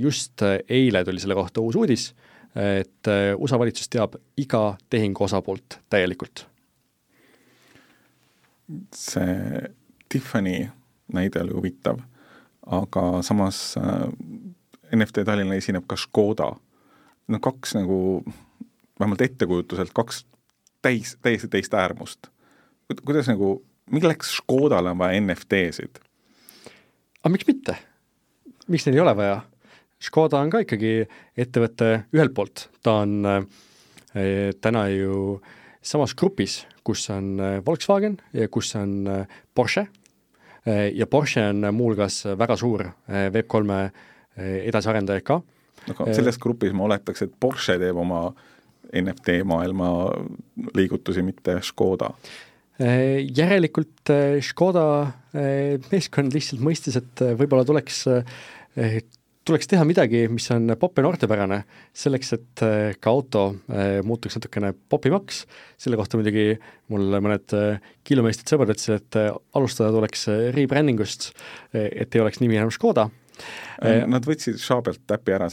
Just 0.00 0.42
eile 0.68 1.04
tuli 1.04 1.20
selle 1.20 1.34
kohta 1.34 1.60
uus 1.60 1.76
uudis, 1.76 2.10
et 2.56 3.08
USA 3.38 3.58
valitsus 3.58 3.88
teab 3.88 4.18
iga 4.36 4.76
tehingu 4.90 5.24
osapoolt 5.24 5.78
täielikult. 5.90 6.46
see 8.94 9.62
Tiffany 10.08 10.68
näide 11.12 11.40
oli 11.40 11.52
huvitav, 11.52 11.98
aga 12.66 13.22
samas 13.22 13.76
NFT 14.94 15.24
Tallinna 15.24 15.54
esineb 15.54 15.84
ka 15.86 15.96
Škoda. 15.96 16.52
no 17.28 17.38
kaks 17.40 17.74
nagu, 17.74 18.24
vähemalt 19.00 19.20
ettekujutuselt 19.20 19.90
kaks 19.94 20.26
täis, 20.82 21.16
täiesti 21.22 21.48
teist 21.48 21.74
äärmust. 21.74 22.26
kuidas 23.04 23.28
nagu, 23.28 23.64
milleks 23.90 24.36
Škodale 24.36 24.90
on 24.90 24.98
vaja 24.98 25.20
NFT-sid? 25.20 26.00
aga 27.22 27.32
miks 27.32 27.46
mitte? 27.46 27.76
Miks 28.68 28.86
neil 28.86 28.98
ei 28.98 29.04
ole 29.04 29.16
vaja? 29.16 29.36
Škoda 30.06 30.42
on 30.44 30.50
ka 30.52 30.60
ikkagi 30.64 31.06
ettevõte 31.38 31.92
ühelt 32.14 32.34
poolt, 32.36 32.66
ta 32.84 33.00
on 33.04 33.14
äh, 33.24 33.44
täna 34.60 34.86
ju 34.92 35.38
samas 35.80 36.12
grupis, 36.18 36.64
kus 36.84 37.06
on 37.14 37.36
äh, 37.40 37.60
Volkswagen 37.64 38.18
ja 38.36 38.48
kus 38.52 38.74
on 38.76 38.98
äh, 39.08 39.38
Porsche 39.54 39.86
ja 40.94 41.06
Porsche 41.06 41.48
on 41.48 41.74
muuhulgas 41.74 42.24
väga 42.38 42.56
suur 42.56 42.82
äh, 42.86 43.28
Web3 43.30 43.70
äh, 43.80 43.90
edasiarendaja 44.66 45.22
ka. 45.22 45.40
aga 45.86 46.14
selles 46.14 46.38
grupis 46.38 46.72
ma 46.74 46.88
oletaks, 46.88 47.22
et 47.22 47.34
Porsche 47.40 47.78
teeb 47.78 47.96
oma 47.96 48.32
NFT 48.96 49.40
maailma 49.44 49.90
liigutusi, 50.74 51.22
mitte 51.22 51.60
Škoda 51.62 52.10
järelikult 52.78 54.10
Škoda 54.44 54.86
meeskond 55.90 56.34
lihtsalt 56.36 56.60
mõistis, 56.60 56.98
et 57.00 57.22
võib-olla 57.38 57.64
tuleks 57.64 58.02
tuleks 59.46 59.68
teha 59.70 59.84
midagi, 59.86 60.24
mis 60.32 60.46
on 60.54 60.66
ja 60.70 60.76
noortepärane, 61.04 61.60
selleks 61.96 62.32
et 62.36 62.62
äh, 62.66 62.96
ka 63.00 63.12
auto 63.12 63.44
äh, 63.70 64.00
muutuks 64.06 64.38
natukene 64.38 64.72
popimaks, 64.90 65.44
selle 65.80 65.98
kohta 66.00 66.18
muidugi 66.18 66.56
mul 66.92 67.18
mõned 67.22 67.54
äh, 67.56 67.92
kilomeistrid 68.06 68.50
sõbrad 68.50 68.74
ütlesid, 68.74 68.98
et 68.98 69.20
alustada 69.56 69.92
tuleks 69.94 70.26
rebranding 70.56 71.00
ust, 71.02 71.30
et 71.72 72.14
ei 72.14 72.22
oleks 72.22 72.42
nimi 72.42 72.58
enam 72.58 72.72
Škoda. 72.74 73.08
Nad 74.08 74.24
võtsid 74.24 74.56
Ša 74.56 74.78
pealt 74.80 75.12
äpi 75.12 75.34
ära, 75.36 75.50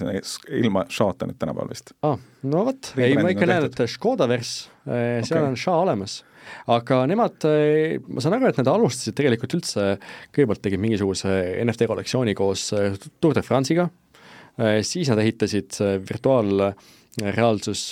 ilma 0.56 0.86
Šata 0.88 1.28
nüüd 1.28 1.36
tänapäeval 1.42 1.74
vist. 1.74 1.92
aa, 2.08 2.16
no 2.48 2.62
vot, 2.70 2.94
ei 2.96 3.18
ma 3.20 3.34
ikka 3.34 3.50
näen, 3.50 3.68
et 3.68 3.82
Škoda 3.92 4.30
vers, 4.32 4.54
seal 4.88 5.26
okay. 5.28 5.50
on 5.50 5.60
Ša 5.60 5.82
olemas 5.82 6.22
aga 6.74 7.04
nemad, 7.10 7.38
eh, 7.50 8.00
ma 8.08 8.24
saan 8.24 8.38
aru, 8.38 8.50
et 8.50 8.60
nad 8.62 8.72
alustasid 8.72 9.16
tegelikult 9.18 9.56
üldse, 9.58 9.98
kõigepealt 10.36 10.64
tegid 10.64 10.82
mingisuguse 10.84 11.30
NFT 11.64 11.88
kollektsiooni 11.90 12.36
koos 12.38 12.70
eh, 12.78 12.98
Tour 13.20 13.36
de 13.38 13.44
France'iga, 13.46 13.90
eh, 14.58 14.82
siis 14.88 15.12
nad 15.12 15.22
ehitasid 15.24 15.80
virtuaalreaalsus 16.10 17.86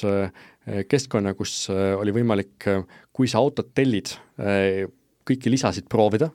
keskkonna, 0.87 1.33
kus 1.33 1.71
oli 1.73 2.13
võimalik, 2.13 2.67
kui 3.11 3.27
sa 3.27 3.39
autot 3.41 3.71
tellid, 3.73 4.11
kõiki 4.37 5.49
lisasid 5.49 5.87
proovida, 5.89 6.29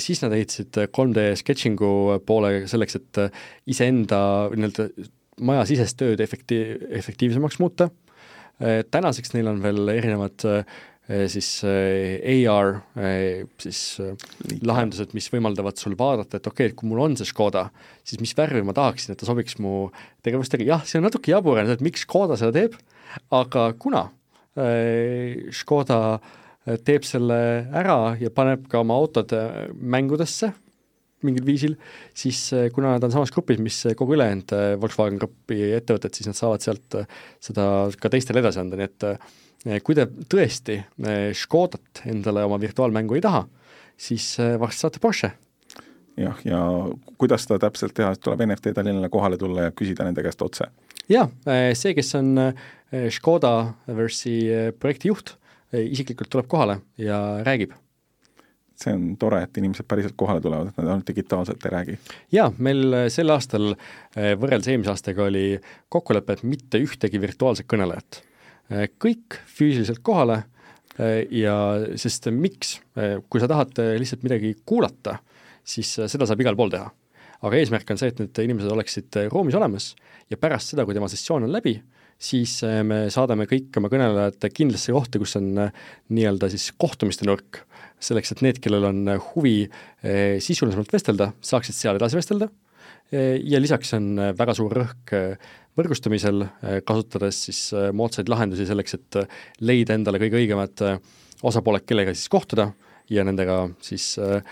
siis 0.00 0.22
nad 0.24 0.32
ehitasid 0.32 0.78
3D 0.88 1.26
sketšingu 1.36 1.90
poole 2.26 2.64
selleks, 2.70 2.96
et 2.96 3.20
iseenda 3.68 4.20
nii-öelda 4.54 4.88
majasisest 5.44 5.98
tööd 6.00 6.24
efekti-, 6.24 6.78
efektiivsemaks 6.98 7.60
muuta, 7.62 7.90
tänaseks 8.58 9.36
neil 9.36 9.52
on 9.52 9.60
veel 9.62 9.92
erinevad 9.92 10.48
siis 11.08 11.46
eh, 11.64 12.20
AR 12.52 12.74
eh, 13.00 13.46
siis 13.62 13.80
lahendused, 14.60 15.14
mis 15.16 15.30
võimaldavad 15.32 15.80
sul 15.80 15.96
vaadata, 15.96 16.36
et 16.36 16.48
okei 16.50 16.66
okay,, 16.66 16.72
et 16.74 16.76
kui 16.76 16.90
mul 16.90 17.00
on 17.06 17.16
see 17.16 17.28
Škoda, 17.28 17.68
siis 18.04 18.20
mis 18.20 18.34
värvi 18.36 18.60
ma 18.66 18.74
tahaksin, 18.76 19.14
et 19.14 19.20
ta 19.20 19.28
sobiks 19.28 19.56
mu 19.64 19.88
tegevustega, 20.26 20.66
jah, 20.68 20.84
see 20.84 21.00
on 21.00 21.08
natuke 21.08 21.32
jabur, 21.32 21.60
et 21.62 21.84
miks 21.84 22.04
Škoda 22.04 22.36
seda 22.40 22.52
teeb, 22.58 22.76
aga 23.32 23.70
kuna 23.80 24.08
Škoda 25.54 25.98
teeb 26.84 27.04
selle 27.06 27.40
ära 27.78 28.16
ja 28.20 28.28
paneb 28.34 28.66
ka 28.68 28.82
oma 28.82 28.96
autod 28.98 29.32
mängudesse 29.78 30.50
mingil 31.24 31.46
viisil, 31.46 31.74
siis 32.14 32.44
kuna 32.74 32.92
nad 32.94 33.06
on 33.06 33.14
samas 33.14 33.32
grupis, 33.34 33.58
mis 33.62 33.80
kogu 33.98 34.14
ülejäänud 34.14 34.52
Volkswagen 34.82 35.18
Grupi 35.18 35.72
ettevõtted, 35.78 36.14
siis 36.14 36.28
nad 36.28 36.36
saavad 36.38 36.62
sealt 36.62 36.98
seda 37.42 37.64
ka 37.98 38.10
teistele 38.12 38.42
edasi 38.44 38.60
anda, 38.60 38.78
nii 38.78 38.90
et 38.90 39.06
kui 39.84 39.96
te 39.96 40.06
tõesti 40.30 40.78
eh, 40.78 41.30
Škodat 41.36 42.04
endale 42.08 42.44
oma 42.46 42.58
virtuaalmängu 42.60 43.18
ei 43.18 43.24
taha, 43.24 43.44
siis 43.98 44.30
eh, 44.42 44.56
varsti 44.60 44.86
saate 44.86 45.02
Porsche. 45.02 45.32
jah, 46.18 46.38
ja 46.44 46.60
kuidas 47.18 47.46
seda 47.46 47.60
täpselt 47.66 47.94
teha, 47.94 48.14
tuleb 48.16 48.46
NFT 48.46 48.74
Tallinnale 48.76 49.10
kohale 49.12 49.38
tulla 49.38 49.68
ja 49.68 49.74
küsida 49.74 50.06
nende 50.06 50.24
käest 50.26 50.42
otse? 50.42 50.70
jaa, 51.08 51.28
see, 51.74 51.94
kes 51.96 52.14
on 52.18 52.52
Škoda 53.12 53.52
Versi 53.96 54.38
projekti 54.80 55.12
juht, 55.12 55.34
isiklikult 55.72 56.30
tuleb 56.32 56.48
kohale 56.48 56.80
ja 57.00 57.20
räägib 57.44 57.76
see 58.78 58.94
on 58.94 59.16
tore, 59.18 59.40
et 59.42 59.58
inimesed 59.58 59.88
päriselt 59.90 60.14
kohale 60.16 60.38
tulevad, 60.40 60.70
et 60.70 60.76
nad 60.78 60.92
ainult 60.92 61.08
digitaalselt 61.08 61.64
ei 61.66 61.72
räägi. 61.74 61.96
jaa, 62.32 62.46
meil 62.62 62.94
sel 63.10 63.34
aastal 63.34 63.72
võrreldes 64.14 64.70
eelmise 64.70 64.92
aastaga 64.92 65.24
oli 65.26 65.58
kokkulepe, 65.90 66.38
et 66.38 66.44
mitte 66.46 66.78
ühtegi 66.78 67.20
virtuaalset 67.20 67.66
kõnelejat. 67.66 68.22
Kõik 68.70 69.38
füüsiliselt 69.48 70.02
kohale 70.04 70.42
ja 71.30 71.54
sest 72.00 72.26
miks, 72.34 72.78
kui 73.30 73.40
sa 73.40 73.48
tahad 73.50 73.76
lihtsalt 74.00 74.24
midagi 74.26 74.56
kuulata, 74.66 75.18
siis 75.62 75.92
seda 76.10 76.26
saab 76.26 76.42
igal 76.42 76.58
pool 76.58 76.72
teha. 76.72 76.90
aga 77.38 77.54
eesmärk 77.54 77.90
on 77.94 78.00
see, 78.00 78.10
et 78.10 78.18
need 78.18 78.38
inimesed 78.42 78.72
oleksid 78.74 79.18
ruumis 79.30 79.54
olemas 79.54 79.92
ja 80.26 80.36
pärast 80.36 80.72
seda, 80.72 80.84
kui 80.84 80.96
tema 80.96 81.06
sessioon 81.08 81.46
on 81.46 81.52
läbi, 81.54 81.76
siis 82.18 82.56
me 82.82 83.04
saadame 83.14 83.46
kõik 83.46 83.78
oma 83.78 83.88
kõnelejad 83.92 84.48
kindlasse 84.50 84.92
kohta, 84.92 85.20
kus 85.22 85.36
on 85.38 85.52
nii-öelda 85.54 86.50
siis 86.50 86.72
kohtumiste 86.74 87.28
nurk, 87.30 87.62
selleks 88.02 88.34
et 88.34 88.42
need, 88.42 88.58
kellel 88.58 88.88
on 88.90 89.04
huvi 89.30 89.68
sisulisemalt 90.02 90.90
vestelda, 90.92 91.30
saaksid 91.38 91.78
seal 91.78 92.00
edasi 92.00 92.18
vestelda 92.18 92.50
ja 93.12 93.60
lisaks 93.60 93.94
on 93.96 94.10
väga 94.36 94.54
suur 94.56 94.74
rõhk 94.76 95.14
võrgustamisel, 95.78 96.42
kasutades 96.84 97.38
siis 97.46 97.60
moodsaid 97.96 98.28
lahendusi 98.28 98.66
selleks, 98.68 98.98
et 98.98 99.18
leida 99.64 99.94
endale 99.96 100.20
kõige 100.20 100.42
õigemad 100.42 100.82
osapooled, 101.46 101.86
kellega 101.88 102.12
siis 102.12 102.28
kohtuda 102.32 102.68
ja 103.12 103.24
nendega 103.24 103.58
siis 103.84 104.16
äh, 104.20 104.42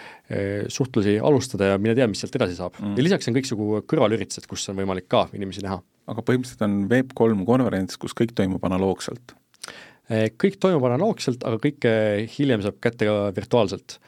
suhtlusi 0.72 1.18
alustada 1.22 1.72
ja 1.72 1.80
mine 1.80 1.94
tea, 1.96 2.09
mis 2.11 2.22
sealt 2.24 2.36
edasi 2.38 2.57
saab 2.59 2.78
mm.. 2.80 2.94
ja 2.96 3.04
lisaks 3.04 3.28
on 3.28 3.36
kõiksugu 3.36 3.82
kõrvalüritused, 3.90 4.48
kus 4.48 4.68
on 4.72 4.78
võimalik 4.80 5.09
ka 5.12 5.26
inimesi 5.36 5.64
näha. 5.64 5.80
aga 6.12 6.24
põhimõtteliselt 6.24 6.64
on 6.66 6.78
Web3 6.90 7.44
konverents, 7.48 8.00
kus 8.00 8.16
kõik 8.16 8.34
toimub 8.36 8.64
analoogselt? 8.68 9.36
kõik 10.38 10.61
toimub 10.62 10.84
analoogselt, 10.86 11.42
aga 11.42 11.59
kõike 11.59 11.92
hiljem 12.36 12.62
saab 12.62 12.76
kätte 12.78 13.09
ka 13.09 13.32
virtuaalselt 13.34 13.98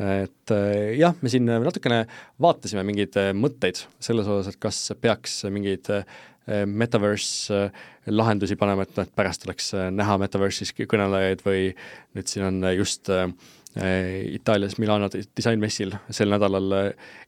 et 0.00 0.52
jah, 0.98 1.14
me 1.22 1.30
siin 1.30 1.46
natukene 1.46 2.04
vaatasime 2.42 2.82
mingeid 2.86 3.14
mõtteid 3.38 3.84
selles 4.02 4.26
osas, 4.26 4.54
et 4.54 4.60
kas 4.62 4.78
peaks 5.00 5.44
mingeid 5.54 5.90
metaverse 6.66 7.60
lahendusi 8.10 8.56
panema, 8.60 8.84
et 8.84 8.98
noh, 8.98 9.06
et 9.06 9.14
pärast 9.16 9.46
oleks 9.46 9.70
näha 9.94 10.16
metaverse'is 10.20 10.74
kõnelejaid 10.76 11.44
või 11.46 11.68
nüüd 12.16 12.28
siin 12.28 12.48
on 12.50 12.58
just 12.74 13.08
Äh, 13.76 14.34
Itaalias 14.34 14.76
Milano 14.78 15.08
disainmessil 15.10 15.96
sel 16.14 16.30
nädalal 16.30 16.74
äh, 16.78 16.84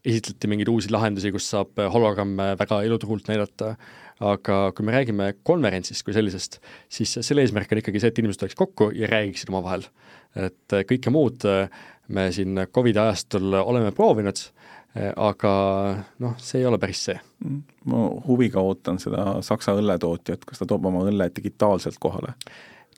esitleti 0.06 0.46
mingeid 0.46 0.68
uusi 0.70 0.92
lahendusi, 0.94 1.32
kus 1.34 1.48
saab 1.50 1.80
äh, 1.82 1.88
hologramme 1.90 2.52
väga 2.60 2.84
eluturult 2.86 3.26
näidata, 3.26 3.72
aga 4.24 4.58
kui 4.76 4.86
me 4.86 4.94
räägime 4.94 5.32
konverentsist 5.46 6.04
kui 6.06 6.14
sellisest, 6.16 6.60
siis 6.88 7.18
selle 7.20 7.44
eesmärk 7.44 7.72
on 7.72 7.82
ikkagi 7.82 8.00
see, 8.00 8.12
et 8.12 8.20
inimesed 8.22 8.42
tuleks 8.42 8.58
kokku 8.58 8.90
ja 8.96 9.10
räägiksid 9.10 9.52
omavahel. 9.52 9.84
et 10.36 10.76
kõike 10.88 11.12
muud 11.12 11.44
me 12.08 12.30
siin 12.32 12.66
Covidi 12.72 13.00
ajastul 13.00 13.54
oleme 13.58 13.92
proovinud, 13.92 14.40
aga 15.16 15.52
noh, 16.24 16.34
see 16.40 16.60
ei 16.60 16.66
ole 16.68 16.78
päris 16.80 17.02
see. 17.08 17.16
Mm, 17.44 17.62
ma 17.92 18.06
huviga 18.26 18.60
ootan 18.64 19.00
seda 19.00 19.38
Saksa 19.44 19.74
õlletootjat, 19.76 20.44
kas 20.48 20.60
ta 20.60 20.68
toob 20.68 20.88
oma 20.88 21.04
õlle 21.08 21.30
digitaalselt 21.36 22.00
kohale? 22.00 22.36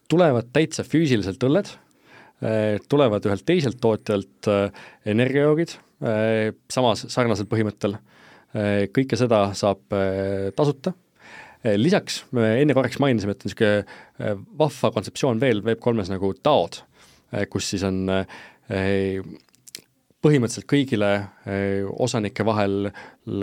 tulevad 0.08 0.46
täitsa 0.56 0.86
füüsiliselt 0.88 1.42
õlled 1.44 1.68
Äh, 2.38 2.78
tulevad 2.88 3.24
ühelt 3.26 3.42
teiselt 3.46 3.80
tootjalt 3.82 4.46
energiajoogid, 5.08 5.72
samas 6.70 7.00
sarnasel 7.10 7.48
põhimõttel, 7.50 7.96
kõike 8.94 9.18
seda 9.18 9.40
saab 9.58 9.80
tasuta, 10.54 10.92
lisaks 11.64 12.22
me 12.36 12.54
enne 12.62 12.76
korraks 12.76 13.00
mainisime, 13.02 13.34
et 13.34 13.44
niisugune 13.46 14.36
vahva 14.58 14.92
kontseptsioon 14.94 15.40
veel 15.42 15.62
Web3-s 15.66 16.12
nagu 16.12 16.32
DAO-d, 16.44 16.80
kus 17.50 17.72
siis 17.72 17.84
on 17.86 18.04
põhimõtteliselt 20.18 20.66
kõigile 20.70 21.10
osanike 22.02 22.46
vahel 22.46 22.90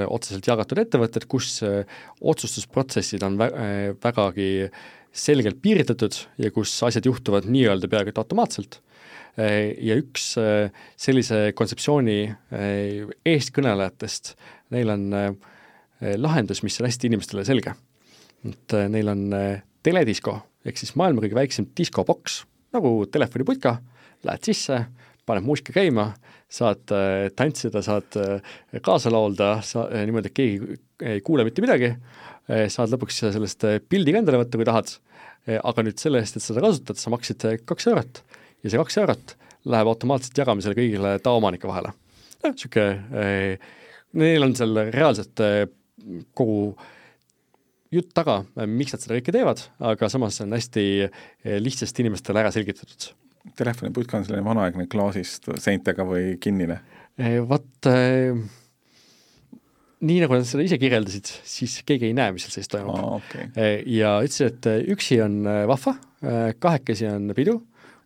otseselt 0.08 0.48
jagatud 0.48 0.82
ettevõtted, 0.84 1.28
kus 1.32 1.60
otsustusprotsessid 1.64 3.24
on 3.28 3.38
vä 3.40 3.50
vägagi 4.04 4.50
selgelt 5.16 5.62
piiritletud 5.64 6.18
ja 6.44 6.52
kus 6.52 6.74
asjad 6.84 7.08
juhtuvad 7.08 7.48
nii-öelda 7.48 7.88
peaaegu 7.92 8.12
et 8.12 8.20
automaatselt 8.20 8.82
ja 9.36 9.96
üks 10.00 10.34
sellise 11.00 11.40
kontseptsiooni 11.56 12.20
eestkõnelejatest, 13.32 14.36
neil 14.76 14.92
on 14.92 15.10
lahendus, 16.20 16.64
mis 16.64 16.80
on 16.82 16.90
hästi 16.90 17.12
inimestele 17.12 17.46
selge. 17.48 17.76
Et 18.46 18.76
neil 18.92 19.10
on 19.12 19.24
teledisko, 19.86 20.36
ehk 20.66 20.80
siis 20.82 20.96
maailma 21.00 21.24
kõige 21.24 21.38
väiksem 21.38 21.70
diskoboks, 21.78 22.44
nagu 22.76 22.98
telefoniputka, 23.12 23.78
lähed 24.26 24.48
sisse, 24.48 24.80
paned 25.26 25.46
muusika 25.46 25.74
käima, 25.76 26.12
saad 26.52 26.84
tantsida, 27.38 27.82
saad 27.86 28.18
kaasa 28.86 29.12
laulda, 29.14 29.60
sa, 29.66 29.88
niimoodi, 30.06 30.32
et 30.32 30.38
keegi 30.38 30.80
ei 31.16 31.24
kuule 31.26 31.46
mitte 31.48 31.64
midagi, 31.66 31.92
saad 32.72 32.94
lõpuks 32.94 33.24
sellest 33.34 33.66
pildi 33.90 34.14
ka 34.14 34.22
endale 34.22 34.44
võtta, 34.44 34.60
kui 34.60 34.68
tahad, 34.68 34.94
aga 35.56 35.86
nüüd 35.86 36.02
selle 36.02 36.22
eest, 36.22 36.38
et 36.38 36.46
seda 36.46 36.64
kasutad, 36.64 37.00
sa 37.02 37.14
maksid 37.14 37.48
kaks 37.66 37.90
eurot 37.92 38.22
ja 38.66 38.72
see 38.72 38.82
kaks 38.82 39.00
eurot 39.02 39.36
läheb 39.70 39.90
automaatselt 39.90 40.38
jagamisele 40.38 40.78
kõigile 40.78 41.16
tavaomanike 41.26 41.70
vahele. 41.70 41.94
niisugune 42.46 43.58
neil 44.16 44.46
on 44.46 44.54
seal 44.58 44.78
reaalselt 44.94 45.42
kogu 46.38 46.76
jutt 47.96 48.12
taga, 48.18 48.42
miks 48.70 48.96
nad 48.96 49.04
seda 49.04 49.18
kõike 49.18 49.34
teevad, 49.36 49.64
aga 49.92 50.10
samas 50.12 50.40
on 50.44 50.56
hästi 50.56 50.86
eh, 51.06 51.56
lihtsasti 51.62 52.06
inimestele 52.06 52.44
ära 52.44 52.52
selgitatud. 52.56 53.12
telefoniputka 53.58 54.20
on 54.20 54.28
selline 54.28 54.46
vanaaegne 54.46 54.88
klaasist 54.92 55.50
seintega 55.62 56.06
või 56.08 56.38
kinnine 56.42 56.80
eh,? 57.18 57.40
Vot 57.46 57.90
eh, 57.92 58.34
nii 60.06 60.18
nagu 60.24 60.38
nad 60.38 60.48
seda 60.50 60.66
ise 60.66 60.80
kirjeldasid, 60.82 61.30
siis 61.48 61.80
keegi 61.86 62.10
ei 62.10 62.18
näe, 62.18 62.34
mis 62.36 62.48
seal 62.48 62.60
sees 62.60 62.72
toimub 62.72 62.98
oh,. 62.98 63.22
Okay. 63.22 63.80
Ja 63.90 64.18
ütlesid, 64.26 64.60
et 64.60 64.92
üksi 64.96 65.22
on 65.24 65.42
vahva, 65.70 65.96
kahekesi 66.60 67.08
on 67.10 67.32
pidu 67.38 67.62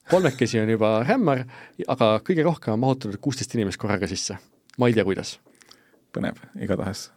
kolmekesi 0.09 0.59
on 0.59 0.69
juba 0.69 0.91
hämmar, 1.07 1.43
aga 1.87 2.11
kõige 2.25 2.45
rohkem 2.45 2.75
on 2.75 2.83
mahutatud 2.83 3.19
kuusteist 3.21 3.53
inimest 3.55 3.79
korraga 3.81 4.09
sisse. 4.09 4.37
ma 4.77 4.87
ei 4.87 4.95
tea, 4.95 5.05
kuidas. 5.05 5.39
põnev, 6.15 6.39
igatahes. 6.59 7.11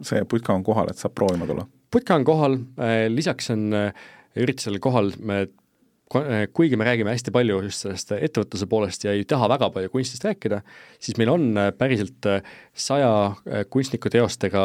see 0.00 0.24
putka 0.24 0.54
on 0.54 0.64
kohal, 0.64 0.88
et 0.90 0.98
saab 0.98 1.14
proovima 1.14 1.46
tulla? 1.46 1.66
Putka 1.92 2.16
on 2.16 2.24
kohal, 2.26 2.58
äh, 2.80 3.06
lisaks 3.12 3.50
on 3.54 3.68
äh, 3.76 4.06
üritusel 4.36 4.78
kohal 4.82 5.12
me 5.18 5.42
äh, 5.42 6.46
kuigi 6.54 6.78
me 6.78 6.86
räägime 6.86 7.12
hästi 7.14 7.32
palju 7.34 7.60
just 7.66 7.84
sellest 7.84 8.12
ettevõtluse 8.16 8.68
poolest 8.70 9.06
ja 9.06 9.14
ei 9.16 9.26
taha 9.28 9.48
väga 9.50 9.70
palju 9.74 9.92
kunstist 9.92 10.26
rääkida, 10.26 10.62
siis 11.02 11.18
meil 11.20 11.32
on 11.32 11.46
päriselt 11.78 12.28
saja 12.72 13.10
kunstniku 13.72 14.12
teostega 14.12 14.62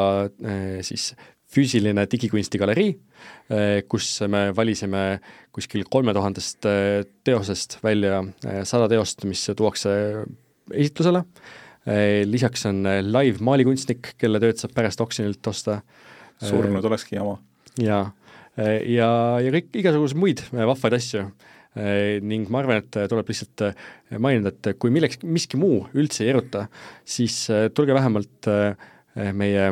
siis 0.85 1.11
füüsiline 1.51 2.05
digikunstigalerii, 2.07 2.91
kus 3.91 4.11
me 4.31 4.43
valisime 4.55 5.01
kuskil 5.51 5.83
kolme 5.91 6.13
tuhandest 6.15 6.69
teosest 7.27 7.79
välja 7.83 8.21
sada 8.69 8.87
teost, 8.93 9.25
mis 9.27 9.41
tuuakse 9.57 9.91
esitlusele, 10.71 11.25
lisaks 12.29 12.69
on 12.69 12.85
live 13.09 13.43
maalikunstnik, 13.43 14.13
kelle 14.21 14.39
tööd 14.39 14.61
saab 14.61 14.77
pärast 14.77 15.03
oksjonilt 15.03 15.51
osta. 15.51 15.81
Surnud 16.41 16.85
olekski 16.89 17.17
jama. 17.17 17.37
jaa, 17.79 18.03
ja, 18.57 19.09
ja 19.41 19.53
kõik 19.55 19.71
igasuguseid 19.83 20.19
muid 20.19 20.43
vahvaid 20.51 20.97
asju 20.99 21.29
ning 22.27 22.49
ma 22.51 22.59
arvan, 22.59 22.81
et 22.81 22.97
tuleb 23.07 23.29
lihtsalt 23.31 23.61
mainida, 24.19 24.51
et 24.51 24.73
kui 24.75 24.91
milleks, 24.91 25.21
miski 25.23 25.55
muu 25.55 25.85
üldse 25.95 26.25
ei 26.25 26.33
eruta, 26.33 26.65
siis 27.07 27.45
tulge 27.71 27.95
vähemalt 27.95 28.49
meie 29.39 29.69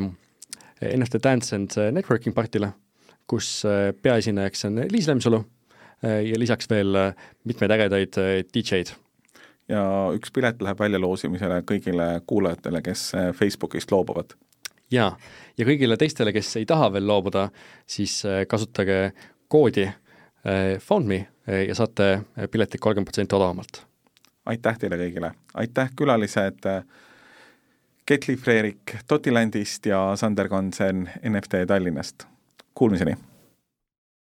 NFT 0.82 1.20
Dance 1.24 1.56
and 1.56 1.76
Networking 1.92 2.36
partile, 2.36 2.72
kus 3.30 3.66
äh, 3.68 3.92
peaesinejaks 4.02 4.66
on 4.70 4.82
Liis 4.92 5.08
Lemsalu 5.08 5.42
äh, 6.06 6.24
ja 6.30 6.40
lisaks 6.40 6.70
veel 6.72 6.96
äh, 6.96 7.14
mitmeid 7.44 7.74
ägedaid 7.76 8.18
DJ-d. 8.54 8.96
ja 9.70 9.82
üks 10.16 10.32
pilet 10.34 10.62
läheb 10.64 10.80
väljaloosimisele 10.80 11.62
kõigile 11.68 12.08
kuulajatele, 12.28 12.82
kes 12.82 13.12
Facebookist 13.38 13.92
loobuvad. 13.94 14.34
Jaa, 14.92 15.12
ja 15.58 15.66
kõigile 15.68 15.98
teistele, 15.98 16.34
kes 16.36 16.56
ei 16.60 16.66
taha 16.70 16.92
veel 16.94 17.08
loobuda, 17.08 17.50
siis 17.88 18.22
kasutage 18.50 19.12
koodi 19.48 19.88
FoundMe 20.80 21.20
ja 21.68 21.76
saate 21.76 22.22
piletid 22.52 22.80
kolmkümmend 22.80 23.10
protsenti 23.10 23.36
odavamalt. 23.36 23.82
aitäh 24.46 24.78
teile 24.80 24.98
kõigile, 24.98 25.32
aitäh 25.54 25.92
külalised 25.96 26.66
Ketli 28.10 28.36
Freerik 28.36 28.96
Totilandist 29.08 29.86
ja 29.86 30.16
Sander 30.16 30.50
Kansen 30.50 31.10
NFT 31.30 31.66
Tallinnast. 31.68 32.26
Kuulmiseni! 32.74 33.29